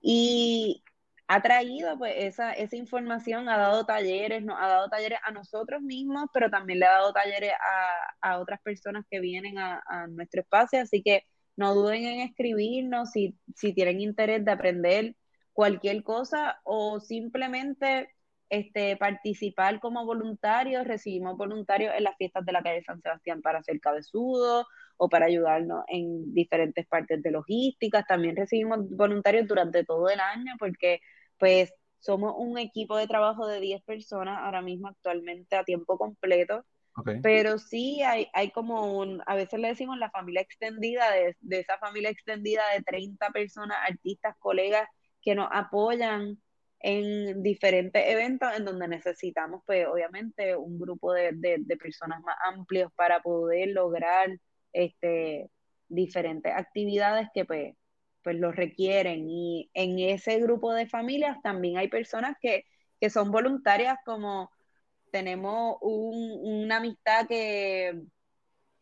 Y 0.00 0.84
ha 1.28 1.42
traído 1.42 1.98
pues 1.98 2.14
esa, 2.16 2.52
esa 2.52 2.76
información, 2.76 3.48
ha 3.48 3.56
dado 3.58 3.84
talleres, 3.86 4.44
nos 4.44 4.56
ha 4.60 4.68
dado 4.68 4.88
talleres 4.88 5.18
a 5.24 5.32
nosotros 5.32 5.82
mismos, 5.82 6.28
pero 6.32 6.48
también 6.50 6.78
le 6.78 6.86
ha 6.86 6.92
dado 6.92 7.12
talleres 7.12 7.52
a, 8.22 8.30
a 8.34 8.38
otras 8.38 8.60
personas 8.62 9.04
que 9.10 9.20
vienen 9.20 9.58
a, 9.58 9.82
a, 9.86 10.06
nuestro 10.06 10.42
espacio, 10.42 10.80
así 10.80 11.02
que 11.02 11.24
no 11.56 11.74
duden 11.74 12.04
en 12.04 12.20
escribirnos 12.20 13.10
si, 13.10 13.36
si 13.56 13.74
tienen 13.74 14.00
interés 14.00 14.44
de 14.44 14.52
aprender 14.52 15.16
cualquier 15.52 16.04
cosa 16.04 16.60
o 16.64 17.00
simplemente 17.00 18.14
este, 18.52 18.98
participar 18.98 19.80
como 19.80 20.04
voluntarios. 20.04 20.86
Recibimos 20.86 21.38
voluntarios 21.38 21.94
en 21.96 22.04
las 22.04 22.16
fiestas 22.18 22.44
de 22.44 22.52
la 22.52 22.62
calle 22.62 22.82
San 22.84 23.00
Sebastián 23.00 23.40
para 23.40 23.60
hacer 23.60 23.80
cabezudo 23.80 24.66
o 24.98 25.08
para 25.08 25.24
ayudarnos 25.24 25.84
en 25.88 26.34
diferentes 26.34 26.86
partes 26.86 27.22
de 27.22 27.30
logística. 27.30 28.04
También 28.04 28.36
recibimos 28.36 28.80
voluntarios 28.90 29.48
durante 29.48 29.84
todo 29.84 30.10
el 30.10 30.20
año 30.20 30.52
porque 30.58 31.00
pues 31.38 31.72
somos 31.98 32.34
un 32.36 32.58
equipo 32.58 32.98
de 32.98 33.06
trabajo 33.06 33.46
de 33.46 33.58
10 33.58 33.82
personas 33.84 34.38
ahora 34.42 34.60
mismo 34.60 34.88
actualmente 34.88 35.56
a 35.56 35.64
tiempo 35.64 35.96
completo. 35.96 36.66
Pero 37.22 37.56
sí 37.56 38.02
hay, 38.02 38.28
hay 38.34 38.50
como 38.50 38.98
un, 38.98 39.22
a 39.24 39.34
veces 39.34 39.58
le 39.60 39.68
decimos 39.68 39.96
la 39.96 40.10
familia 40.10 40.42
extendida, 40.42 41.10
de, 41.10 41.34
de 41.40 41.60
esa 41.60 41.78
familia 41.78 42.10
extendida 42.10 42.62
de 42.76 42.82
30 42.82 43.30
personas, 43.30 43.78
artistas, 43.88 44.36
colegas, 44.38 44.86
que 45.22 45.34
nos 45.34 45.48
apoyan 45.50 46.36
en 46.82 47.42
diferentes 47.42 48.02
eventos 48.08 48.48
en 48.56 48.64
donde 48.64 48.88
necesitamos, 48.88 49.62
pues 49.66 49.86
obviamente, 49.86 50.56
un 50.56 50.78
grupo 50.78 51.12
de, 51.12 51.32
personas 51.80 52.20
más 52.22 52.36
amplios 52.44 52.92
para 52.96 53.20
poder 53.22 53.68
lograr 53.68 54.30
este, 54.72 55.48
diferentes 55.88 56.52
actividades 56.54 57.28
que 57.32 57.44
pues, 57.44 57.74
pues 58.22 58.36
lo 58.36 58.50
requieren. 58.52 59.28
Y 59.28 59.70
en 59.74 60.00
ese 60.00 60.40
grupo 60.40 60.72
de 60.74 60.88
familias 60.88 61.38
también 61.42 61.78
hay 61.78 61.88
personas 61.88 62.36
que, 62.40 62.64
que 63.00 63.10
son 63.10 63.30
voluntarias, 63.30 63.98
como 64.04 64.50
tenemos 65.12 65.76
un, 65.82 66.40
una 66.64 66.78
amistad 66.78 67.28
que 67.28 68.02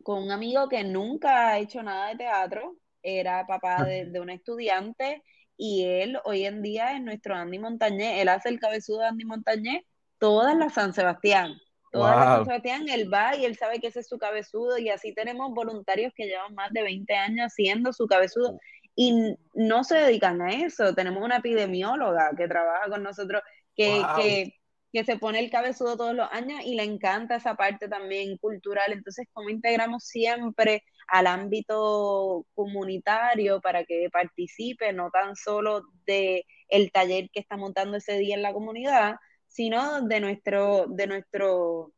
con 0.02 0.22
un 0.22 0.30
amigo 0.30 0.68
que 0.68 0.84
nunca 0.84 1.48
ha 1.48 1.58
hecho 1.58 1.82
nada 1.82 2.08
de 2.08 2.16
teatro, 2.16 2.76
era 3.02 3.46
papá 3.46 3.84
de, 3.84 4.06
de 4.06 4.20
un 4.20 4.30
estudiante 4.30 5.22
y 5.62 5.84
él 5.84 6.18
hoy 6.24 6.46
en 6.46 6.62
día 6.62 6.96
es 6.96 7.02
nuestro 7.02 7.34
Andy 7.34 7.58
Montañé, 7.58 8.22
él 8.22 8.30
hace 8.30 8.48
el 8.48 8.58
cabezudo 8.58 9.00
de 9.00 9.08
Andy 9.08 9.26
Montañé 9.26 9.86
todas 10.18 10.56
las 10.56 10.72
San 10.72 10.94
Sebastián. 10.94 11.54
Todas 11.92 12.16
las 12.16 12.24
San 12.24 12.44
Sebastián, 12.46 12.88
él 12.88 13.12
va 13.12 13.36
y 13.36 13.44
él 13.44 13.56
sabe 13.58 13.78
que 13.78 13.88
ese 13.88 14.00
es 14.00 14.08
su 14.08 14.16
cabezudo 14.16 14.78
y 14.78 14.88
así 14.88 15.12
tenemos 15.12 15.52
voluntarios 15.52 16.14
que 16.16 16.26
llevan 16.26 16.54
más 16.54 16.72
de 16.72 16.82
20 16.82 17.14
años 17.14 17.46
haciendo 17.48 17.92
su 17.92 18.06
cabezudo 18.06 18.58
y 18.96 19.36
no 19.52 19.84
se 19.84 19.96
dedican 19.96 20.40
a 20.40 20.50
eso. 20.50 20.94
Tenemos 20.94 21.22
una 21.22 21.38
epidemióloga 21.38 22.30
que 22.38 22.48
trabaja 22.48 22.88
con 22.88 23.02
nosotros 23.02 23.42
que, 23.76 24.02
que 24.16 24.54
que 24.92 25.04
se 25.04 25.16
pone 25.16 25.38
el 25.38 25.50
cabezudo 25.50 25.96
todos 25.96 26.14
los 26.14 26.28
años 26.32 26.60
y 26.64 26.74
le 26.74 26.82
encanta 26.82 27.36
esa 27.36 27.54
parte 27.54 27.88
también 27.88 28.36
cultural. 28.38 28.92
Entonces, 28.92 29.28
¿cómo 29.32 29.48
integramos 29.48 30.04
siempre 30.04 30.82
al 31.10 31.26
ámbito 31.26 32.46
comunitario 32.54 33.60
para 33.60 33.84
que 33.84 34.08
participe 34.12 34.92
no 34.92 35.10
tan 35.10 35.34
solo 35.36 35.82
de 36.06 36.46
el 36.68 36.92
taller 36.92 37.30
que 37.30 37.40
está 37.40 37.56
montando 37.56 37.96
ese 37.96 38.16
día 38.18 38.36
en 38.36 38.42
la 38.42 38.52
comunidad, 38.52 39.16
sino 39.48 40.02
de 40.02 40.20
nuestro, 40.20 40.86
de 40.86 41.06
nuestro 41.08 41.92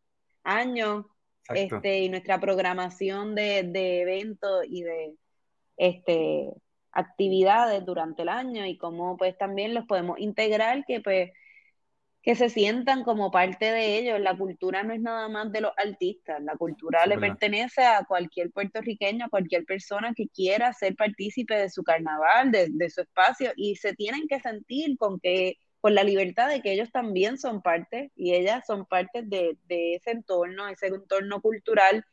año 0.44 1.06
este, 1.54 2.00
y 2.00 2.08
nuestra 2.08 2.40
programación 2.40 3.34
de, 3.34 3.64
de 3.64 4.00
eventos 4.00 4.64
y 4.66 4.82
de 4.82 5.14
este, 5.76 6.48
actividades 6.92 7.84
durante 7.84 8.22
el 8.22 8.30
año 8.30 8.64
y 8.64 8.78
cómo 8.78 9.18
pues 9.18 9.36
también 9.36 9.74
los 9.74 9.84
podemos 9.86 10.18
integrar 10.20 10.84
que 10.86 11.00
pues 11.00 11.32
que 12.22 12.36
se 12.36 12.48
sientan 12.48 13.02
como 13.02 13.30
parte 13.32 13.72
de 13.72 13.98
ellos. 13.98 14.20
La 14.20 14.36
cultura 14.36 14.84
no 14.84 14.94
es 14.94 15.00
nada 15.00 15.28
más 15.28 15.50
de 15.50 15.60
los 15.60 15.72
artistas, 15.76 16.40
la 16.42 16.56
cultura 16.56 17.04
le 17.06 17.18
pertenece 17.18 17.82
a 17.82 18.04
cualquier 18.04 18.52
puertorriqueño, 18.52 19.26
a 19.26 19.28
cualquier 19.28 19.64
persona 19.64 20.14
que 20.14 20.28
quiera 20.28 20.72
ser 20.72 20.94
partícipe 20.94 21.56
de 21.56 21.68
su 21.68 21.82
carnaval, 21.82 22.52
de, 22.52 22.90
su 22.90 23.00
espacio, 23.00 23.52
y 23.56 23.74
se 23.76 23.94
tienen 23.94 24.28
que 24.28 24.40
sentir 24.40 24.96
con 24.96 25.18
que 25.18 25.56
con 25.80 25.96
la 25.96 26.04
libertad 26.04 26.48
de 26.48 26.62
que 26.62 26.72
ellos 26.72 26.92
también 26.92 27.38
son 27.38 27.60
parte 27.60 28.12
y 28.14 28.34
ellas 28.34 28.64
son 28.64 28.86
parte 28.86 29.22
de, 29.24 29.58
ese 29.68 30.12
entorno, 30.12 30.68
ese 30.68 30.86
entorno 30.86 31.40
cultural, 31.40 32.04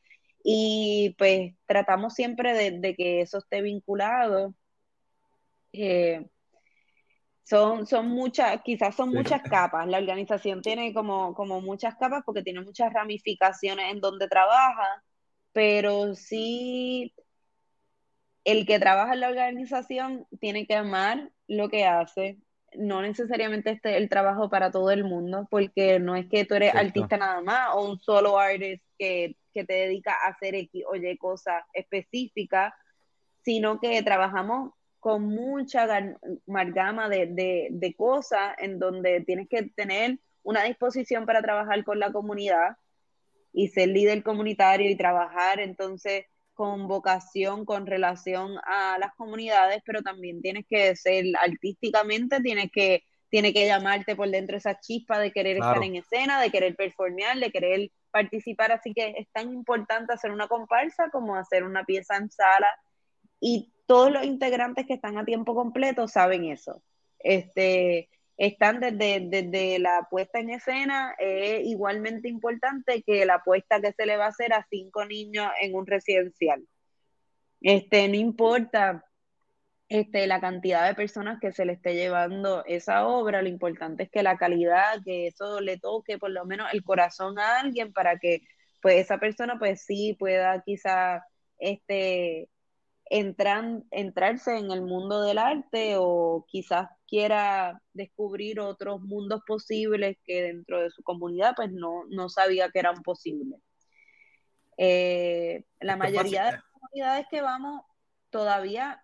y 0.43 1.16
pues 1.20 1.53
tratamos 1.68 2.16
siempre 2.16 2.53
de, 2.72 2.95
que 2.95 3.22
eso 3.22 3.38
esté 3.38 3.62
vinculado. 3.62 4.55
Eh, 5.72 6.26
son, 7.50 7.88
son 7.88 8.10
muchas, 8.10 8.62
quizás 8.62 8.95
son 8.95 9.10
muchas 9.10 9.41
capas. 9.41 9.88
La 9.88 9.97
organización 9.97 10.62
tiene 10.62 10.93
como, 10.93 11.34
como 11.34 11.62
muchas 11.62 11.95
capas 11.95 12.22
porque 12.24 12.43
tiene 12.43 12.62
muchas 12.62 12.93
ramificaciones 12.93 13.91
en 13.91 14.02
donde 14.02 14.28
trabaja, 14.28 15.04
pero 15.52 16.14
sí 16.14 17.14
el 18.43 18.68
que 18.68 18.80
trabaja 18.80 19.14
en 19.14 19.22
la 19.22 19.30
organización 19.30 20.28
tiene 20.39 20.68
que 20.68 20.76
amar 20.76 21.32
lo 21.47 21.70
que 21.70 21.86
hace. 21.86 22.38
No 22.76 23.02
necesariamente 23.02 23.72
este 23.72 23.91
es 23.91 23.97
el 23.97 24.10
trabajo 24.10 24.52
para 24.52 24.70
todo 24.70 24.91
el 24.91 25.04
mundo, 25.04 25.47
porque 25.50 26.00
no 26.00 26.16
es 26.16 26.28
que 26.28 26.45
tú 26.45 26.54
eres 26.54 26.76
artista 26.76 27.18
nada 27.18 27.41
más 27.41 27.70
o 27.74 27.89
un 27.89 28.00
solo 28.00 28.38
artist 28.38 28.84
que, 29.00 29.38
que 29.56 29.64
te 29.64 29.74
dedica 29.74 30.14
a 30.14 30.30
hacer 30.30 30.54
X 30.54 30.84
o 30.88 30.95
Y 30.95 31.18
cosas 31.18 31.64
específicas, 31.74 32.74
sino 33.43 33.80
que 33.80 34.04
trabajamos 34.04 34.74
con 35.00 35.26
mucha 35.26 35.88
amalgama 36.47 37.10
de, 37.10 37.68
de, 37.72 37.95
cosas 37.95 38.56
en 38.60 38.80
donde 38.80 39.22
tienes 39.22 39.47
que 39.47 39.64
tener 39.64 40.20
una 40.43 40.64
disposición 40.64 41.26
para 41.26 41.41
trabajar 41.41 41.84
con 41.84 42.00
la 42.00 42.12
comunidad 42.12 42.78
y 43.54 43.70
ser 43.70 43.89
líder 43.89 44.24
comunitario 44.24 44.89
y 44.89 44.97
trabajar 44.97 45.60
entonces 45.60 46.26
con 46.54 46.89
vocación, 46.89 47.64
con 47.64 47.86
relación 47.86 48.58
a 48.66 48.97
las 49.00 49.16
comunidades, 49.16 49.82
pero 49.86 50.02
también 50.02 50.41
tienes 50.41 50.66
que 50.68 50.93
ser 50.97 51.24
artísticamente, 51.41 52.41
tienes 52.41 52.70
que, 52.70 53.04
tiene 53.30 53.54
que 53.54 53.66
llamarte 53.66 54.16
por 54.18 54.30
dentro 54.30 54.58
esa 54.58 54.78
chispa 54.78 55.20
de 55.20 55.32
querer 55.32 55.56
estar 55.56 55.82
en 55.82 55.95
escena, 55.95 56.41
de 56.41 56.52
querer 56.52 56.76
performear, 56.76 57.39
de 57.39 57.52
querer 57.52 57.89
participar, 58.12 58.74
así 58.74 58.93
que 58.93 59.14
es 59.18 59.28
tan 59.32 59.50
importante 59.54 60.12
hacer 60.12 60.32
una 60.32 60.50
comparsa 60.50 61.10
como 61.12 61.36
hacer 61.36 61.64
una 61.64 61.86
pieza 61.86 62.18
en 62.18 62.30
sala 62.30 62.68
y 63.39 63.72
todos 63.90 64.12
los 64.12 64.24
integrantes 64.24 64.86
que 64.86 64.94
están 64.94 65.18
a 65.18 65.26
tiempo 65.26 65.56
completo 65.56 66.08
saben 66.08 66.46
eso. 66.46 66.84
Este, 67.18 68.08
están 68.38 68.80
desde, 68.80 69.20
desde 69.20 69.80
la 69.80 70.08
puesta 70.12 70.38
en 70.38 70.52
escena, 70.52 71.16
es 71.18 71.66
igualmente 71.66 72.30
importante 72.30 73.02
que 73.02 73.26
la 73.26 73.38
apuesta 73.38 73.82
que 73.82 73.92
se 73.94 74.06
le 74.06 74.16
va 74.16 74.26
a 74.26 74.30
hacer 74.30 74.54
a 74.54 74.64
cinco 74.70 75.06
niños 75.06 75.50
en 75.60 75.74
un 75.74 75.88
residencial. 75.88 76.68
Este, 77.62 78.08
no 78.08 78.14
importa 78.14 79.04
este, 79.88 80.28
la 80.28 80.40
cantidad 80.40 80.88
de 80.88 80.94
personas 80.94 81.40
que 81.40 81.52
se 81.52 81.66
le 81.66 81.74
esté 81.74 81.96
llevando 81.96 82.64
esa 82.68 83.08
obra, 83.08 83.42
lo 83.42 83.50
importante 83.50 84.04
es 84.04 84.12
que 84.12 84.22
la 84.22 84.38
calidad, 84.38 85.02
que 85.04 85.26
eso 85.26 85.62
le 85.62 85.80
toque 85.80 86.20
por 86.20 86.30
lo 86.30 86.46
menos 86.46 86.72
el 86.74 86.84
corazón 86.84 87.40
a 87.40 87.60
alguien 87.60 87.92
para 87.92 88.20
que 88.20 88.44
pues 88.84 88.98
esa 88.98 89.18
persona 89.18 89.58
pues 89.58 89.82
sí 89.82 90.16
pueda 90.20 90.62
quizá 90.64 91.24
este, 91.58 92.50
entran, 93.10 93.86
entrarse 93.91 94.57
en 94.57 94.72
el 94.72 94.82
mundo 94.82 95.22
del 95.22 95.39
arte 95.39 95.95
o 95.97 96.45
quizás 96.47 96.89
quiera 97.07 97.82
descubrir 97.93 98.60
otros 98.60 99.01
mundos 99.01 99.41
posibles 99.45 100.18
que 100.24 100.43
dentro 100.43 100.82
de 100.82 100.91
su 100.91 101.01
comunidad 101.01 101.53
pues 101.55 101.72
no, 101.72 102.05
no 102.10 102.30
sabía 102.30 102.70
que 102.70 102.80
eran 102.80 103.01
posibles. 103.01 103.60
Eh, 104.78 105.66
la 105.80 105.97
mayoría 105.97 106.45
de 106.45 106.51
las 106.53 106.64
comunidades 106.72 107.26
que 107.30 107.41
vamos 107.41 107.82
todavía 108.30 109.03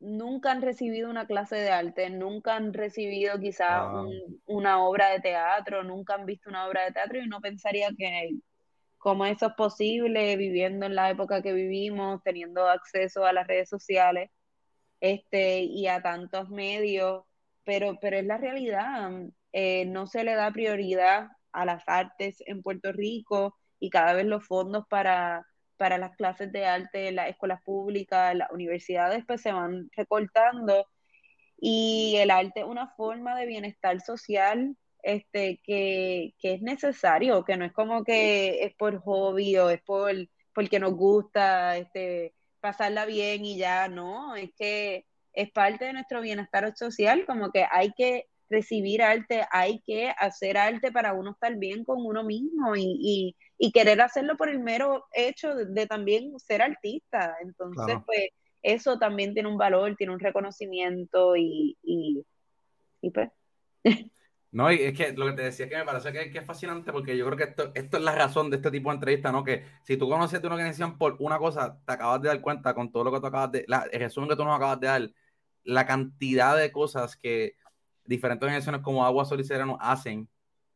nunca 0.00 0.50
han 0.50 0.62
recibido 0.62 1.10
una 1.10 1.26
clase 1.26 1.56
de 1.56 1.70
arte, 1.70 2.10
nunca 2.10 2.56
han 2.56 2.72
recibido 2.72 3.38
quizás 3.38 3.86
una 4.46 4.82
obra 4.82 5.10
de 5.10 5.20
teatro, 5.20 5.84
nunca 5.84 6.14
han 6.14 6.26
visto 6.26 6.48
una 6.48 6.66
obra 6.66 6.84
de 6.84 6.92
teatro 6.92 7.20
y 7.20 7.28
no 7.28 7.40
pensaría 7.40 7.90
que 7.96 8.30
cómo 8.98 9.26
eso 9.26 9.46
es 9.46 9.52
posible 9.54 10.36
viviendo 10.36 10.86
en 10.86 10.94
la 10.94 11.10
época 11.10 11.42
que 11.42 11.52
vivimos, 11.52 12.22
teniendo 12.22 12.68
acceso 12.68 13.24
a 13.24 13.32
las 13.32 13.46
redes 13.46 13.68
sociales 13.68 14.30
este, 15.00 15.60
y 15.60 15.86
a 15.88 16.02
tantos 16.02 16.48
medios, 16.50 17.24
pero, 17.64 17.98
pero 18.00 18.18
es 18.18 18.24
la 18.26 18.38
realidad. 18.38 19.10
Eh, 19.52 19.86
no 19.86 20.06
se 20.06 20.24
le 20.24 20.34
da 20.34 20.50
prioridad 20.50 21.28
a 21.52 21.64
las 21.64 21.84
artes 21.86 22.42
en 22.46 22.62
Puerto 22.62 22.92
Rico 22.92 23.56
y 23.78 23.90
cada 23.90 24.14
vez 24.14 24.26
los 24.26 24.46
fondos 24.46 24.86
para, 24.88 25.46
para 25.76 25.98
las 25.98 26.16
clases 26.16 26.52
de 26.52 26.66
arte 26.66 27.08
en 27.08 27.16
las 27.16 27.28
escuelas 27.30 27.62
públicas, 27.62 28.34
las 28.34 28.50
universidades, 28.50 29.24
pues 29.26 29.42
se 29.42 29.52
van 29.52 29.88
recortando. 29.96 30.86
Y 31.58 32.16
el 32.18 32.30
arte 32.30 32.60
es 32.60 32.66
una 32.66 32.88
forma 32.96 33.38
de 33.38 33.46
bienestar 33.46 34.00
social 34.00 34.76
este, 35.06 35.60
que, 35.62 36.34
es 36.42 36.62
necesario, 36.62 37.44
que 37.44 37.56
no 37.56 37.64
es 37.64 37.72
como 37.72 38.02
que 38.02 38.64
es 38.64 38.74
por 38.74 38.98
hobby 39.02 39.56
o 39.56 39.70
es 39.70 39.80
por 39.82 40.12
porque 40.52 40.80
nos 40.80 40.94
gusta 40.94 41.76
este, 41.76 42.34
pasarla 42.60 43.04
bien 43.06 43.44
y 43.44 43.56
ya, 43.56 43.88
no, 43.88 44.34
es 44.34 44.50
que 44.58 45.06
es 45.32 45.52
parte 45.52 45.84
de 45.84 45.92
nuestro 45.92 46.22
bienestar 46.22 46.74
social, 46.76 47.24
como 47.24 47.52
que 47.52 47.66
hay 47.70 47.92
que 47.92 48.26
recibir 48.48 49.02
arte, 49.02 49.44
hay 49.52 49.80
que 49.86 50.08
hacer 50.18 50.56
arte 50.56 50.90
para 50.90 51.12
uno 51.12 51.32
estar 51.32 51.54
bien 51.56 51.84
con 51.84 52.04
uno 52.04 52.24
mismo 52.24 52.74
y, 52.74 53.36
querer 53.72 54.00
hacerlo 54.00 54.36
por 54.36 54.48
el 54.48 54.58
mero 54.60 55.04
hecho 55.12 55.54
de, 55.54 55.86
también 55.86 56.32
ser 56.38 56.62
artista. 56.62 57.36
Entonces, 57.42 57.98
pues 58.06 58.30
eso 58.62 58.98
también 58.98 59.34
tiene 59.34 59.48
un 59.50 59.58
valor, 59.58 59.94
tiene 59.96 60.14
un 60.14 60.20
reconocimiento 60.20 61.36
y, 61.36 61.76
y, 61.82 62.24
y 63.02 63.10
pues. 63.10 63.30
No, 64.52 64.72
y 64.72 64.76
es 64.76 64.96
que 64.96 65.12
lo 65.12 65.26
que 65.26 65.32
te 65.32 65.42
decía 65.42 65.68
que 65.68 65.76
me 65.76 65.84
parece 65.84 66.12
que, 66.12 66.38
es 66.38 66.46
fascinante 66.46 66.92
porque 66.92 67.16
yo 67.16 67.26
creo 67.26 67.36
que 67.36 67.44
esto, 67.44 67.72
esto 67.74 67.96
es 67.98 68.02
la 68.02 68.14
razón 68.14 68.48
de 68.50 68.56
este 68.56 68.70
tipo 68.70 68.90
de 68.90 68.94
entrevista, 68.94 69.30
¿no? 69.30 69.44
Que 69.44 69.64
si 69.82 69.96
tú 69.96 70.08
conoces 70.08 70.40
una 70.40 70.54
organización 70.54 70.96
por 70.96 71.16
una 71.18 71.38
cosa, 71.38 71.78
te 71.84 71.92
acabas 71.92 72.22
de 72.22 72.28
dar 72.28 72.40
cuenta 72.40 72.74
con 72.74 72.90
todo 72.90 73.04
lo 73.04 73.12
que 73.12 73.20
tú 73.20 73.26
acabas 73.26 73.52
de, 73.52 73.64
la, 73.68 73.86
el 73.92 74.00
resumen 74.00 74.30
que 74.30 74.36
tú 74.36 74.44
nos 74.44 74.56
acabas 74.56 74.80
de 74.80 74.86
dar, 74.86 75.10
la 75.64 75.84
cantidad 75.84 76.56
de 76.56 76.72
cosas 76.72 77.16
que 77.16 77.56
diferentes 78.04 78.44
organizaciones 78.44 78.80
como 78.82 79.04
Agua 79.04 79.24
Sol 79.24 79.40
y 79.40 79.44
Sereno 79.44 79.76
hacen. 79.80 80.28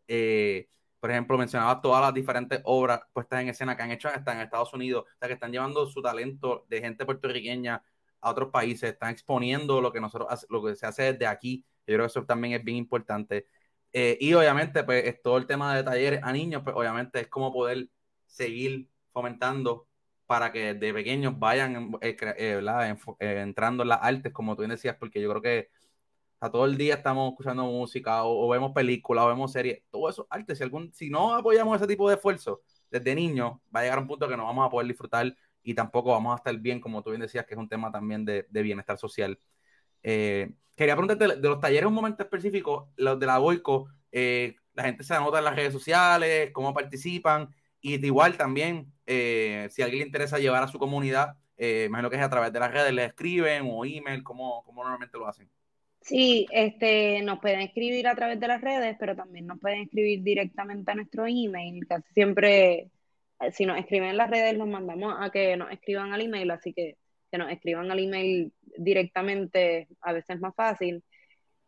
Eh, 0.08 0.68
por 0.98 1.10
ejemplo, 1.10 1.38
mencionabas 1.38 1.80
todas 1.80 2.02
las 2.02 2.12
diferentes 2.12 2.60
obras 2.64 3.00
puestas 3.12 3.40
en 3.40 3.48
escena 3.48 3.76
que 3.76 3.82
han 3.82 3.90
hecho 3.90 4.08
hasta 4.08 4.32
en 4.34 4.40
Estados 4.40 4.72
Unidos, 4.74 5.04
o 5.06 5.18
sea, 5.18 5.28
que 5.28 5.34
están 5.34 5.52
llevando 5.52 5.86
su 5.86 6.02
talento 6.02 6.66
de 6.68 6.80
gente 6.80 7.06
puertorriqueña 7.06 7.82
a 8.20 8.30
otros 8.30 8.50
países, 8.50 8.92
están 8.92 9.10
exponiendo 9.12 9.80
lo 9.80 9.92
que 9.92 10.00
nosotros 10.00 10.46
lo 10.50 10.62
que 10.62 10.76
se 10.76 10.86
hace 10.86 11.12
desde 11.12 11.26
aquí. 11.26 11.64
Yo 11.86 11.94
creo 11.94 12.00
que 12.00 12.06
eso 12.06 12.24
también 12.26 12.54
es 12.54 12.64
bien 12.64 12.76
importante. 12.76 13.46
Eh, 13.92 14.16
y 14.20 14.32
obviamente, 14.34 14.84
pues 14.84 15.20
todo 15.22 15.36
el 15.38 15.46
tema 15.46 15.74
de 15.76 15.82
talleres 15.82 16.20
a 16.22 16.32
niños, 16.32 16.62
pues 16.64 16.76
obviamente 16.76 17.20
es 17.20 17.28
como 17.28 17.52
poder 17.52 17.88
seguir 18.26 18.88
fomentando 19.12 19.88
para 20.26 20.52
que 20.52 20.74
de 20.74 20.94
pequeños 20.94 21.38
vayan 21.38 21.92
eh, 22.00 22.16
eh, 22.38 23.40
entrando 23.42 23.82
en 23.82 23.88
las 23.88 23.98
artes, 24.02 24.32
como 24.32 24.54
tú 24.54 24.62
bien 24.62 24.70
decías, 24.70 24.96
porque 24.96 25.20
yo 25.20 25.28
creo 25.30 25.42
que 25.42 25.70
a 26.40 26.50
todo 26.50 26.66
el 26.66 26.76
día 26.76 26.94
estamos 26.94 27.32
escuchando 27.32 27.64
música 27.64 28.24
o, 28.24 28.48
vemos 28.48 28.72
películas 28.72 29.24
o 29.24 29.28
vemos 29.28 29.52
series, 29.52 29.82
todo 29.90 30.08
eso 30.08 30.26
arte. 30.30 30.56
Si, 30.56 30.62
algún, 30.62 30.92
si 30.94 31.10
no 31.10 31.34
apoyamos 31.34 31.76
ese 31.76 31.86
tipo 31.88 32.08
de 32.08 32.16
esfuerzo 32.16 32.62
desde 32.90 33.14
niños, 33.14 33.54
va 33.74 33.80
a 33.80 33.82
llegar 33.84 33.98
un 33.98 34.06
punto 34.06 34.28
que 34.28 34.36
no 34.36 34.44
vamos 34.44 34.66
a 34.66 34.70
poder 34.70 34.86
disfrutar 34.88 35.34
y 35.62 35.74
tampoco 35.74 36.10
vamos 36.10 36.32
a 36.34 36.36
estar 36.36 36.56
bien, 36.58 36.80
como 36.80 37.02
tú 37.02 37.10
bien 37.10 37.22
decías, 37.22 37.44
que 37.46 37.54
es 37.54 37.58
un 37.60 37.68
tema 37.68 37.90
también 37.92 38.24
de, 38.24 38.46
de 38.48 38.62
bienestar 38.62 38.98
social. 38.98 39.38
Eh, 40.02 40.50
quería 40.76 40.96
preguntarte 40.96 41.40
de 41.40 41.48
los 41.48 41.60
talleres 41.60 41.86
un 41.86 41.94
momento 41.94 42.22
específico, 42.22 42.92
los 42.96 43.18
de 43.18 43.26
la 43.26 43.38
Boico, 43.38 43.88
eh, 44.12 44.56
la 44.74 44.84
gente 44.84 45.04
se 45.04 45.14
anota 45.14 45.38
en 45.38 45.44
las 45.44 45.56
redes 45.56 45.72
sociales, 45.72 46.50
cómo 46.52 46.72
participan, 46.72 47.48
y 47.80 48.04
igual 48.04 48.36
también, 48.36 48.92
eh, 49.06 49.68
si 49.70 49.82
a 49.82 49.86
alguien 49.86 50.00
le 50.00 50.06
interesa 50.06 50.38
llevar 50.38 50.62
a 50.62 50.68
su 50.68 50.78
comunidad, 50.78 51.36
imagino 51.58 52.08
que 52.08 52.16
es 52.16 52.22
a 52.22 52.30
través 52.30 52.54
de 52.54 52.60
las 52.60 52.72
redes, 52.72 52.92
le 52.94 53.04
escriben 53.04 53.68
o 53.70 53.84
email, 53.84 54.22
¿cómo, 54.22 54.62
cómo 54.64 54.82
normalmente 54.82 55.18
lo 55.18 55.26
hacen? 55.26 55.50
Sí, 56.00 56.46
este, 56.50 57.20
nos 57.20 57.38
pueden 57.40 57.60
escribir 57.60 58.08
a 58.08 58.14
través 58.14 58.40
de 58.40 58.48
las 58.48 58.62
redes, 58.62 58.96
pero 58.98 59.14
también 59.14 59.46
nos 59.46 59.60
pueden 59.60 59.82
escribir 59.82 60.22
directamente 60.22 60.90
a 60.90 60.94
nuestro 60.94 61.26
email. 61.26 61.86
Casi 61.86 62.10
siempre, 62.14 62.90
si 63.52 63.66
nos 63.66 63.76
escriben 63.76 64.08
en 64.08 64.16
las 64.16 64.30
redes, 64.30 64.56
los 64.56 64.66
mandamos 64.66 65.14
a 65.18 65.28
que 65.28 65.58
nos 65.58 65.70
escriban 65.70 66.14
al 66.14 66.22
email, 66.22 66.50
así 66.50 66.72
que 66.72 66.96
que 67.30 67.38
nos 67.38 67.50
escriban 67.50 67.90
al 67.90 67.98
email 67.98 68.52
directamente, 68.76 69.88
a 70.00 70.12
veces 70.12 70.36
es 70.36 70.40
más 70.40 70.54
fácil. 70.54 71.04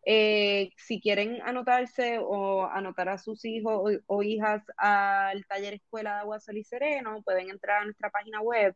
Eh, 0.05 0.71
si 0.77 1.01
quieren 1.01 1.41
anotarse 1.43 2.19
o 2.21 2.67
anotar 2.67 3.09
a 3.09 3.19
sus 3.19 3.45
hijos 3.45 4.01
o, 4.07 4.23
hijas 4.25 4.63
al 4.77 5.47
taller 5.47 5.75
escuela 5.75 6.15
de 6.15 6.21
agua 6.21 6.41
sol 6.41 6.57
y 6.57 6.65
sereno, 6.65 7.23
pueden 7.23 7.51
entrar 7.51 7.83
a 7.83 7.85
nuestra 7.85 8.11
página 8.11 8.41
web. 8.41 8.75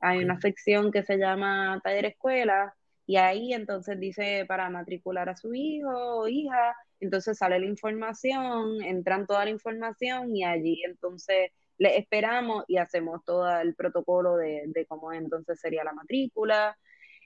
Hay 0.00 0.18
una 0.22 0.38
sección 0.40 0.92
que 0.92 1.02
se 1.02 1.16
llama 1.16 1.80
taller 1.82 2.06
escuela 2.06 2.74
y 3.06 3.16
ahí 3.16 3.54
entonces 3.54 3.98
dice 3.98 4.44
para 4.46 4.68
matricular 4.68 5.28
a 5.30 5.36
su 5.36 5.54
hijo 5.54 5.90
o 6.20 6.28
hija, 6.28 6.76
entonces 7.00 7.38
sale 7.38 7.58
la 7.58 7.66
información, 7.66 8.82
entran 8.82 9.26
toda 9.26 9.44
la 9.44 9.50
información 9.50 10.36
y 10.36 10.44
allí 10.44 10.82
entonces 10.84 11.52
le 11.78 11.98
esperamos 11.98 12.64
y 12.68 12.78
hacemos 12.78 13.24
todo 13.24 13.48
el 13.60 13.74
protocolo 13.74 14.36
de, 14.36 14.86
cómo 14.88 15.12
entonces 15.12 15.60
sería 15.60 15.84
la 15.84 15.92
matrícula. 15.92 16.76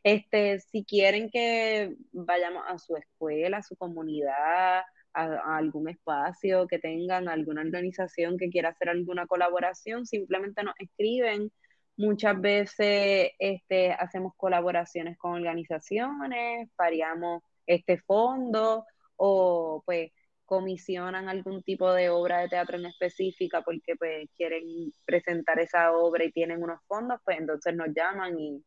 Este, 0.02 0.60
si 0.60 0.84
quieren 0.84 1.30
que 1.30 1.94
vayamos 2.12 2.64
a 2.66 2.78
su 2.78 2.96
escuela, 2.96 3.58
a 3.58 3.62
su 3.62 3.76
comunidad, 3.76 4.82
a, 5.12 5.56
algún 5.56 5.88
espacio 5.88 6.66
que 6.66 6.78
tengan, 6.78 7.28
alguna 7.28 7.62
organización 7.62 8.38
que 8.38 8.50
quiera 8.50 8.70
hacer 8.70 8.88
alguna 8.88 9.26
colaboración, 9.26 10.06
simplemente 10.06 10.62
nos 10.64 10.74
escriben. 10.78 11.52
Muchas 11.96 12.40
veces 12.40 13.32
este, 13.38 13.92
hacemos 13.92 14.32
colaboraciones 14.36 15.18
con 15.18 15.32
organizaciones, 15.34 16.70
variamos 16.76 17.42
este 17.66 17.98
fondo 17.98 18.86
o 19.16 19.82
pues 19.84 20.10
comisionan 20.50 21.28
algún 21.28 21.62
tipo 21.62 21.92
de 21.92 22.10
obra 22.10 22.40
de 22.40 22.48
teatro 22.48 22.76
en 22.76 22.86
específica 22.86 23.62
porque 23.62 23.94
pues 23.96 24.28
quieren 24.36 24.64
presentar 25.04 25.60
esa 25.60 25.92
obra 25.92 26.24
y 26.24 26.32
tienen 26.32 26.60
unos 26.60 26.80
fondos, 26.88 27.20
pues 27.24 27.38
entonces 27.38 27.72
nos 27.76 27.94
llaman 27.94 28.36
y, 28.36 28.64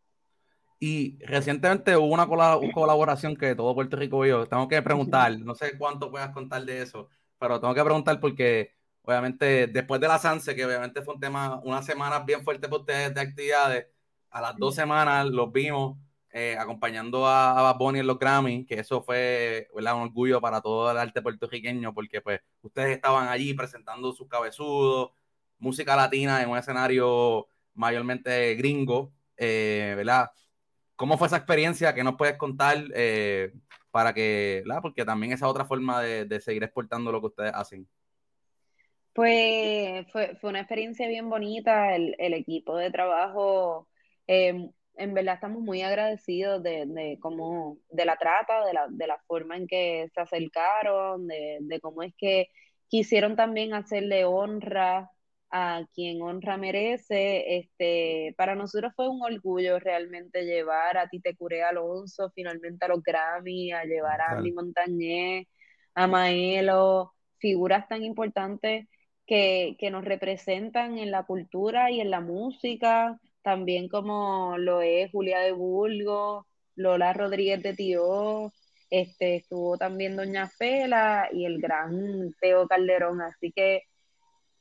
Y 0.80 1.18
recientemente 1.24 1.96
hubo 1.96 2.14
una 2.14 2.28
colaboración 2.28 3.36
que 3.36 3.54
todo 3.54 3.74
Puerto 3.74 3.96
Rico 3.96 4.20
vio. 4.20 4.46
Tengo 4.46 4.68
que 4.68 4.80
preguntar, 4.80 5.38
no 5.40 5.54
sé 5.54 5.76
cuánto 5.76 6.10
puedas 6.10 6.30
contar 6.30 6.64
de 6.64 6.82
eso, 6.82 7.08
pero 7.38 7.60
tengo 7.60 7.74
que 7.74 7.82
preguntar 7.82 8.20
porque 8.20 8.76
obviamente 9.02 9.66
después 9.66 10.00
de 10.00 10.06
la 10.06 10.18
Sanse, 10.18 10.54
que 10.54 10.64
obviamente 10.64 11.02
fue 11.02 11.14
un 11.14 11.20
tema, 11.20 11.60
una 11.64 11.82
semana 11.82 12.20
bien 12.20 12.44
fuerte 12.44 12.68
para 12.68 12.80
ustedes 12.80 13.14
de 13.14 13.20
actividades, 13.20 13.86
a 14.30 14.40
las 14.40 14.56
dos 14.56 14.74
semanas 14.74 15.26
los 15.26 15.50
vimos 15.50 15.98
eh, 16.30 16.56
acompañando 16.58 17.26
a, 17.26 17.58
a 17.58 17.62
Bad 17.62 17.78
Bunny 17.78 18.00
en 18.00 18.06
los 18.06 18.18
Grammy, 18.18 18.66
que 18.66 18.80
eso 18.80 19.02
fue 19.02 19.68
un 19.72 19.86
orgullo 19.86 20.40
para 20.40 20.60
todo 20.60 20.90
el 20.90 20.98
arte 20.98 21.22
puertorriqueño, 21.22 21.94
porque 21.94 22.20
pues 22.20 22.40
ustedes 22.62 22.96
estaban 22.96 23.28
allí 23.28 23.54
presentando 23.54 24.12
sus 24.12 24.28
cabezudos, 24.28 25.10
música 25.58 25.96
latina 25.96 26.42
en 26.42 26.50
un 26.50 26.58
escenario 26.58 27.48
mayormente 27.74 28.54
gringo, 28.56 29.12
eh, 29.36 29.94
¿verdad? 29.96 30.30
¿Cómo 30.96 31.16
fue 31.16 31.28
esa 31.28 31.36
experiencia? 31.36 31.94
¿Qué 31.94 32.02
nos 32.02 32.16
puedes 32.16 32.36
contar 32.36 32.76
eh, 32.94 33.52
para 33.90 34.12
que, 34.12 34.62
¿verdad? 34.66 34.82
Porque 34.82 35.04
también 35.04 35.32
esa 35.32 35.48
otra 35.48 35.64
forma 35.64 36.02
de, 36.02 36.40
seguir 36.40 36.64
exportando 36.64 37.12
lo 37.12 37.20
que 37.20 37.26
ustedes 37.28 37.52
hacen. 37.54 37.88
Pues 39.12 40.06
fue, 40.12 40.36
una 40.42 40.60
experiencia 40.60 41.08
bien 41.08 41.30
bonita, 41.30 41.94
el, 41.94 42.34
equipo 42.34 42.76
de 42.76 42.90
trabajo, 42.90 43.88
em, 44.26 44.70
en 44.98 45.14
verdad 45.14 45.34
estamos 45.34 45.62
muy 45.62 45.82
agradecidos 45.82 46.62
de, 46.62 46.84
de, 46.86 47.18
cómo, 47.20 47.78
de 47.90 48.04
la 48.04 48.16
trata, 48.16 48.64
de 48.66 48.72
la, 48.74 48.86
de 48.90 49.06
la 49.06 49.18
forma 49.26 49.56
en 49.56 49.66
que 49.66 50.08
se 50.14 50.20
acercaron, 50.20 51.26
de, 51.26 51.58
de 51.60 51.80
cómo 51.80 52.02
es 52.02 52.14
que 52.16 52.48
quisieron 52.88 53.36
también 53.36 53.74
hacerle 53.74 54.24
honra 54.24 55.10
a 55.50 55.84
quien 55.94 56.22
honra 56.22 56.56
merece. 56.56 57.58
Este, 57.58 58.34
para 58.36 58.54
nosotros 58.54 58.92
fue 58.96 59.08
un 59.08 59.22
orgullo 59.22 59.78
realmente 59.78 60.44
llevar 60.44 60.98
a 60.98 61.08
Tite 61.08 61.36
Curé 61.36 61.62
Alonso 61.62 62.30
finalmente 62.34 62.84
a 62.84 62.88
los 62.88 63.02
Grammy, 63.02 63.72
a 63.72 63.84
llevar 63.84 64.20
a 64.20 64.32
Andy 64.32 64.52
Montañez, 64.52 65.46
a 65.94 66.06
Maelo, 66.06 67.14
figuras 67.38 67.88
tan 67.88 68.02
importantes 68.02 68.88
que, 69.26 69.76
que 69.78 69.90
nos 69.90 70.04
representan 70.04 70.98
en 70.98 71.10
la 71.10 71.24
cultura 71.24 71.90
y 71.90 72.00
en 72.00 72.10
la 72.10 72.20
música, 72.20 73.20
también 73.48 73.88
como 73.88 74.58
lo 74.58 74.82
es 74.82 75.10
Julia 75.10 75.38
de 75.40 75.52
Bulgo, 75.52 76.46
Lola 76.76 77.14
Rodríguez 77.14 77.62
de 77.62 77.72
Tío, 77.72 78.52
este, 78.90 79.36
estuvo 79.36 79.78
también 79.78 80.16
Doña 80.16 80.48
Fela 80.50 81.30
y 81.32 81.46
el 81.46 81.58
gran 81.58 82.34
Teo 82.42 82.68
Calderón, 82.68 83.22
así 83.22 83.50
que 83.50 83.84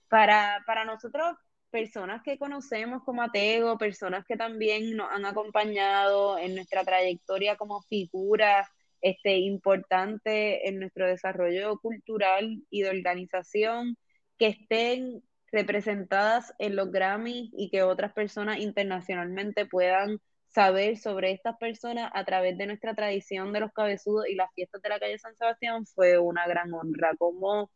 para, 0.07 0.63
para 0.65 0.85
nosotros, 0.85 1.35
personas 1.69 2.21
que 2.23 2.37
conocemos 2.37 3.03
como 3.03 3.23
Atego, 3.23 3.77
personas 3.77 4.23
que 4.25 4.37
también 4.37 4.95
nos 4.95 5.11
han 5.11 5.25
acompañado 5.25 6.37
en 6.37 6.55
nuestra 6.55 6.85
trayectoria 6.85 7.57
como 7.57 7.81
figuras 7.81 8.69
este, 9.01 9.35
importantes 9.39 10.61
en 10.63 10.79
nuestro 10.79 11.07
desarrollo 11.07 11.77
cultural 11.79 12.63
y 12.69 12.83
de 12.83 12.89
organización, 12.89 13.97
que 14.37 14.47
estén 14.47 15.23
representadas 15.57 16.53
en 16.59 16.75
los 16.75 16.91
Grammys 16.91 17.49
y 17.57 17.69
que 17.71 17.83
otras 17.83 18.13
personas 18.13 18.59
internacionalmente 18.59 19.65
puedan 19.65 20.19
saber 20.47 20.97
sobre 20.97 21.31
estas 21.31 21.57
personas 21.57 22.11
a 22.13 22.23
través 22.25 22.57
de 22.57 22.67
nuestra 22.67 22.95
tradición 22.95 23.53
de 23.53 23.61
los 23.61 23.71
cabezudos 23.73 24.27
y 24.27 24.35
las 24.35 24.53
fiestas 24.53 24.81
de 24.81 24.89
la 24.89 24.99
calle 24.99 25.17
San 25.19 25.35
Sebastián 25.35 25.85
fue 25.85 26.17
una 26.19 26.47
gran 26.47 26.73
honra. 26.73 27.15
Como 27.17 27.71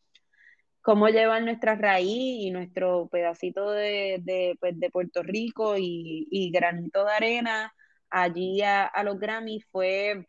cómo 0.82 1.10
llevar 1.10 1.44
nuestra 1.44 1.76
raíz 1.76 2.46
y 2.46 2.52
nuestro 2.52 3.08
pedacito 3.10 3.72
de, 3.72 4.20
de, 4.24 4.58
pues, 4.60 4.80
de 4.80 4.90
Puerto 4.90 5.24
Rico 5.24 5.78
y, 5.78 6.28
y, 6.32 6.52
granito 6.52 7.06
de 7.06 7.12
arena 7.12 7.74
allí 8.10 8.62
a, 8.62 8.86
a, 8.86 9.04
los 9.04 9.20
Grammy 9.20 9.62
fue, 9.72 10.28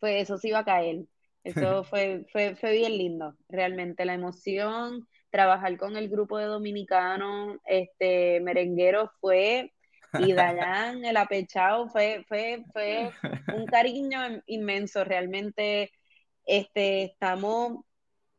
fue, 0.00 0.20
eso 0.20 0.38
sí 0.38 0.48
iba 0.48 0.60
a 0.60 0.64
caer. 0.64 1.04
Eso 1.44 1.84
fue, 1.84 2.26
fue, 2.32 2.56
fue 2.56 2.72
bien 2.72 2.98
lindo, 2.98 3.36
realmente 3.48 4.04
la 4.04 4.14
emoción, 4.14 5.06
trabajar 5.30 5.76
con 5.76 5.96
el 5.96 6.08
grupo 6.08 6.38
de 6.38 6.46
dominicanos, 6.46 7.58
este, 7.64 8.40
merengueros 8.40 9.10
fue, 9.20 9.72
y 10.18 10.32
Dayan, 10.32 11.04
el 11.04 11.16
apechado, 11.16 11.88
fue, 11.88 12.24
fue, 12.28 12.64
fue 12.72 13.10
un 13.54 13.66
cariño 13.66 14.42
inmenso, 14.46 15.04
realmente, 15.04 15.90
este, 16.46 17.04
estamos 17.04 17.84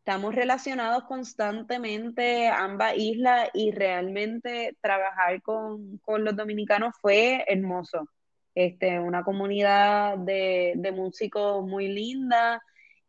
estamos 0.10 0.34
relacionados 0.34 1.04
constantemente 1.04 2.48
ambas 2.48 2.98
islas 2.98 3.48
y 3.54 3.70
realmente 3.70 4.76
trabajar 4.82 5.40
con, 5.44 6.02
los 6.08 6.36
dominicanos 6.36 6.96
fue 7.00 7.46
hermoso. 7.48 8.10
Este, 8.56 9.00
una 9.00 9.24
comunidad 9.24 10.18
de, 10.18 10.92
músicos 10.96 11.64
muy 11.64 11.90
linda 11.90 12.60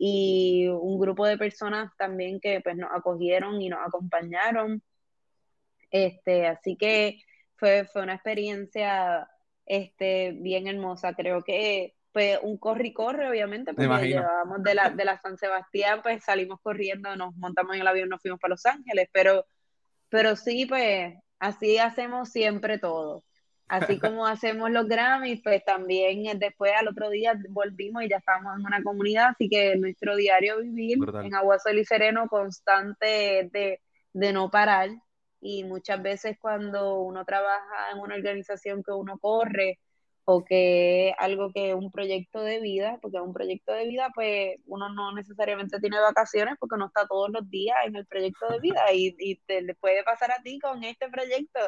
y 0.03 0.67
un 0.67 0.99
grupo 0.99 1.27
de 1.27 1.37
personas 1.37 1.95
también 1.99 2.41
que 2.41 2.63
pues, 2.63 2.75
nos 2.75 2.91
acogieron 2.91 3.61
y 3.61 3.69
nos 3.69 3.87
acompañaron. 3.87 4.83
Este, 5.91 6.47
así 6.47 6.77
que 6.77 7.21
fue, 7.57 7.85
fue 7.85 8.05
una 8.05 8.15
experiencia 8.15 9.29
este, 9.67 10.33
bien 10.33 10.67
hermosa. 10.69 11.13
Creo 11.13 11.45
que 11.45 11.97
pues 12.13 12.39
un 12.43 12.57
corre 12.57 12.89
y 12.89 12.93
corre, 12.95 13.29
obviamente, 13.29 13.75
porque 13.75 14.09
llevábamos 14.09 14.63
de 14.63 14.75
la, 14.75 14.89
de 14.89 15.05
la 15.05 15.21
San 15.21 15.37
Sebastián, 15.37 16.01
pues 16.03 16.25
salimos 16.25 16.61
corriendo, 16.63 17.15
nos 17.15 17.37
montamos 17.37 17.75
en 17.75 17.83
el 17.83 17.87
avión, 17.87 18.09
nos 18.09 18.23
fuimos 18.23 18.41
para 18.41 18.53
Los 18.53 18.65
Ángeles, 18.65 19.07
pero, 19.13 19.45
pero 20.09 20.35
sí, 20.35 20.65
pues 20.65 21.15
así 21.39 21.77
hacemos 21.77 22.31
siempre 22.31 22.79
todo. 22.79 23.23
Así 23.71 23.99
como 24.01 24.27
hacemos 24.27 24.71
los 24.71 24.89
Grammys, 24.89 25.41
pues 25.43 25.65
también 25.65 26.39
después 26.41 26.73
al 26.77 26.89
otro 26.89 27.09
día 27.09 27.39
volvimos 27.51 28.03
y 28.03 28.09
ya 28.09 28.17
estábamos 28.17 28.59
en 28.59 28.67
una 28.67 28.83
comunidad, 28.83 29.29
así 29.29 29.49
que 29.49 29.77
nuestro 29.77 30.17
diario 30.17 30.59
vivir 30.59 30.99
en 31.23 31.35
Agua 31.37 31.59
Sol 31.61 31.79
y 31.79 31.85
Sereno 31.85 32.27
constante 32.29 33.49
de, 33.53 33.81
de 34.13 34.33
no 34.33 34.51
parar. 34.51 34.91
Y 35.41 35.65
muchas 35.65 36.03
veces 36.03 36.37
cuando 36.39 37.01
uno 37.01 37.25
trabaja 37.25 37.93
en 37.93 38.01
una 38.01 38.17
organización 38.17 38.83
que 38.83 38.91
uno 38.93 39.19
corre, 39.19 39.79
o 40.25 40.45
que 40.45 41.15
algo 41.19 41.51
que 41.53 41.75
un 41.75 41.91
proyecto 41.91 42.41
de 42.43 42.61
vida, 42.61 42.99
porque 43.01 43.21
un 43.21 43.33
proyecto 43.33 43.73
de 43.73 43.87
vida, 43.87 44.11
pues 44.15 44.61
uno 44.67 44.89
no 44.93 45.13
necesariamente 45.13 45.81
tiene 45.81 45.99
vacaciones 45.99 46.57
porque 46.59 46.77
no 46.77 46.87
está 46.87 47.07
todos 47.07 47.31
los 47.31 47.49
días 47.49 47.77
en 47.87 47.97
el 47.97 48.07
proyecto 48.07 48.49
de 48.49 48.61
vida 48.61 48.81
y, 48.93 49.17
y 49.19 49.37
te 49.47 49.75
puede 49.77 50.05
pasar 50.05 50.31
a 50.33 50.43
ti 50.43 50.59
con 50.61 50.85
este 50.85 51.09
proyecto. 51.09 51.61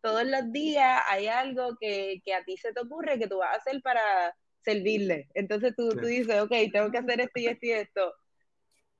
Todos 0.00 0.24
los 0.24 0.52
días 0.52 1.02
hay 1.08 1.26
algo 1.26 1.76
que, 1.80 2.20
que, 2.24 2.34
a 2.34 2.44
ti 2.44 2.56
se 2.56 2.72
te 2.72 2.80
ocurre 2.80 3.18
que 3.18 3.28
tú 3.28 3.38
vas 3.38 3.54
a 3.54 3.58
hacer 3.58 3.82
para 3.82 4.34
servirle. 4.60 5.28
Entonces 5.34 5.74
tú, 5.76 5.88
tú 5.90 6.06
dices, 6.06 6.40
ok, 6.40 6.52
tengo 6.72 6.90
que 6.90 6.98
hacer 6.98 7.20
esto 7.20 7.40
y 7.40 7.46
esto 7.46 7.66
y 7.66 7.70
esto. 7.72 8.14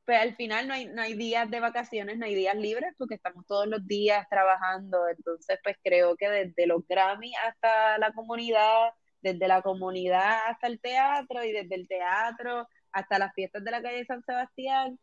Pero 0.05 0.23
al 0.23 0.37
final 0.37 0.67
no 0.69 0.75
hay, 0.75 0.87
no 0.87 1.03
hay 1.03 1.15
días 1.15 1.51
de 1.51 1.61
vacaciones, 1.61 2.19
no 2.19 2.27
hay 2.27 2.35
días 2.35 2.57
libres 2.57 2.95
porque 2.99 3.17
estamos 3.17 3.47
todos 3.47 3.67
los 3.67 3.87
días 3.87 4.27
trabajando. 4.31 5.07
Entonces, 5.09 5.59
pues 5.63 5.77
creo 5.85 6.17
que 6.17 6.29
desde 6.29 6.67
los 6.67 6.87
Grammy 6.89 7.33
hasta 7.47 7.99
la 7.99 8.13
comunidad 8.13 8.91
desde 9.21 9.49
la 9.49 9.63
comunidad 9.63 10.47
hasta 10.49 10.67
el 10.67 10.81
teatro 10.81 11.45
y 11.45 11.53
desde 11.53 11.75
el 11.75 11.89
teatro 11.89 12.69
hasta 12.93 13.19
las 13.19 13.35
fiestas 13.35 13.65
de 13.65 13.71
la 13.71 13.83
calle 13.83 14.05
San 14.05 14.23
Sebastián, 14.25 14.99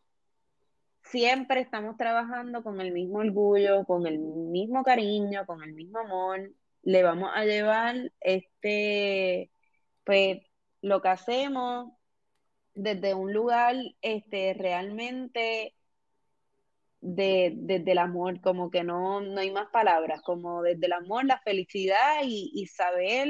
siempre 1.05 1.61
estamos 1.61 1.97
trabajando 1.97 2.63
con 2.63 2.81
el 2.81 2.91
mismo 2.91 3.19
orgullo, 3.19 3.85
con 3.85 4.07
el 4.07 4.19
mismo 4.19 4.83
cariño, 4.83 5.45
con 5.45 5.63
el 5.63 5.73
mismo 5.73 5.99
amor. 5.99 6.51
Le 6.83 7.03
vamos 7.03 7.31
a 7.33 7.45
llevar 7.45 8.11
este, 8.21 9.51
pues, 10.03 10.39
lo 10.81 11.01
que 11.01 11.09
hacemos 11.09 11.91
desde 12.75 13.13
un 13.15 13.33
lugar 13.33 13.75
este, 14.01 14.53
realmente 14.53 15.75
de, 17.01 17.53
desde 17.55 17.91
el 17.91 17.99
amor, 17.99 18.41
como 18.41 18.69
que 18.71 18.83
no, 18.83 19.21
no 19.21 19.39
hay 19.39 19.51
más 19.51 19.69
palabras, 19.71 20.21
como 20.21 20.61
desde 20.63 20.87
el 20.87 20.93
amor, 20.93 21.25
la 21.25 21.39
felicidad 21.41 22.21
y, 22.23 22.51
y 22.53 22.67
saber 22.67 23.29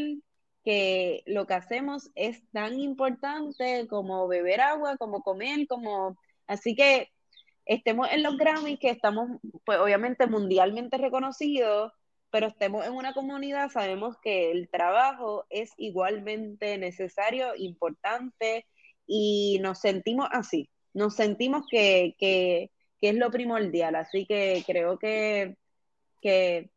que 0.63 1.23
lo 1.28 1.45
que 1.45 1.53
hacemos 1.55 2.09
es 2.15 2.41
tan 2.51 2.80
importante 2.80 3.88
como 3.88 4.28
beber 4.28 4.61
agua, 4.61 4.97
como 4.97 5.21
comer, 5.21 5.67
como... 5.67 6.17
Así 6.47 6.76
que 6.76 7.09
estemos 7.66 8.07
en 8.11 8.24
los 8.24 8.38
Grammys, 8.38 8.80
que 8.80 8.89
estamos, 8.89 9.39
pues 9.66 9.80
obviamente 9.80 10.28
mundialmente 10.28 10.97
reconocidos, 10.97 11.91
pero 12.32 12.47
estemos 12.47 12.86
en 12.86 12.93
una 12.93 13.13
comunidad, 13.13 13.70
sabemos 13.70 14.18
que 14.22 14.51
el 14.51 14.70
trabajo 14.70 15.45
es 15.49 15.72
igualmente 15.78 16.78
necesario, 16.78 17.55
importante, 17.55 18.66
y 19.07 19.59
nos 19.61 19.80
sentimos 19.80 20.28
así, 20.32 20.70
nos 20.93 21.16
sentimos 21.16 21.63
que, 21.70 22.16
que, 22.18 22.72
que 22.99 23.09
es 23.09 23.16
lo 23.16 23.32
primordial, 23.32 23.95
así 23.95 24.26
que 24.26 24.63
creo 24.66 24.97
que, 24.99 25.55
que 26.22 26.72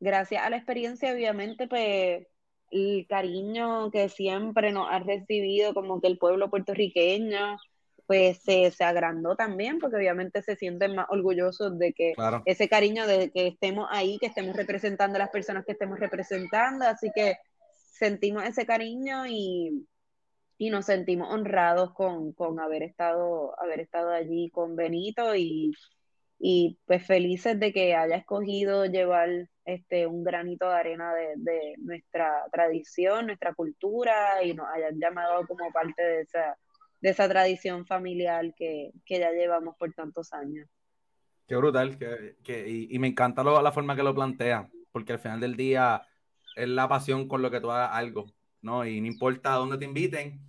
gracias 0.00 0.42
a 0.42 0.50
la 0.50 0.56
experiencia, 0.56 1.12
obviamente, 1.12 1.68
pues 1.68 2.26
el 2.70 3.06
cariño 3.08 3.90
que 3.90 4.08
siempre 4.08 4.72
nos 4.72 4.88
ha 4.90 4.98
recibido 4.98 5.74
como 5.74 6.00
que 6.00 6.08
el 6.08 6.18
pueblo 6.18 6.50
puertorriqueño, 6.50 7.58
pues 8.06 8.42
se, 8.42 8.70
se, 8.70 8.84
agrandó 8.84 9.34
también, 9.36 9.78
porque 9.78 9.96
obviamente 9.96 10.42
se 10.42 10.56
sienten 10.56 10.94
más 10.94 11.06
orgullosos 11.08 11.78
de 11.78 11.92
que 11.92 12.12
ese 12.44 12.68
cariño 12.68 13.06
de 13.06 13.30
que 13.30 13.48
estemos 13.48 13.88
ahí, 13.90 14.18
que 14.18 14.26
estemos 14.26 14.56
representando 14.56 15.16
a 15.16 15.20
las 15.20 15.30
personas 15.30 15.64
que 15.64 15.72
estemos 15.72 15.98
representando, 15.98 16.84
así 16.86 17.10
que 17.14 17.36
sentimos 17.92 18.44
ese 18.44 18.66
cariño 18.66 19.26
y, 19.26 19.86
y 20.58 20.70
nos 20.70 20.86
sentimos 20.86 21.32
honrados 21.32 21.94
con, 21.94 22.32
con, 22.32 22.60
haber, 22.60 22.82
estado, 22.82 23.58
haber 23.60 23.80
estado 23.80 24.10
allí 24.10 24.50
con 24.50 24.76
Benito 24.76 25.34
y, 25.34 25.72
y 26.38 26.78
pues 26.84 27.06
felices 27.06 27.58
de 27.58 27.72
que 27.72 27.94
haya 27.94 28.16
escogido 28.16 28.84
llevar 28.84 29.30
este, 29.64 30.06
un 30.06 30.24
granito 30.24 30.68
de 30.68 30.74
arena 30.74 31.14
de, 31.14 31.34
de 31.36 31.74
nuestra 31.78 32.44
tradición, 32.52 33.26
nuestra 33.26 33.54
cultura 33.54 34.42
y 34.42 34.52
nos 34.52 34.66
hayan 34.68 35.00
llamado 35.00 35.46
como 35.46 35.72
parte 35.72 36.02
de 36.02 36.20
esa 36.22 36.58
de 37.04 37.10
esa 37.10 37.28
tradición 37.28 37.84
familiar 37.84 38.54
que, 38.56 38.90
ya 39.06 39.30
llevamos 39.30 39.76
por 39.76 39.92
tantos 39.92 40.32
años. 40.32 40.66
Qué 41.46 41.54
brutal, 41.54 41.98
que, 41.98 42.88
y, 42.90 42.98
me 42.98 43.08
encanta 43.08 43.44
la 43.44 43.72
forma 43.72 43.94
que 43.94 44.02
lo 44.02 44.14
plantea, 44.14 44.70
porque 44.90 45.12
al 45.12 45.18
final 45.18 45.38
del 45.38 45.54
día 45.54 46.00
es 46.56 46.66
la 46.66 46.88
pasión 46.88 47.28
con 47.28 47.42
lo 47.42 47.50
que 47.50 47.60
tú 47.60 47.70
hagas 47.70 47.90
algo, 47.92 48.24
¿no? 48.62 48.86
Y 48.86 49.02
no 49.02 49.06
importa 49.06 49.50
dónde 49.50 49.76
te 49.76 49.84
inviten, 49.84 50.40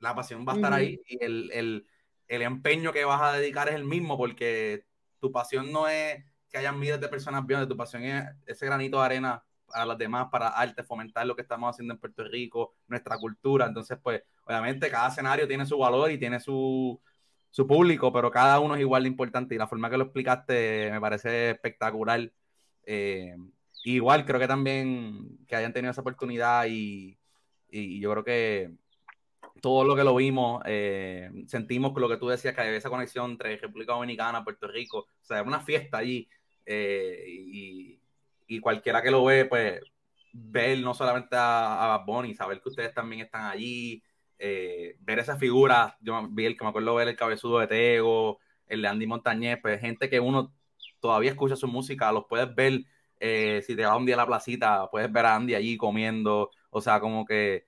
la 0.00 0.14
pasión 0.14 0.44
va 0.46 0.52
a 0.52 0.56
estar 0.56 0.74
ahí 0.74 1.00
y 1.06 1.24
el, 1.24 1.86
empeño 2.28 2.92
que 2.92 3.06
vas 3.06 3.22
a 3.22 3.32
dedicar 3.32 3.70
es 3.70 3.74
el 3.74 3.84
mismo, 3.84 4.18
porque 4.18 4.84
tu 5.18 5.32
pasión 5.32 5.72
no 5.72 5.88
es 5.88 6.22
que 6.50 6.58
hayan 6.58 6.78
miles 6.78 7.00
de 7.00 7.08
personas 7.08 7.46
viendo, 7.46 7.66
tu 7.66 7.76
pasión 7.78 8.02
es 8.02 8.26
ese 8.44 8.66
granito 8.66 8.98
de 8.98 9.06
arena 9.06 9.42
a 9.72 9.86
las 9.86 9.98
demás 9.98 10.28
para 10.30 10.48
arte, 10.48 10.82
fomentar 10.82 11.26
lo 11.26 11.36
que 11.36 11.42
estamos 11.42 11.70
haciendo 11.70 11.94
en 11.94 12.00
Puerto 12.00 12.24
Rico, 12.24 12.74
nuestra 12.88 13.18
cultura. 13.18 13.66
Entonces, 13.66 13.98
pues, 14.02 14.22
obviamente 14.44 14.90
cada 14.90 15.08
escenario 15.08 15.48
tiene 15.48 15.66
su 15.66 15.78
valor 15.78 16.10
y 16.10 16.18
tiene 16.18 16.40
su, 16.40 17.00
su 17.50 17.66
público, 17.66 18.12
pero 18.12 18.30
cada 18.30 18.60
uno 18.60 18.74
es 18.74 18.80
igual 18.80 19.04
de 19.04 19.08
importante 19.08 19.54
y 19.54 19.58
la 19.58 19.66
forma 19.66 19.90
que 19.90 19.98
lo 19.98 20.04
explicaste 20.04 20.90
me 20.92 21.00
parece 21.00 21.50
espectacular. 21.50 22.30
Eh, 22.84 23.36
igual 23.84 24.24
creo 24.24 24.40
que 24.40 24.48
también 24.48 25.38
que 25.46 25.56
hayan 25.56 25.72
tenido 25.72 25.92
esa 25.92 26.00
oportunidad 26.00 26.66
y, 26.68 27.18
y 27.70 28.00
yo 28.00 28.10
creo 28.12 28.24
que 28.24 28.72
todo 29.62 29.84
lo 29.84 29.94
que 29.94 30.04
lo 30.04 30.16
vimos, 30.16 30.60
eh, 30.66 31.30
sentimos 31.46 31.92
lo 31.96 32.08
que 32.08 32.16
tú 32.16 32.28
decías, 32.28 32.54
que 32.54 32.60
hay 32.60 32.74
esa 32.74 32.90
conexión 32.90 33.32
entre 33.32 33.56
República 33.56 33.92
Dominicana, 33.92 34.44
Puerto 34.44 34.66
Rico, 34.66 34.98
o 34.98 35.24
sea, 35.24 35.42
una 35.42 35.60
fiesta 35.60 35.98
allí 35.98 36.28
eh, 36.66 37.24
y, 37.28 37.98
y 38.56 38.60
cualquiera 38.60 39.02
que 39.02 39.10
lo 39.10 39.24
ve, 39.24 39.44
pues 39.46 39.80
ver 40.32 40.78
no 40.80 40.94
solamente 40.94 41.36
a, 41.36 41.94
a 41.94 41.98
Bonnie, 41.98 42.34
saber 42.34 42.60
que 42.60 42.68
ustedes 42.68 42.94
también 42.94 43.22
están 43.22 43.46
allí, 43.46 44.02
eh, 44.38 44.96
ver 45.00 45.18
esa 45.18 45.36
figura, 45.36 45.96
yo 46.00 46.28
vi 46.30 46.46
el 46.46 46.56
que 46.56 46.64
me 46.64 46.70
acuerdo 46.70 46.94
ver 46.94 47.08
el 47.08 47.16
cabezudo 47.16 47.60
de 47.60 47.66
Tego, 47.66 48.38
el 48.66 48.82
de 48.82 48.88
Andy 48.88 49.06
Montañez, 49.06 49.58
pues 49.62 49.80
gente 49.80 50.10
que 50.10 50.20
uno 50.20 50.52
todavía 51.00 51.30
escucha 51.30 51.56
su 51.56 51.68
música, 51.68 52.12
los 52.12 52.24
puedes 52.28 52.54
ver, 52.54 52.80
eh, 53.20 53.62
si 53.66 53.76
te 53.76 53.84
vas 53.84 53.96
un 53.96 54.06
día 54.06 54.16
a 54.16 54.18
la 54.18 54.26
placita, 54.26 54.88
puedes 54.90 55.10
ver 55.12 55.26
a 55.26 55.36
Andy 55.36 55.54
allí 55.54 55.76
comiendo, 55.76 56.50
o 56.70 56.80
sea, 56.80 57.00
como 57.00 57.24
que 57.24 57.64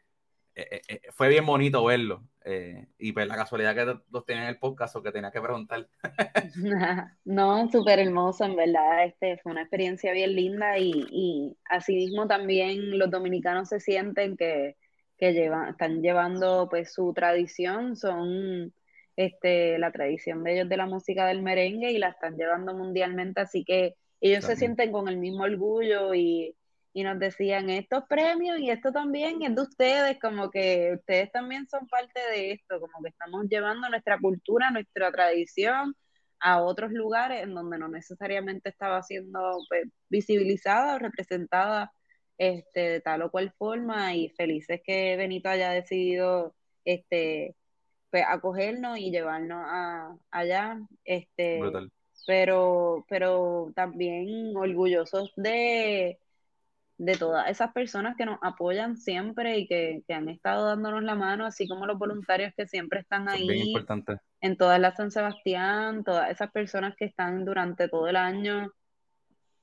eh, 0.54 1.00
fue 1.10 1.28
bien 1.28 1.46
bonito 1.46 1.84
verlo. 1.84 2.22
Eh, 2.44 2.86
y 2.98 3.12
pues 3.12 3.26
la 3.26 3.36
casualidad 3.36 3.74
que 3.74 3.98
los 4.10 4.26
tenía 4.26 4.42
en 4.42 4.48
el 4.50 4.58
podcast 4.58 4.94
o 4.96 5.02
que 5.02 5.12
tenía 5.12 5.30
que 5.30 5.40
preguntar. 5.40 5.88
no, 7.24 7.70
súper 7.70 7.98
hermoso, 7.98 8.44
en 8.44 8.56
verdad. 8.56 9.06
Este, 9.06 9.38
fue 9.38 9.52
una 9.52 9.62
experiencia 9.62 10.12
bien 10.12 10.34
linda 10.34 10.78
y, 10.78 10.92
y 11.10 11.56
asimismo 11.70 12.26
también 12.26 12.98
los 12.98 13.10
dominicanos 13.10 13.70
se 13.70 13.80
sienten 13.80 14.36
que, 14.36 14.76
que 15.16 15.32
llevan, 15.32 15.70
están 15.70 16.02
llevando 16.02 16.68
pues 16.68 16.92
su 16.92 17.12
tradición, 17.14 17.96
son 17.96 18.74
este, 19.16 19.78
la 19.78 19.92
tradición 19.92 20.44
de 20.44 20.54
ellos 20.54 20.68
de 20.68 20.76
la 20.76 20.86
música 20.86 21.26
del 21.26 21.42
merengue 21.42 21.92
y 21.92 21.98
la 21.98 22.08
están 22.08 22.36
llevando 22.36 22.74
mundialmente, 22.74 23.40
así 23.40 23.64
que 23.64 23.94
ellos 24.20 24.44
se 24.44 24.56
sienten 24.56 24.90
con 24.90 25.08
el 25.08 25.18
mismo 25.18 25.44
orgullo 25.44 26.14
y 26.14 26.56
y 26.94 27.02
nos 27.02 27.18
decían 27.18 27.68
estos 27.70 28.04
premios 28.08 28.60
y 28.60 28.70
esto 28.70 28.92
también 28.92 29.42
es 29.42 29.54
de 29.54 29.62
ustedes, 29.62 30.18
como 30.20 30.48
que 30.48 30.92
ustedes 30.96 31.30
también 31.32 31.68
son 31.68 31.88
parte 31.88 32.20
de 32.30 32.52
esto, 32.52 32.80
como 32.80 33.02
que 33.02 33.08
estamos 33.08 33.46
llevando 33.50 33.88
nuestra 33.88 34.16
cultura, 34.18 34.70
nuestra 34.70 35.10
tradición 35.10 35.96
a 36.38 36.62
otros 36.62 36.92
lugares 36.92 37.42
en 37.42 37.52
donde 37.52 37.78
no 37.78 37.88
necesariamente 37.88 38.68
estaba 38.68 39.02
siendo 39.02 39.58
pues, 39.68 39.88
visibilizada 40.08 40.94
o 40.94 40.98
representada 41.00 41.92
este, 42.38 42.80
de 42.80 43.00
tal 43.00 43.22
o 43.22 43.30
cual 43.30 43.52
forma 43.58 44.14
y 44.14 44.28
felices 44.30 44.80
que 44.84 45.16
Benito 45.16 45.48
haya 45.48 45.70
decidido 45.70 46.54
este, 46.84 47.56
pues, 48.10 48.24
acogernos 48.28 48.98
y 48.98 49.10
llevarnos 49.10 49.64
a, 49.66 50.16
allá. 50.30 50.78
Este, 51.04 51.60
pero, 52.24 53.04
pero 53.08 53.72
también 53.74 54.56
orgullosos 54.56 55.32
de 55.36 56.20
de 56.96 57.16
todas 57.16 57.50
esas 57.50 57.72
personas 57.72 58.16
que 58.16 58.24
nos 58.24 58.38
apoyan 58.42 58.96
siempre 58.96 59.58
y 59.58 59.66
que, 59.66 60.04
han 60.08 60.28
estado 60.28 60.66
dándonos 60.66 61.02
la 61.02 61.14
mano, 61.14 61.44
así 61.44 61.66
como 61.66 61.86
los 61.86 61.98
voluntarios 61.98 62.52
que 62.56 62.66
siempre 62.66 63.00
están 63.00 63.28
ahí 63.28 63.74
en 64.40 64.56
todas 64.56 64.78
las 64.78 64.96
San 64.96 65.10
Sebastián, 65.10 66.04
todas 66.04 66.30
esas 66.30 66.50
personas 66.52 66.94
que 66.96 67.06
están 67.06 67.44
durante 67.44 67.88
todo 67.88 68.08
el 68.08 68.16
año, 68.16 68.72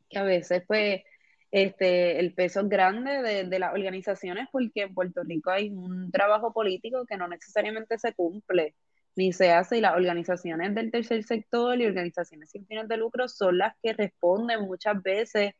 que 0.09 0.19
a 0.19 0.23
veces 0.23 0.63
pues 0.67 1.01
este, 1.51 2.19
el 2.19 2.33
peso 2.33 2.61
es 2.61 2.69
grande 2.69 3.21
de, 3.21 3.43
de 3.45 3.59
las 3.59 3.73
organizaciones 3.73 4.47
porque 4.51 4.83
en 4.83 4.93
Puerto 4.93 5.21
Rico 5.23 5.51
hay 5.51 5.69
un 5.69 6.11
trabajo 6.11 6.51
político 6.51 7.05
que 7.05 7.17
no 7.17 7.27
necesariamente 7.27 7.97
se 7.97 8.13
cumple 8.13 8.75
ni 9.15 9.33
se 9.33 9.51
hace 9.51 9.77
y 9.77 9.81
las 9.81 9.95
organizaciones 9.95 10.73
del 10.73 10.91
tercer 10.91 11.23
sector 11.23 11.79
y 11.79 11.85
organizaciones 11.85 12.51
sin 12.51 12.65
fines 12.65 12.87
de 12.87 12.97
lucro 12.97 13.27
son 13.27 13.57
las 13.57 13.75
que 13.81 13.93
responden 13.93 14.61
muchas 14.61 15.01
veces 15.03 15.53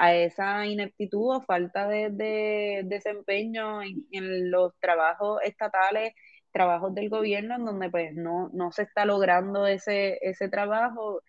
a 0.00 0.14
esa 0.14 0.66
ineptitud 0.66 1.36
o 1.36 1.40
falta 1.42 1.86
de, 1.86 2.82
desempeño 2.86 3.82
en, 3.82 4.50
los 4.50 4.72
trabajos 4.80 5.40
estatales, 5.44 6.14
trabajos 6.52 6.94
del 6.94 7.10
gobierno, 7.10 7.56
en 7.56 7.66
donde 7.66 7.90
pues 7.90 8.14
no, 8.14 8.48
no 8.54 8.72
se 8.72 8.84
está 8.84 9.04
logrando 9.04 9.66
ese, 9.66 10.18
ese 10.22 10.48
trabajo. 10.48 11.22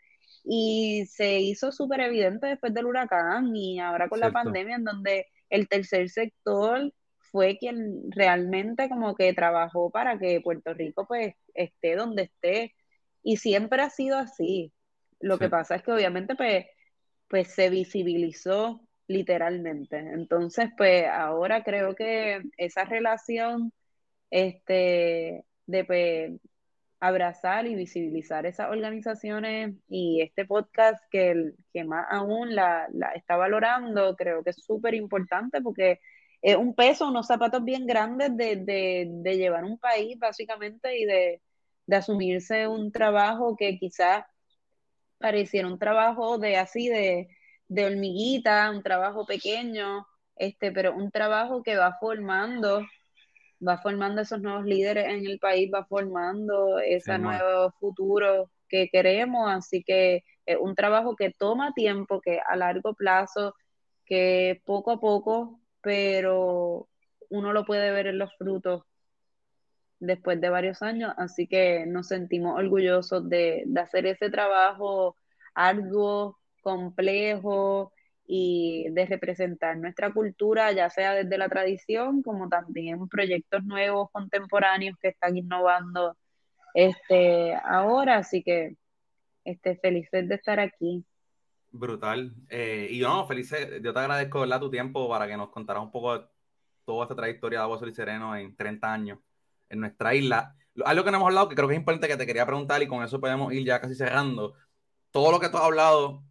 Y 0.46 1.06
se 1.08 1.42
hizo 1.42 1.74
súper 1.74 2.00
evidente 2.00 2.48
después 2.48 2.74
del 2.74 2.86
huracán 2.86 3.54
y 3.54 3.80
ahora 3.82 4.08
con 4.08 4.22
la 4.22 4.32
pandemia, 4.32 4.78
en 4.78 4.86
donde 4.86 5.28
el 5.50 5.68
tercer 5.68 6.10
sector 6.10 6.94
fue 7.32 7.58
quien 7.58 8.10
realmente 8.12 8.88
como 8.88 9.16
que 9.16 9.34
trabajó 9.34 9.92
para 9.92 10.18
que 10.18 10.40
Puerto 10.42 10.74
Rico 10.74 11.06
pues 11.08 11.36
esté 11.54 11.98
donde 11.98 12.24
esté. 12.24 12.74
Y 13.22 13.36
siempre 13.38 13.82
ha 13.82 13.90
sido 13.90 14.18
así. 14.18 14.72
Lo 15.20 15.38
que 15.40 15.50
pasa 15.50 15.76
es 15.76 15.84
que 15.84 15.92
obviamente 15.92 16.36
pues 16.36 16.66
pues 17.32 17.54
se 17.54 17.70
visibilizó 17.70 18.82
literalmente. 19.08 19.98
Entonces, 19.98 20.70
pues 20.78 21.06
ahora 21.08 21.64
creo 21.64 21.96
que 21.96 22.42
esa 22.58 22.86
relación 22.86 23.74
este, 24.32 25.46
de 25.66 25.86
pues, 25.86 26.34
abrazar 27.00 27.68
y 27.68 27.76
visibilizar 27.76 28.46
esas 28.46 28.70
organizaciones 28.70 29.76
y 29.90 30.22
este 30.22 30.46
podcast 30.46 31.04
que, 31.12 31.54
que 31.74 31.84
más 31.86 32.06
aún 32.12 32.56
la, 32.56 32.88
está 33.16 33.38
valorando, 33.38 34.16
creo 34.18 34.44
que 34.44 34.52
es 34.52 34.64
súper 34.64 34.94
importante 34.96 35.62
porque 35.62 36.00
es 36.42 36.58
un 36.58 36.76
peso, 36.76 37.08
unos 37.10 37.28
zapatos 37.28 37.64
bien 37.64 37.86
grandes 37.88 38.36
de, 38.38 38.58
de, 39.10 39.38
llevar 39.38 39.64
un 39.64 39.80
país 39.80 40.18
básicamente 40.20 41.00
y 41.00 41.06
de, 41.06 41.42
de 41.86 41.96
asumirse 41.96 42.68
un 42.68 42.92
trabajo 42.92 43.56
que 43.58 43.78
quizás 43.78 44.26
pareciera 45.22 45.68
un 45.68 45.80
trabajo 45.80 46.38
de 46.38 46.58
así, 46.58 46.90
de, 46.90 47.30
de 47.68 47.86
hormiguita, 47.86 48.72
un 48.72 48.84
trabajo 48.84 49.26
pequeño, 49.26 50.06
este, 50.36 50.72
pero 50.72 50.96
un 50.96 51.12
trabajo 51.12 51.64
que 51.64 51.78
va 51.78 51.98
formando, 52.00 52.86
va 53.66 53.78
formando 53.78 54.22
esos 54.22 54.42
nuevos 54.42 54.66
líderes 54.66 55.06
en 55.06 55.26
el 55.26 55.40
país, 55.40 55.72
va 55.74 55.86
formando 55.86 56.80
ese 56.80 57.18
nuevo 57.18 57.72
futuro 57.80 58.52
que 58.68 58.90
queremos, 58.90 59.50
así 59.50 59.84
que 59.84 60.24
es 60.46 60.58
un 60.60 60.76
trabajo 60.76 61.16
que 61.16 61.32
toma 61.32 61.74
tiempo, 61.74 62.22
que 62.22 62.40
a 62.46 62.56
largo 62.56 62.94
plazo, 62.94 63.56
que 64.06 64.62
poco 64.66 64.92
a 64.92 65.00
poco, 65.00 65.62
pero 65.82 66.88
uno 67.30 67.54
lo 67.54 67.66
puede 67.66 67.92
ver 67.92 68.08
en 68.08 68.18
los 68.18 68.36
frutos 68.38 68.84
después 70.02 70.42
de 70.42 70.50
varios 70.50 70.82
años, 70.82 71.14
así 71.16 71.48
que 71.48 71.86
nos 71.86 72.08
sentimos 72.08 72.58
orgullosos 72.60 73.30
de, 73.30 73.66
hacer 73.80 74.08
ese 74.08 74.30
trabajo 74.30 75.16
arduo, 75.54 76.38
complejo 76.62 77.94
y 78.26 78.88
de 78.92 79.06
representar 79.06 79.78
nuestra 79.78 80.12
cultura, 80.12 80.72
ya 80.72 80.90
sea 80.90 81.14
desde 81.14 81.38
la 81.38 81.50
tradición 81.50 82.24
como 82.24 82.50
también 82.50 83.08
proyectos 83.10 83.64
nuevos, 83.64 84.10
contemporáneos 84.12 84.98
que 85.00 85.10
están 85.10 85.38
innovando 85.38 86.18
este, 86.74 87.54
ahora, 87.64 88.18
así 88.18 88.44
que 88.44 88.78
este, 89.44 89.76
felices 89.78 90.28
de 90.28 90.36
estar 90.36 90.60
aquí. 90.60 91.06
Brutal. 91.72 92.34
Eh, 92.50 92.88
y 92.90 93.00
no, 93.02 93.26
felices, 93.28 93.82
yo 93.82 93.94
te 93.94 94.00
agradezco 94.00 94.42
¿verdad? 94.42 94.60
tu 94.60 94.72
tiempo 94.72 95.08
para 95.08 95.28
que 95.28 95.38
nos 95.38 95.50
contaras 95.50 95.84
un 95.84 95.92
poco 95.92 96.18
de 96.18 96.26
toda 96.86 97.04
esta 97.04 97.16
trayectoria 97.16 97.60
de 97.60 97.64
Agua 97.64 97.78
Sol 97.78 97.90
y 97.90 97.94
Sereno 97.94 98.36
en 98.36 98.56
30 98.56 98.92
años. 98.92 99.20
En 99.72 99.80
nuestra 99.80 100.14
isla. 100.14 100.56
Algo 100.86 101.04
que 101.04 101.12
no 101.12 101.18
hemos 101.18 101.28
hablado 101.28 101.50
que 101.50 101.56
creo 101.56 101.68
que 101.68 101.74
es 101.74 101.80
importante 101.80 102.08
que 102.08 102.18
te 102.18 102.26
quería 102.26 102.46
preguntar 102.46 102.82
y 102.84 102.88
con 102.88 103.04
eso 103.04 103.20
podemos 103.20 103.52
ir 103.54 103.66
ya 103.66 103.82
casi 103.82 103.96
cerrando. 103.96 104.54
Todo 105.12 105.32
lo 105.32 105.40
que 105.40 105.50
tú 105.50 105.58
has 105.58 105.64
hablado, 105.64 106.24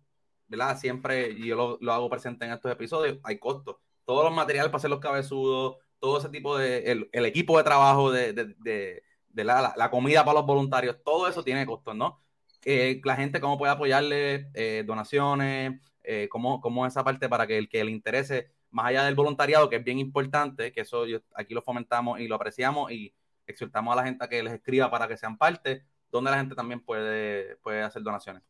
¿verdad? 0.48 0.78
Siempre, 0.78 1.30
y 1.30 1.46
yo 1.46 1.78
lo, 1.80 1.92
hago 1.92 2.08
presente 2.08 2.44
en 2.44 2.52
estos 2.52 2.70
episodios, 2.72 3.18
hay 3.22 3.38
costos. 3.38 3.76
Todos 4.04 4.24
los 4.24 4.34
materiales 4.34 4.70
para 4.70 4.78
hacer 4.78 4.90
los 4.90 5.00
cabezudos, 5.00 5.76
todo 5.98 6.18
ese 6.18 6.28
tipo 6.30 6.56
de, 6.56 7.08
el, 7.12 7.24
equipo 7.24 7.58
de 7.58 7.64
trabajo, 7.64 8.10
de, 8.10 8.32
de, 8.32 9.44
la, 9.44 9.90
comida 9.90 10.24
para 10.24 10.38
los 10.40 10.46
voluntarios, 10.46 10.96
todo 11.04 11.28
eso 11.28 11.44
tiene 11.44 11.66
costos, 11.66 11.94
¿no? 11.94 12.22
Eh, 12.64 13.00
la 13.04 13.16
gente, 13.16 13.40
cómo 13.40 13.58
puede 13.58 13.72
apoyarle, 13.72 14.50
eh, 14.54 14.84
donaciones, 14.86 15.80
eh, 16.02 16.28
cómo, 16.30 16.60
cómo, 16.60 16.86
esa 16.86 17.04
parte 17.04 17.28
para 17.28 17.46
que 17.46 17.56
el 17.58 17.68
que 17.68 17.84
le 17.84 17.90
interese, 17.90 18.50
más 18.70 18.86
allá 18.86 19.04
del 19.04 19.14
voluntariado, 19.14 19.68
que 19.68 19.76
es 19.76 19.84
bien 19.84 19.98
importante, 19.98 20.72
que 20.72 20.82
eso 20.82 21.04
aquí 21.34 21.54
lo 21.54 21.62
fomentamos 21.62 22.20
y 22.20 22.28
lo 22.28 22.34
apreciamos 22.34 22.90
y 22.92 23.14
exhortamos 23.50 23.92
a 23.92 23.96
la 23.96 24.04
gente 24.04 24.24
a 24.24 24.28
que 24.28 24.42
les 24.42 24.52
escriba 24.52 24.90
para 24.90 25.06
que 25.08 25.16
sean 25.16 25.36
parte, 25.36 25.84
donde 26.10 26.30
la 26.30 26.38
gente 26.38 26.54
también 26.54 26.80
puede, 26.80 27.56
puede 27.56 27.82
hacer 27.82 28.02
donaciones. 28.02 28.42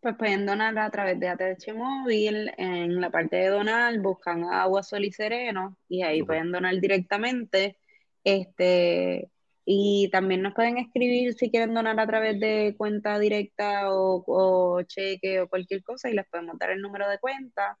Pues 0.00 0.16
pueden 0.16 0.46
donar 0.46 0.76
a 0.78 0.90
través 0.90 1.20
de 1.20 1.28
ATH 1.28 1.72
Móvil, 1.74 2.52
en 2.56 3.00
la 3.00 3.10
parte 3.10 3.36
de 3.36 3.46
donar 3.46 3.96
buscan 4.00 4.44
agua, 4.44 4.82
sol 4.82 5.04
y 5.04 5.12
sereno 5.12 5.76
y 5.88 6.02
ahí 6.02 6.24
pueden 6.24 6.50
donar 6.50 6.74
directamente. 6.80 7.78
Este, 8.24 9.30
y 9.64 10.08
también 10.10 10.42
nos 10.42 10.54
pueden 10.54 10.78
escribir 10.78 11.34
si 11.34 11.50
quieren 11.50 11.74
donar 11.74 12.00
a 12.00 12.06
través 12.06 12.40
de 12.40 12.74
cuenta 12.76 13.18
directa 13.18 13.92
o, 13.92 14.82
cheque 14.88 15.40
o 15.40 15.48
cualquier 15.48 15.84
cosa 15.84 16.10
y 16.10 16.14
les 16.14 16.26
podemos 16.26 16.58
dar 16.58 16.70
el 16.70 16.82
número 16.82 17.08
de 17.08 17.18
cuenta. 17.18 17.78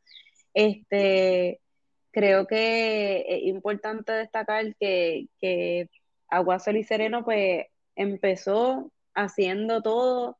Este, 0.54 1.60
creo 2.12 2.46
que 2.46 3.24
es 3.26 3.42
importante 3.44 4.12
destacar 4.12 4.76
que, 4.76 5.26
que 5.40 5.88
Agua, 6.32 6.58
Sol 6.58 6.78
y 6.78 6.84
Sereno 6.84 7.24
pues 7.24 7.66
empezó 7.94 8.90
haciendo 9.14 9.82
todo 9.82 10.38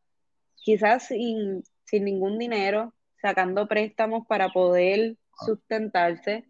quizás 0.57 1.09
sin, 1.09 1.63
sin 1.85 2.05
ningún 2.05 2.39
dinero, 2.39 2.95
sacando 3.21 3.69
préstamos 3.69 4.27
para 4.27 4.49
poder 4.49 5.17
ah. 5.17 5.45
sustentarse, 5.45 6.45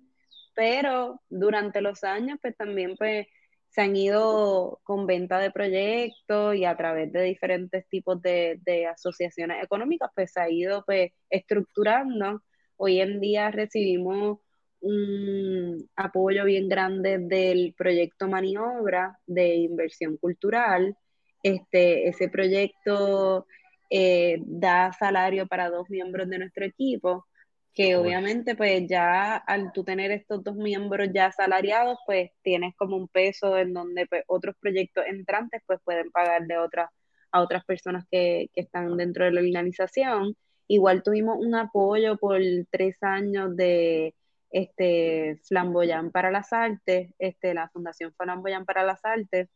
pero 0.55 1.21
durante 1.29 1.81
los 1.81 2.05
años 2.05 2.39
pues 2.41 2.57
también 2.57 2.97
pues 2.97 3.27
se 3.69 3.81
han 3.81 3.97
ido 3.97 4.81
con 4.85 5.07
venta 5.07 5.39
de 5.39 5.51
proyectos 5.51 6.55
y 6.55 6.65
a 6.65 6.77
través 6.77 7.11
de 7.11 7.23
diferentes 7.23 7.89
tipos 7.89 8.21
de, 8.23 8.87
asociaciones 8.87 9.65
económicas, 9.65 10.11
pues 10.15 10.31
se 10.33 10.41
ha 10.41 10.51
ido 10.51 10.85
pues 10.85 11.11
estructurando. 11.31 12.43
Hoy 12.77 13.01
en 13.01 13.19
día 13.19 13.51
recibimos 13.51 14.39
un 14.83 15.89
apoyo 15.97 16.45
bien 16.45 16.69
grande 16.69 17.19
del 17.19 17.75
proyecto 17.77 18.29
Maniobra 18.29 19.19
de 19.27 19.57
inversión 19.57 20.17
cultural. 20.19 20.97
Este, 21.43 22.09
ese 22.09 22.29
proyecto 22.29 23.47
eh, 23.91 24.39
da 24.47 24.93
salario 24.93 25.47
para 25.47 25.71
dos 25.71 25.89
miembros 25.91 26.29
de 26.29 26.39
nuestro 26.39 26.65
equipo 26.65 27.27
que 27.75 27.97
obviamente 27.97 28.55
pues 28.55 28.87
ya 28.89 29.37
al 29.37 29.73
tú 29.73 29.85
tener 29.85 30.11
estos 30.11 30.45
dos 30.45 30.57
miembros 30.57 31.09
ya 31.15 31.27
asalariados, 31.27 31.99
pues 32.07 32.31
tienes 32.43 32.75
como 32.77 32.97
un 32.97 33.09
peso 33.09 33.57
en 33.59 33.73
donde 33.73 34.07
pues, 34.07 34.25
otros 34.27 34.55
proyectos 34.61 35.05
entrantes 35.07 35.63
pues 35.67 35.81
pueden 35.85 36.11
pagar 36.11 36.47
de 36.47 36.59
otras 36.59 36.91
a 37.31 37.41
otras 37.41 37.65
personas 37.65 38.05
que, 38.11 38.51
que 38.55 38.61
están 38.63 38.97
dentro 38.99 39.25
de 39.25 39.33
la 39.33 39.41
organización. 39.41 40.37
Igual 40.69 41.03
tuvimos 41.03 41.39
un 41.39 41.55
apoyo 41.55 42.17
por 42.19 42.41
tres 42.71 43.03
años 43.03 43.57
de 43.57 44.15
este 44.53 45.41
Flamboyán 45.49 46.11
para 46.11 46.31
las 46.31 46.53
Artes, 46.53 47.13
este, 47.19 47.55
la 47.55 47.69
Fundación 47.71 48.13
Flamboyán 48.15 48.65
para 48.65 48.85
las 48.85 49.05
Artes, 49.05 49.49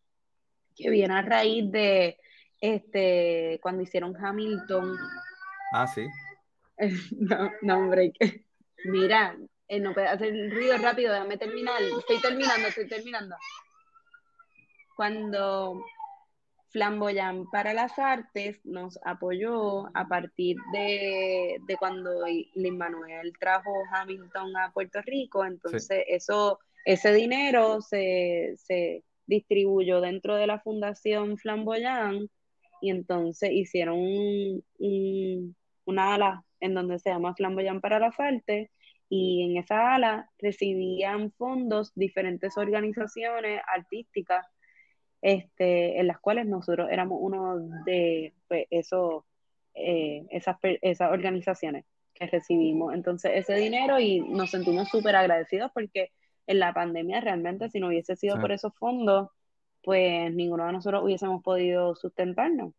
que 0.75 0.91
viene 0.91 1.15
a 1.15 1.23
raíz 1.23 1.71
de 1.71 2.19
este 2.61 3.59
cuando 3.63 3.83
hicieron 3.83 4.17
Hamilton. 4.17 4.97
Ah, 5.73 5.87
sí 5.87 6.07
no, 7.19 7.51
no, 7.63 7.79
hombre. 7.79 8.13
Mira, 8.85 9.37
eh, 9.69 9.81
no 9.81 9.95
puede 9.95 10.09
hacer 10.09 10.33
ruido 10.51 10.77
rápido, 10.79 11.13
déjame 11.13 11.39
terminar. 11.39 11.81
Estoy 11.83 12.21
terminando, 12.21 12.69
estoy 12.69 12.89
terminando. 12.89 13.37
Cuando 14.95 15.83
Flamboyán 16.77 17.49
para 17.51 17.72
las 17.72 17.99
Artes 17.99 18.61
nos 18.64 18.99
apoyó 19.03 19.87
a 19.97 20.07
partir 20.07 20.59
de, 20.74 21.57
de 21.66 21.77
cuando 21.79 22.11
Lin 22.55 22.77
Manuel 22.77 23.33
trajo 23.41 23.72
Hamilton 23.91 24.55
a 24.59 24.70
Puerto 24.72 25.01
Rico, 25.01 25.47
entonces 25.47 26.05
eso, 26.07 26.59
ese 26.85 27.14
dinero 27.14 27.81
se, 27.81 28.57
se 28.59 29.05
distribuyó 29.27 30.03
dentro 30.03 30.35
de 30.35 30.47
la 30.47 30.61
Fundación 30.61 31.39
Flamboyán 31.39 32.29
y 32.83 32.91
entonces 32.91 33.53
hicieron 33.53 33.97
un, 33.99 35.57
una 35.87 36.12
ala 36.12 36.45
en 36.61 36.74
donde 36.74 36.99
se 36.99 37.09
llama 37.09 37.35
Flamboyán 37.35 37.81
para 37.81 37.99
la 37.99 38.12
Falte, 38.12 38.70
y 39.09 39.45
en 39.45 39.57
esa 39.57 39.95
ala 39.95 40.31
recibían 40.39 41.33
fondos 41.33 41.93
diferentes 41.95 42.59
organizaciones 42.59 43.62
artísticas, 43.74 44.47
este, 45.27 45.99
en 45.99 46.07
las 46.07 46.20
cuales 46.20 46.47
nosotros 46.47 46.89
éramos 46.89 47.18
uno 47.20 47.59
de 47.85 48.33
pues, 48.47 48.66
eso, 48.70 49.27
eh, 49.74 50.24
esas, 50.31 50.57
esas 50.62 51.11
organizaciones 51.11 51.85
que 52.14 52.29
recibimos. 52.29 52.95
Entonces, 52.95 53.33
ese 53.35 53.55
dinero 53.57 53.99
y 53.99 54.20
nos 54.20 54.51
sentimos 54.53 54.89
súper 54.89 55.16
agradecidos 55.16 55.72
porque 55.74 56.12
en 56.47 56.61
la 56.61 56.72
pandemia 56.72 57.20
realmente 57.20 57.68
si 57.70 57.81
no 57.81 57.89
hubiese 57.89 58.14
sido 58.14 58.41
por 58.41 58.53
esos 58.53 58.72
fondos, 58.77 59.31
pues 59.83 60.33
ninguno 60.33 60.64
de 60.64 60.74
nosotros 60.74 61.03
hubiésemos 61.03 61.43
podido 61.43 61.97
sustentarnos. 61.97 62.72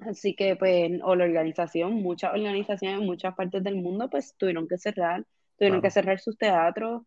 Así 0.00 0.34
que, 0.34 0.56
pues, 0.56 0.92
o 1.02 1.16
la 1.16 1.24
organización, 1.24 1.94
muchas 1.94 2.34
organizaciones 2.34 3.00
en 3.00 3.06
muchas 3.06 3.34
partes 3.34 3.64
del 3.64 3.76
mundo, 3.76 4.10
pues, 4.10 4.34
tuvieron 4.36 4.68
que 4.68 4.76
cerrar, 4.76 5.24
tuvieron 5.56 5.80
que 5.80 5.90
cerrar 5.90 6.20
sus 6.20 6.36
teatros, 6.36 7.04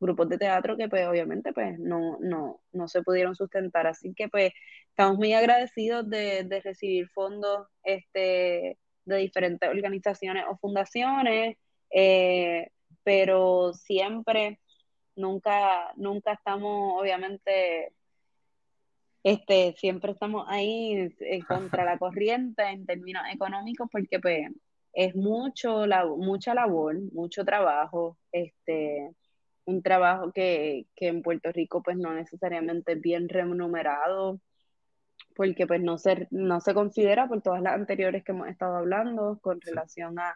grupos 0.00 0.28
de 0.28 0.38
teatro 0.38 0.76
que, 0.76 0.88
pues, 0.88 1.06
obviamente, 1.06 1.52
pues, 1.52 1.78
no, 1.78 2.18
no, 2.20 2.60
no 2.72 2.88
se 2.88 3.02
pudieron 3.02 3.34
sustentar. 3.34 3.86
Así 3.86 4.14
que, 4.14 4.28
pues, 4.28 4.52
estamos 4.90 5.18
muy 5.18 5.32
agradecidos 5.32 6.08
de, 6.08 6.44
de 6.44 6.60
recibir 6.60 7.08
fondos, 7.10 7.66
este, 7.84 8.78
de 9.04 9.16
diferentes 9.16 9.68
organizaciones 9.68 10.44
o 10.48 10.56
fundaciones, 10.58 11.56
eh, 11.90 12.70
pero 13.02 13.72
siempre, 13.72 14.60
nunca, 15.16 15.92
nunca 15.96 16.32
estamos, 16.34 17.00
obviamente, 17.00 17.92
este, 19.22 19.74
siempre 19.76 20.12
estamos 20.12 20.46
ahí 20.48 21.10
eh, 21.20 21.40
contra 21.46 21.84
la 21.84 21.98
corriente 21.98 22.62
en 22.62 22.86
términos 22.86 23.22
económicos 23.32 23.88
porque 23.90 24.18
pues 24.20 24.48
es 24.92 25.14
mucho, 25.14 25.86
la, 25.86 26.06
mucha 26.06 26.54
labor, 26.54 26.96
mucho 27.12 27.44
trabajo, 27.44 28.16
este, 28.32 29.10
un 29.68 29.82
trabajo 29.82 30.32
que, 30.32 30.86
en 30.96 31.22
Puerto 31.22 31.52
Rico 31.52 31.82
pues 31.82 31.96
no 31.98 32.14
necesariamente 32.14 32.92
es 32.92 33.00
bien 33.00 33.28
remunerado 33.28 34.40
porque 35.36 35.66
pues 35.66 35.82
no 35.82 35.98
se, 35.98 36.26
no 36.30 36.60
se 36.60 36.74
considera 36.74 37.28
por 37.28 37.42
todas 37.42 37.62
las 37.62 37.74
anteriores 37.74 38.24
que 38.24 38.32
hemos 38.32 38.48
estado 38.48 38.76
hablando 38.76 39.38
con 39.42 39.60
relación 39.60 40.18
a, 40.18 40.34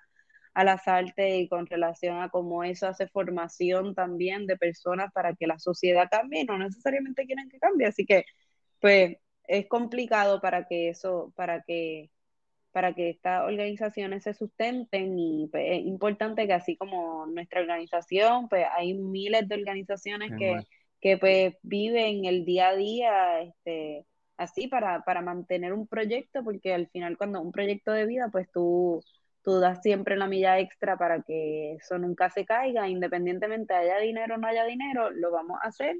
a 0.52 0.64
las 0.64 0.86
artes 0.86 1.40
y 1.40 1.48
con 1.48 1.66
relación 1.66 2.20
a 2.20 2.28
cómo 2.28 2.62
eso 2.62 2.86
hace 2.86 3.08
formación 3.08 3.94
también 3.94 4.46
de 4.46 4.58
personas 4.58 5.10
para 5.12 5.34
que 5.34 5.46
la 5.46 5.58
sociedad 5.58 6.08
cambie, 6.10 6.44
no 6.44 6.58
necesariamente 6.58 7.24
quieren 7.24 7.48
que 7.48 7.58
cambie, 7.58 7.86
así 7.86 8.04
que 8.04 8.24
pues 8.80 9.16
es 9.44 9.66
complicado 9.66 10.40
para 10.42 10.66
que 10.66 10.90
eso, 10.90 11.32
para 11.36 11.62
que 11.62 12.10
para 12.72 12.94
que 12.94 13.10
estas 13.10 13.44
organizaciones 13.44 14.24
se 14.24 14.34
sustenten 14.34 15.18
y 15.18 15.48
pues, 15.48 15.64
es 15.68 15.86
importante 15.86 16.46
que 16.46 16.54
así 16.54 16.76
como 16.76 17.26
nuestra 17.26 17.60
organización, 17.60 18.48
pues 18.48 18.66
hay 18.76 18.94
miles 18.94 19.46
de 19.48 19.54
organizaciones 19.54 20.32
que, 20.38 20.56
que 21.00 21.18
pues 21.18 21.54
viven 21.62 22.24
el 22.24 22.44
día 22.44 22.68
a 22.68 22.76
día 22.76 23.42
este, 23.42 24.06
así 24.36 24.68
para, 24.68 25.02
para 25.02 25.20
mantener 25.20 25.72
un 25.72 25.86
proyecto, 25.86 26.42
porque 26.42 26.74
al 26.74 26.88
final 26.88 27.16
cuando 27.16 27.40
un 27.40 27.52
proyecto 27.52 27.92
de 27.92 28.06
vida, 28.06 28.28
pues 28.32 28.50
tú, 28.52 29.02
tú 29.42 29.60
das 29.60 29.82
siempre 29.82 30.16
la 30.16 30.26
milla 30.26 30.58
extra 30.58 30.96
para 30.96 31.22
que 31.22 31.74
eso 31.74 31.98
nunca 31.98 32.30
se 32.30 32.44
caiga, 32.44 32.88
independientemente 32.88 33.74
haya 33.74 33.98
dinero 33.98 34.36
o 34.36 34.38
no 34.38 34.46
haya 34.48 34.64
dinero, 34.64 35.10
lo 35.10 35.30
vamos 35.30 35.58
a 35.62 35.68
hacer. 35.68 35.96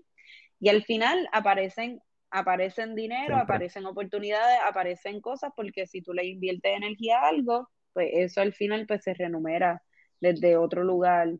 Y 0.59 0.69
al 0.69 0.85
final 0.85 1.29
aparecen 1.33 2.01
aparecen 2.33 2.95
dinero, 2.95 3.37
aparecen 3.37 3.87
oportunidades, 3.87 4.59
aparecen 4.67 5.21
cosas, 5.21 5.53
porque 5.55 5.87
si 5.87 6.03
tú 6.03 6.15
le 6.15 6.25
inviertes 6.27 6.77
energía 6.77 7.21
a 7.21 7.29
algo, 7.29 7.69
pues 7.93 8.09
eso 8.13 8.41
al 8.41 8.55
final 8.55 8.87
pues 8.87 9.03
se 9.03 9.15
renumera 9.15 9.83
desde 10.21 10.57
otro 10.57 10.83
lugar. 10.83 11.35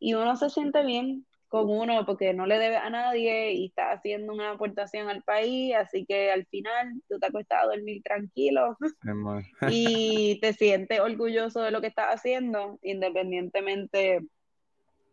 Y 0.00 0.14
uno 0.14 0.36
se 0.36 0.50
siente 0.50 0.84
bien 0.84 1.26
con 1.46 1.68
uno 1.68 2.04
porque 2.06 2.32
no 2.32 2.46
le 2.46 2.58
debe 2.58 2.76
a 2.76 2.90
nadie 2.90 3.52
y 3.52 3.66
está 3.66 3.92
haciendo 3.92 4.32
una 4.32 4.52
aportación 4.52 5.08
al 5.08 5.22
país, 5.22 5.74
así 5.76 6.04
que 6.06 6.32
al 6.32 6.46
final 6.46 6.94
tú 7.08 7.18
te 7.18 7.26
acuestas 7.26 7.62
a 7.62 7.66
dormir 7.66 8.02
tranquilo 8.02 8.76
y 9.70 10.40
te 10.40 10.54
sientes 10.54 10.98
orgulloso 10.98 11.60
de 11.60 11.70
lo 11.70 11.80
que 11.80 11.88
estás 11.88 12.06
haciendo, 12.08 12.78
independientemente 12.82 14.20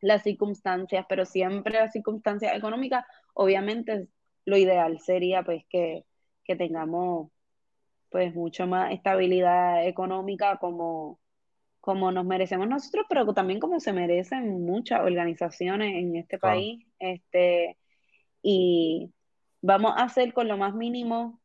las 0.01 0.23
circunstancias, 0.23 1.05
pero 1.09 1.25
siempre 1.25 1.73
las 1.73 1.91
circunstancias 1.91 2.55
económicas 2.55 3.03
obviamente 3.33 4.07
lo 4.45 4.57
ideal 4.57 4.99
sería 4.99 5.43
pues 5.43 5.63
que, 5.69 6.05
que 6.43 6.55
tengamos 6.55 7.31
pues 8.09 8.33
mucho 8.35 8.67
más 8.67 8.91
estabilidad 8.91 9.87
económica 9.87 10.57
como, 10.57 11.19
como 11.79 12.11
nos 12.11 12.25
merecemos 12.25 12.67
nosotros, 12.67 13.05
pero 13.09 13.33
también 13.33 13.59
como 13.59 13.79
se 13.79 13.93
merecen 13.93 14.65
muchas 14.65 15.01
organizaciones 15.01 15.95
en 15.95 16.15
este 16.15 16.39
país. 16.39 16.85
Este, 16.99 17.77
y 18.41 19.11
vamos 19.61 19.93
a 19.95 20.03
hacer 20.03 20.33
con 20.33 20.47
lo 20.47 20.57
más 20.57 20.73
mínimo 20.73 21.39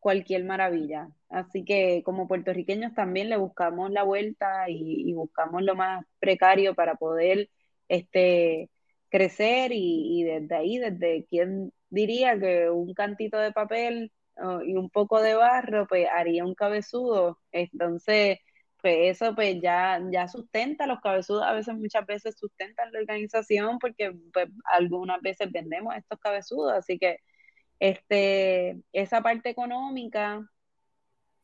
cualquier 0.00 0.44
maravilla. 0.44 1.08
Así 1.28 1.64
que 1.64 2.02
como 2.04 2.28
puertorriqueños 2.28 2.94
también 2.94 3.30
le 3.30 3.36
buscamos 3.36 3.90
la 3.90 4.02
vuelta 4.02 4.68
y, 4.68 5.12
buscamos 5.14 5.62
lo 5.62 5.74
más 5.76 6.04
precario 6.18 6.74
para 6.74 6.96
poder 6.96 7.48
este, 7.88 8.70
crecer 9.08 9.72
y, 9.72 10.20
y 10.20 10.24
desde 10.24 10.54
ahí, 10.56 10.78
desde 10.78 11.24
quién 11.30 11.72
diría 11.94 12.38
que 12.38 12.70
un 12.70 12.94
cantito 12.94 13.38
de 13.38 13.52
papel 13.52 14.12
y 14.66 14.76
un 14.76 14.90
poco 14.90 15.22
de 15.22 15.34
barro, 15.34 15.86
pues 15.86 16.08
haría 16.12 16.44
un 16.44 16.54
cabezudo. 16.54 17.40
Entonces, 17.52 18.38
pues 18.82 18.96
eso 19.16 19.34
pues 19.34 19.60
ya, 19.62 20.00
ya 20.12 20.28
sustenta, 20.28 20.86
los 20.86 21.00
cabezudos 21.00 21.44
a 21.44 21.52
veces 21.54 21.74
muchas 21.74 22.04
veces 22.06 22.36
sustentan 22.38 22.92
la 22.92 22.98
organización 23.00 23.78
porque 23.78 24.12
pues 24.32 24.48
algunas 24.74 25.22
veces 25.22 25.50
vendemos 25.52 25.96
estos 25.96 26.18
cabezudos, 26.20 26.72
así 26.74 26.98
que 26.98 27.18
este, 27.80 28.82
esa 28.92 29.22
parte 29.22 29.50
económica 29.50 30.42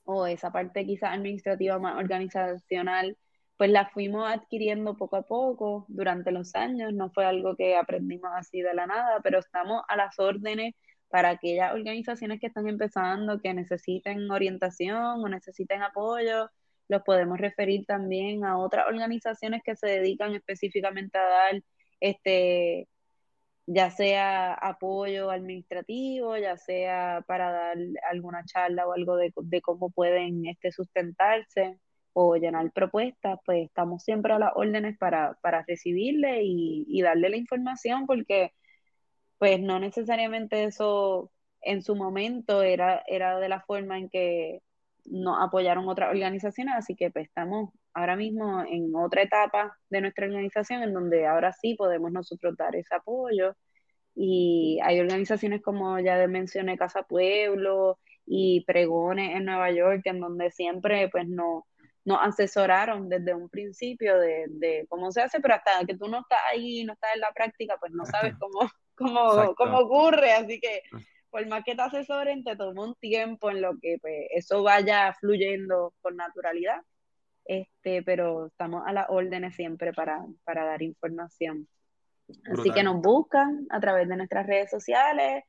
o 0.05 0.27
esa 0.27 0.53
parte 0.53 0.85
quizás 0.87 1.13
administrativa 1.15 1.79
más 1.79 1.97
organizacional, 1.99 3.17
pues 3.61 3.71
la 3.71 3.91
fuimos 3.91 4.27
adquiriendo 4.27 4.97
poco 4.97 5.17
a 5.17 5.23
poco 5.23 5.85
durante 5.89 6.31
los 6.33 6.55
años, 6.55 6.95
no 6.95 7.11
fue 7.11 7.27
algo 7.27 7.57
que 7.57 7.77
aprendimos 7.77 8.31
así 8.35 8.63
de 8.63 8.73
la 8.73 8.87
nada, 8.87 9.21
pero 9.23 9.39
estamos 9.41 9.83
a 9.87 9.97
las 9.97 10.19
órdenes 10.19 10.75
para 11.11 11.29
aquellas 11.29 11.75
organizaciones 11.75 12.41
que 12.41 12.47
están 12.47 12.69
empezando, 12.69 13.39
que 13.39 13.53
necesiten 13.53 14.31
orientación 14.31 15.23
o 15.23 15.29
necesiten 15.29 15.83
apoyo, 15.83 16.49
los 16.89 17.03
podemos 17.03 17.39
referir 17.39 17.85
también 17.85 18.47
a 18.47 18.57
otras 18.59 18.87
organizaciones 18.89 19.63
que 19.63 19.77
se 19.77 19.89
dedican 19.89 20.35
específicamente 20.35 21.19
a 21.19 21.25
dar 21.25 21.63
este 22.01 22.89
ya 23.67 23.91
sea 23.91 24.55
apoyo 24.55 25.31
administrativo, 25.31 26.39
ya 26.39 26.57
sea 26.57 27.25
para 27.27 27.53
dar 27.53 27.77
alguna 28.11 28.43
charla 28.47 28.87
o 28.87 28.95
algo 28.95 29.17
de, 29.17 29.33
cómo 29.63 29.91
pueden 29.91 30.47
este, 30.47 30.73
sustentarse 30.73 31.79
o 32.13 32.37
llenar 32.37 32.73
propuestas, 32.73 33.39
pues 33.45 33.67
estamos 33.67 34.03
siempre 34.03 34.33
a 34.33 34.39
las 34.39 34.53
órdenes 34.55 34.99
para, 34.99 35.39
para 35.43 35.65
recibirle 35.67 36.43
y, 36.43 36.87
y 36.89 37.03
darle 37.03 37.31
la 37.31 37.37
información 37.37 38.07
porque 38.07 38.53
pues 39.39 39.61
no 39.61 39.79
necesariamente 39.81 40.65
eso 40.65 41.31
en 41.63 41.83
su 41.83 41.97
momento 41.97 42.63
era, 42.63 43.03
era 43.07 43.39
de 43.39 43.49
la 43.49 43.61
forma 43.63 43.99
en 43.99 44.09
que 44.11 44.61
nos 45.07 45.39
apoyaron 45.41 45.89
otras 45.89 46.11
organizaciones, 46.11 46.75
así 46.77 46.95
que 46.95 47.11
pues, 47.11 47.27
estamos 47.27 47.71
ahora 47.95 48.17
mismo 48.17 48.63
en 48.69 48.95
otra 48.95 49.23
etapa 49.23 49.77
de 49.89 50.01
nuestra 50.01 50.27
organización 50.27 50.83
en 50.83 50.95
donde 50.95 51.27
ahora 51.27 51.53
sí 51.53 51.75
podemos 51.75 52.13
nosotros 52.13 52.57
dar 52.57 52.77
ese 52.77 52.95
apoyo. 52.95 53.57
Y 54.15 54.79
hay 54.83 55.01
organizaciones 55.01 55.63
como 55.63 55.99
ya 56.01 56.27
mencioné, 56.29 56.77
Casa 56.77 57.03
Pueblo 57.05 57.99
y 58.27 58.65
Pregones 58.67 59.37
en 59.37 59.45
Nueva 59.47 59.71
York, 59.73 60.03
en 60.05 60.21
donde 60.21 60.51
siempre 60.51 61.09
pues 61.09 61.29
no, 61.29 61.67
nos 62.05 62.19
asesoraron 62.23 63.09
desde 63.09 63.35
un 63.35 63.49
principio 63.49 64.19
de, 64.19 64.47
de, 64.49 64.87
cómo 64.89 65.11
se 65.13 65.23
hace, 65.23 65.41
pero 65.41 65.55
hasta 65.55 65.85
que 65.87 65.97
tú 65.97 66.09
no 66.09 66.21
estás 66.21 66.39
ahí, 66.51 66.85
no 66.85 66.95
estás 66.95 67.15
en 67.15 67.21
la 67.21 67.33
práctica, 67.33 67.77
pues 67.79 67.93
no 67.93 68.05
sabes 68.07 68.35
cómo, 68.41 68.71
cómo, 68.95 69.55
cómo 69.55 69.79
ocurre, 69.79 70.33
así 70.33 70.61
que 70.61 70.83
ah. 70.93 70.99
por 71.31 71.47
más 71.49 71.63
que 71.65 71.75
te 71.75 71.83
asesoren, 71.83 72.45
te 72.45 72.57
toma 72.57 72.85
un 72.85 72.95
tiempo 72.97 73.51
en 73.51 73.61
lo 73.61 73.79
que 73.81 73.99
pues, 74.01 74.27
eso 74.31 74.63
vaya 74.63 75.13
fluyendo 75.21 75.95
con 76.01 76.17
naturalidad, 76.17 76.83
este, 77.45 78.03
pero 78.03 78.47
estamos 78.47 78.83
a 78.87 78.93
las 78.93 79.07
órdenes 79.09 79.55
siempre 79.55 79.93
para, 79.93 80.25
para 80.45 80.65
dar 80.65 80.83
información. 80.83 81.69
Así 82.53 82.71
que 82.71 82.85
nos 82.85 83.01
buscan 83.01 83.67
a 83.71 83.81
través 83.81 84.09
de 84.09 84.17
nuestras 84.17 84.47
redes 84.47 84.71
sociales, 84.71 85.43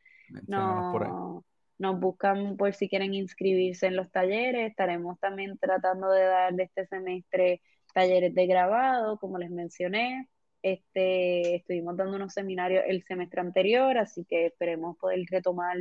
nos, 0.47 1.43
nos 1.81 1.99
buscan 1.99 2.57
por 2.57 2.73
si 2.75 2.87
quieren 2.89 3.13
inscribirse 3.15 3.87
en 3.87 3.95
los 3.95 4.11
talleres, 4.11 4.69
estaremos 4.69 5.19
también 5.19 5.57
tratando 5.57 6.11
de 6.11 6.23
dar 6.23 6.53
de 6.53 6.63
este 6.63 6.85
semestre 6.87 7.61
talleres 7.93 8.35
de 8.35 8.47
grabado, 8.47 9.17
como 9.19 9.39
les 9.39 9.49
mencioné, 9.49 10.29
este, 10.61 11.55
estuvimos 11.55 11.97
dando 11.97 12.17
unos 12.17 12.33
seminarios 12.33 12.83
el 12.87 13.03
semestre 13.03 13.41
anterior, 13.41 13.97
así 13.97 14.25
que 14.25 14.47
esperemos 14.47 14.97
poder 14.97 15.21
retomar 15.31 15.77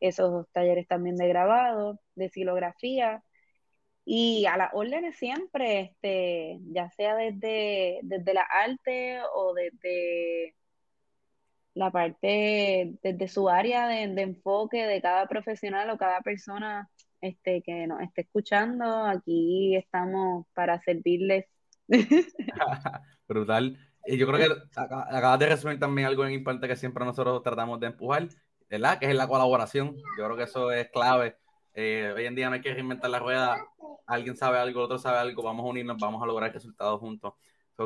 esos 0.00 0.48
talleres 0.52 0.86
también 0.88 1.16
de 1.16 1.28
grabado, 1.28 2.00
de 2.14 2.28
silografía. 2.30 3.24
Y 4.04 4.46
a 4.46 4.56
las 4.56 4.70
órdenes 4.74 5.16
siempre, 5.16 5.80
este, 5.80 6.58
ya 6.72 6.90
sea 6.90 7.16
desde, 7.16 8.00
desde 8.02 8.34
la 8.34 8.42
arte 8.42 9.20
o 9.34 9.54
desde 9.54 10.54
la 11.74 11.90
parte, 11.90 12.94
desde 13.02 13.28
su 13.28 13.48
área 13.48 13.88
de, 13.88 14.02
enfoque 14.20 14.86
de 14.86 15.00
cada 15.00 15.26
profesional 15.26 15.90
o 15.90 15.98
cada 15.98 16.20
persona 16.20 16.90
este, 17.20 17.62
que 17.62 17.86
nos 17.86 18.00
esté 18.00 18.22
escuchando, 18.22 19.04
aquí 19.04 19.76
estamos 19.76 20.46
para 20.54 20.80
servirles. 20.80 21.46
Brutal. 23.28 23.78
Y 24.04 24.16
yo 24.16 24.26
creo 24.26 24.38
que 24.38 24.54
acabas 24.74 25.38
de 25.38 25.46
resumir 25.46 25.78
también 25.78 26.08
algo 26.08 26.28
importante 26.28 26.68
que 26.68 26.76
siempre 26.76 27.04
nosotros 27.04 27.42
tratamos 27.42 27.78
de 27.78 27.86
empujar, 27.86 28.28
¿verdad? 28.68 28.98
Que 28.98 29.06
es 29.06 29.14
la 29.14 29.28
colaboración. 29.28 29.96
Yo 30.18 30.24
creo 30.24 30.36
que 30.36 30.42
eso 30.42 30.72
es 30.72 30.90
clave. 30.90 31.36
Eh, 31.74 32.12
hoy 32.14 32.26
en 32.26 32.34
día 32.34 32.48
no 32.48 32.54
hay 32.54 32.60
que 32.60 32.74
reinventar 32.74 33.10
la 33.10 33.20
rueda. 33.20 33.64
Alguien 34.06 34.36
sabe 34.36 34.58
algo, 34.58 34.80
el 34.80 34.84
otro 34.86 34.98
sabe 34.98 35.18
algo. 35.18 35.42
Vamos 35.42 35.64
a 35.64 35.68
unirnos, 35.68 35.98
vamos 35.98 36.22
a 36.22 36.26
lograr 36.26 36.52
resultados 36.52 36.98
juntos. 36.98 37.34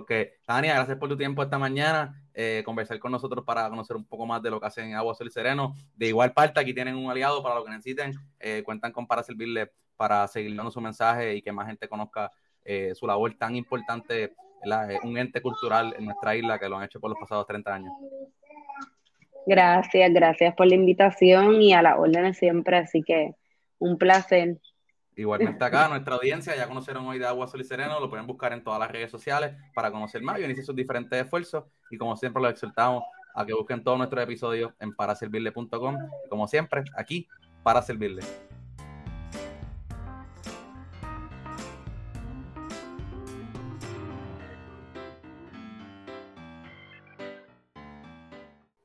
Que, 0.06 0.34
Tania, 0.44 0.74
gracias 0.74 0.98
por 0.98 1.08
tu 1.08 1.16
tiempo 1.16 1.42
esta 1.42 1.58
mañana. 1.58 2.22
Eh, 2.34 2.62
conversar 2.64 2.98
con 2.98 3.12
nosotros 3.12 3.44
para 3.44 3.68
conocer 3.68 3.96
un 3.96 4.04
poco 4.04 4.26
más 4.26 4.42
de 4.42 4.50
lo 4.50 4.60
que 4.60 4.66
hacen 4.66 4.94
Agua 4.94 5.14
Sol 5.14 5.28
y 5.28 5.30
Sereno. 5.30 5.74
De 5.94 6.08
igual 6.08 6.32
parte, 6.32 6.60
aquí 6.60 6.74
tienen 6.74 6.96
un 6.96 7.10
aliado 7.10 7.42
para 7.42 7.54
lo 7.54 7.64
que 7.64 7.70
necesiten. 7.70 8.12
Eh, 8.38 8.62
cuentan 8.64 8.92
con 8.92 9.06
para 9.06 9.22
servirle, 9.22 9.72
para 9.96 10.26
seguir 10.28 10.54
dando 10.54 10.70
su 10.70 10.80
mensaje 10.80 11.36
y 11.36 11.42
que 11.42 11.52
más 11.52 11.66
gente 11.66 11.88
conozca 11.88 12.30
su 12.94 13.06
labor 13.06 13.32
tan 13.38 13.54
importante 13.54 14.34
un 15.02 15.18
ente 15.18 15.40
cultural 15.40 15.94
en 15.98 16.06
nuestra 16.06 16.34
isla 16.34 16.58
que 16.58 16.68
lo 16.68 16.76
han 16.76 16.84
hecho 16.84 17.00
por 17.00 17.10
los 17.10 17.18
pasados 17.18 17.46
30 17.46 17.74
años. 17.74 17.92
Gracias, 19.46 20.12
gracias 20.12 20.54
por 20.54 20.66
la 20.66 20.74
invitación 20.74 21.62
y 21.62 21.72
a 21.72 21.82
la 21.82 21.96
orden 21.96 22.34
siempre, 22.34 22.78
así 22.78 23.02
que 23.02 23.34
un 23.78 23.96
placer. 23.96 24.58
Igualmente 25.16 25.64
acá, 25.64 25.88
nuestra 25.88 26.16
audiencia, 26.16 26.54
ya 26.54 26.68
conocieron 26.68 27.06
hoy 27.06 27.18
de 27.18 27.26
Agua 27.26 27.48
Sol 27.48 27.62
y 27.62 27.64
Sereno, 27.64 27.98
lo 27.98 28.10
pueden 28.10 28.26
buscar 28.26 28.52
en 28.52 28.62
todas 28.62 28.78
las 28.78 28.90
redes 28.90 29.10
sociales 29.10 29.56
para 29.74 29.90
conocer 29.90 30.22
más 30.22 30.38
y 30.38 30.44
iniciar 30.44 30.66
sus 30.66 30.76
diferentes 30.76 31.18
esfuerzos. 31.18 31.64
Y 31.90 31.96
como 31.96 32.16
siempre, 32.16 32.42
los 32.42 32.52
exhortamos 32.52 33.02
a 33.34 33.46
que 33.46 33.54
busquen 33.54 33.82
todos 33.82 33.96
nuestros 33.96 34.22
episodios 34.22 34.72
en 34.78 34.94
paraservirle.com. 34.94 35.96
Como 36.28 36.46
siempre, 36.46 36.84
aquí, 36.96 37.26
para 37.62 37.80
servirle. 37.80 38.22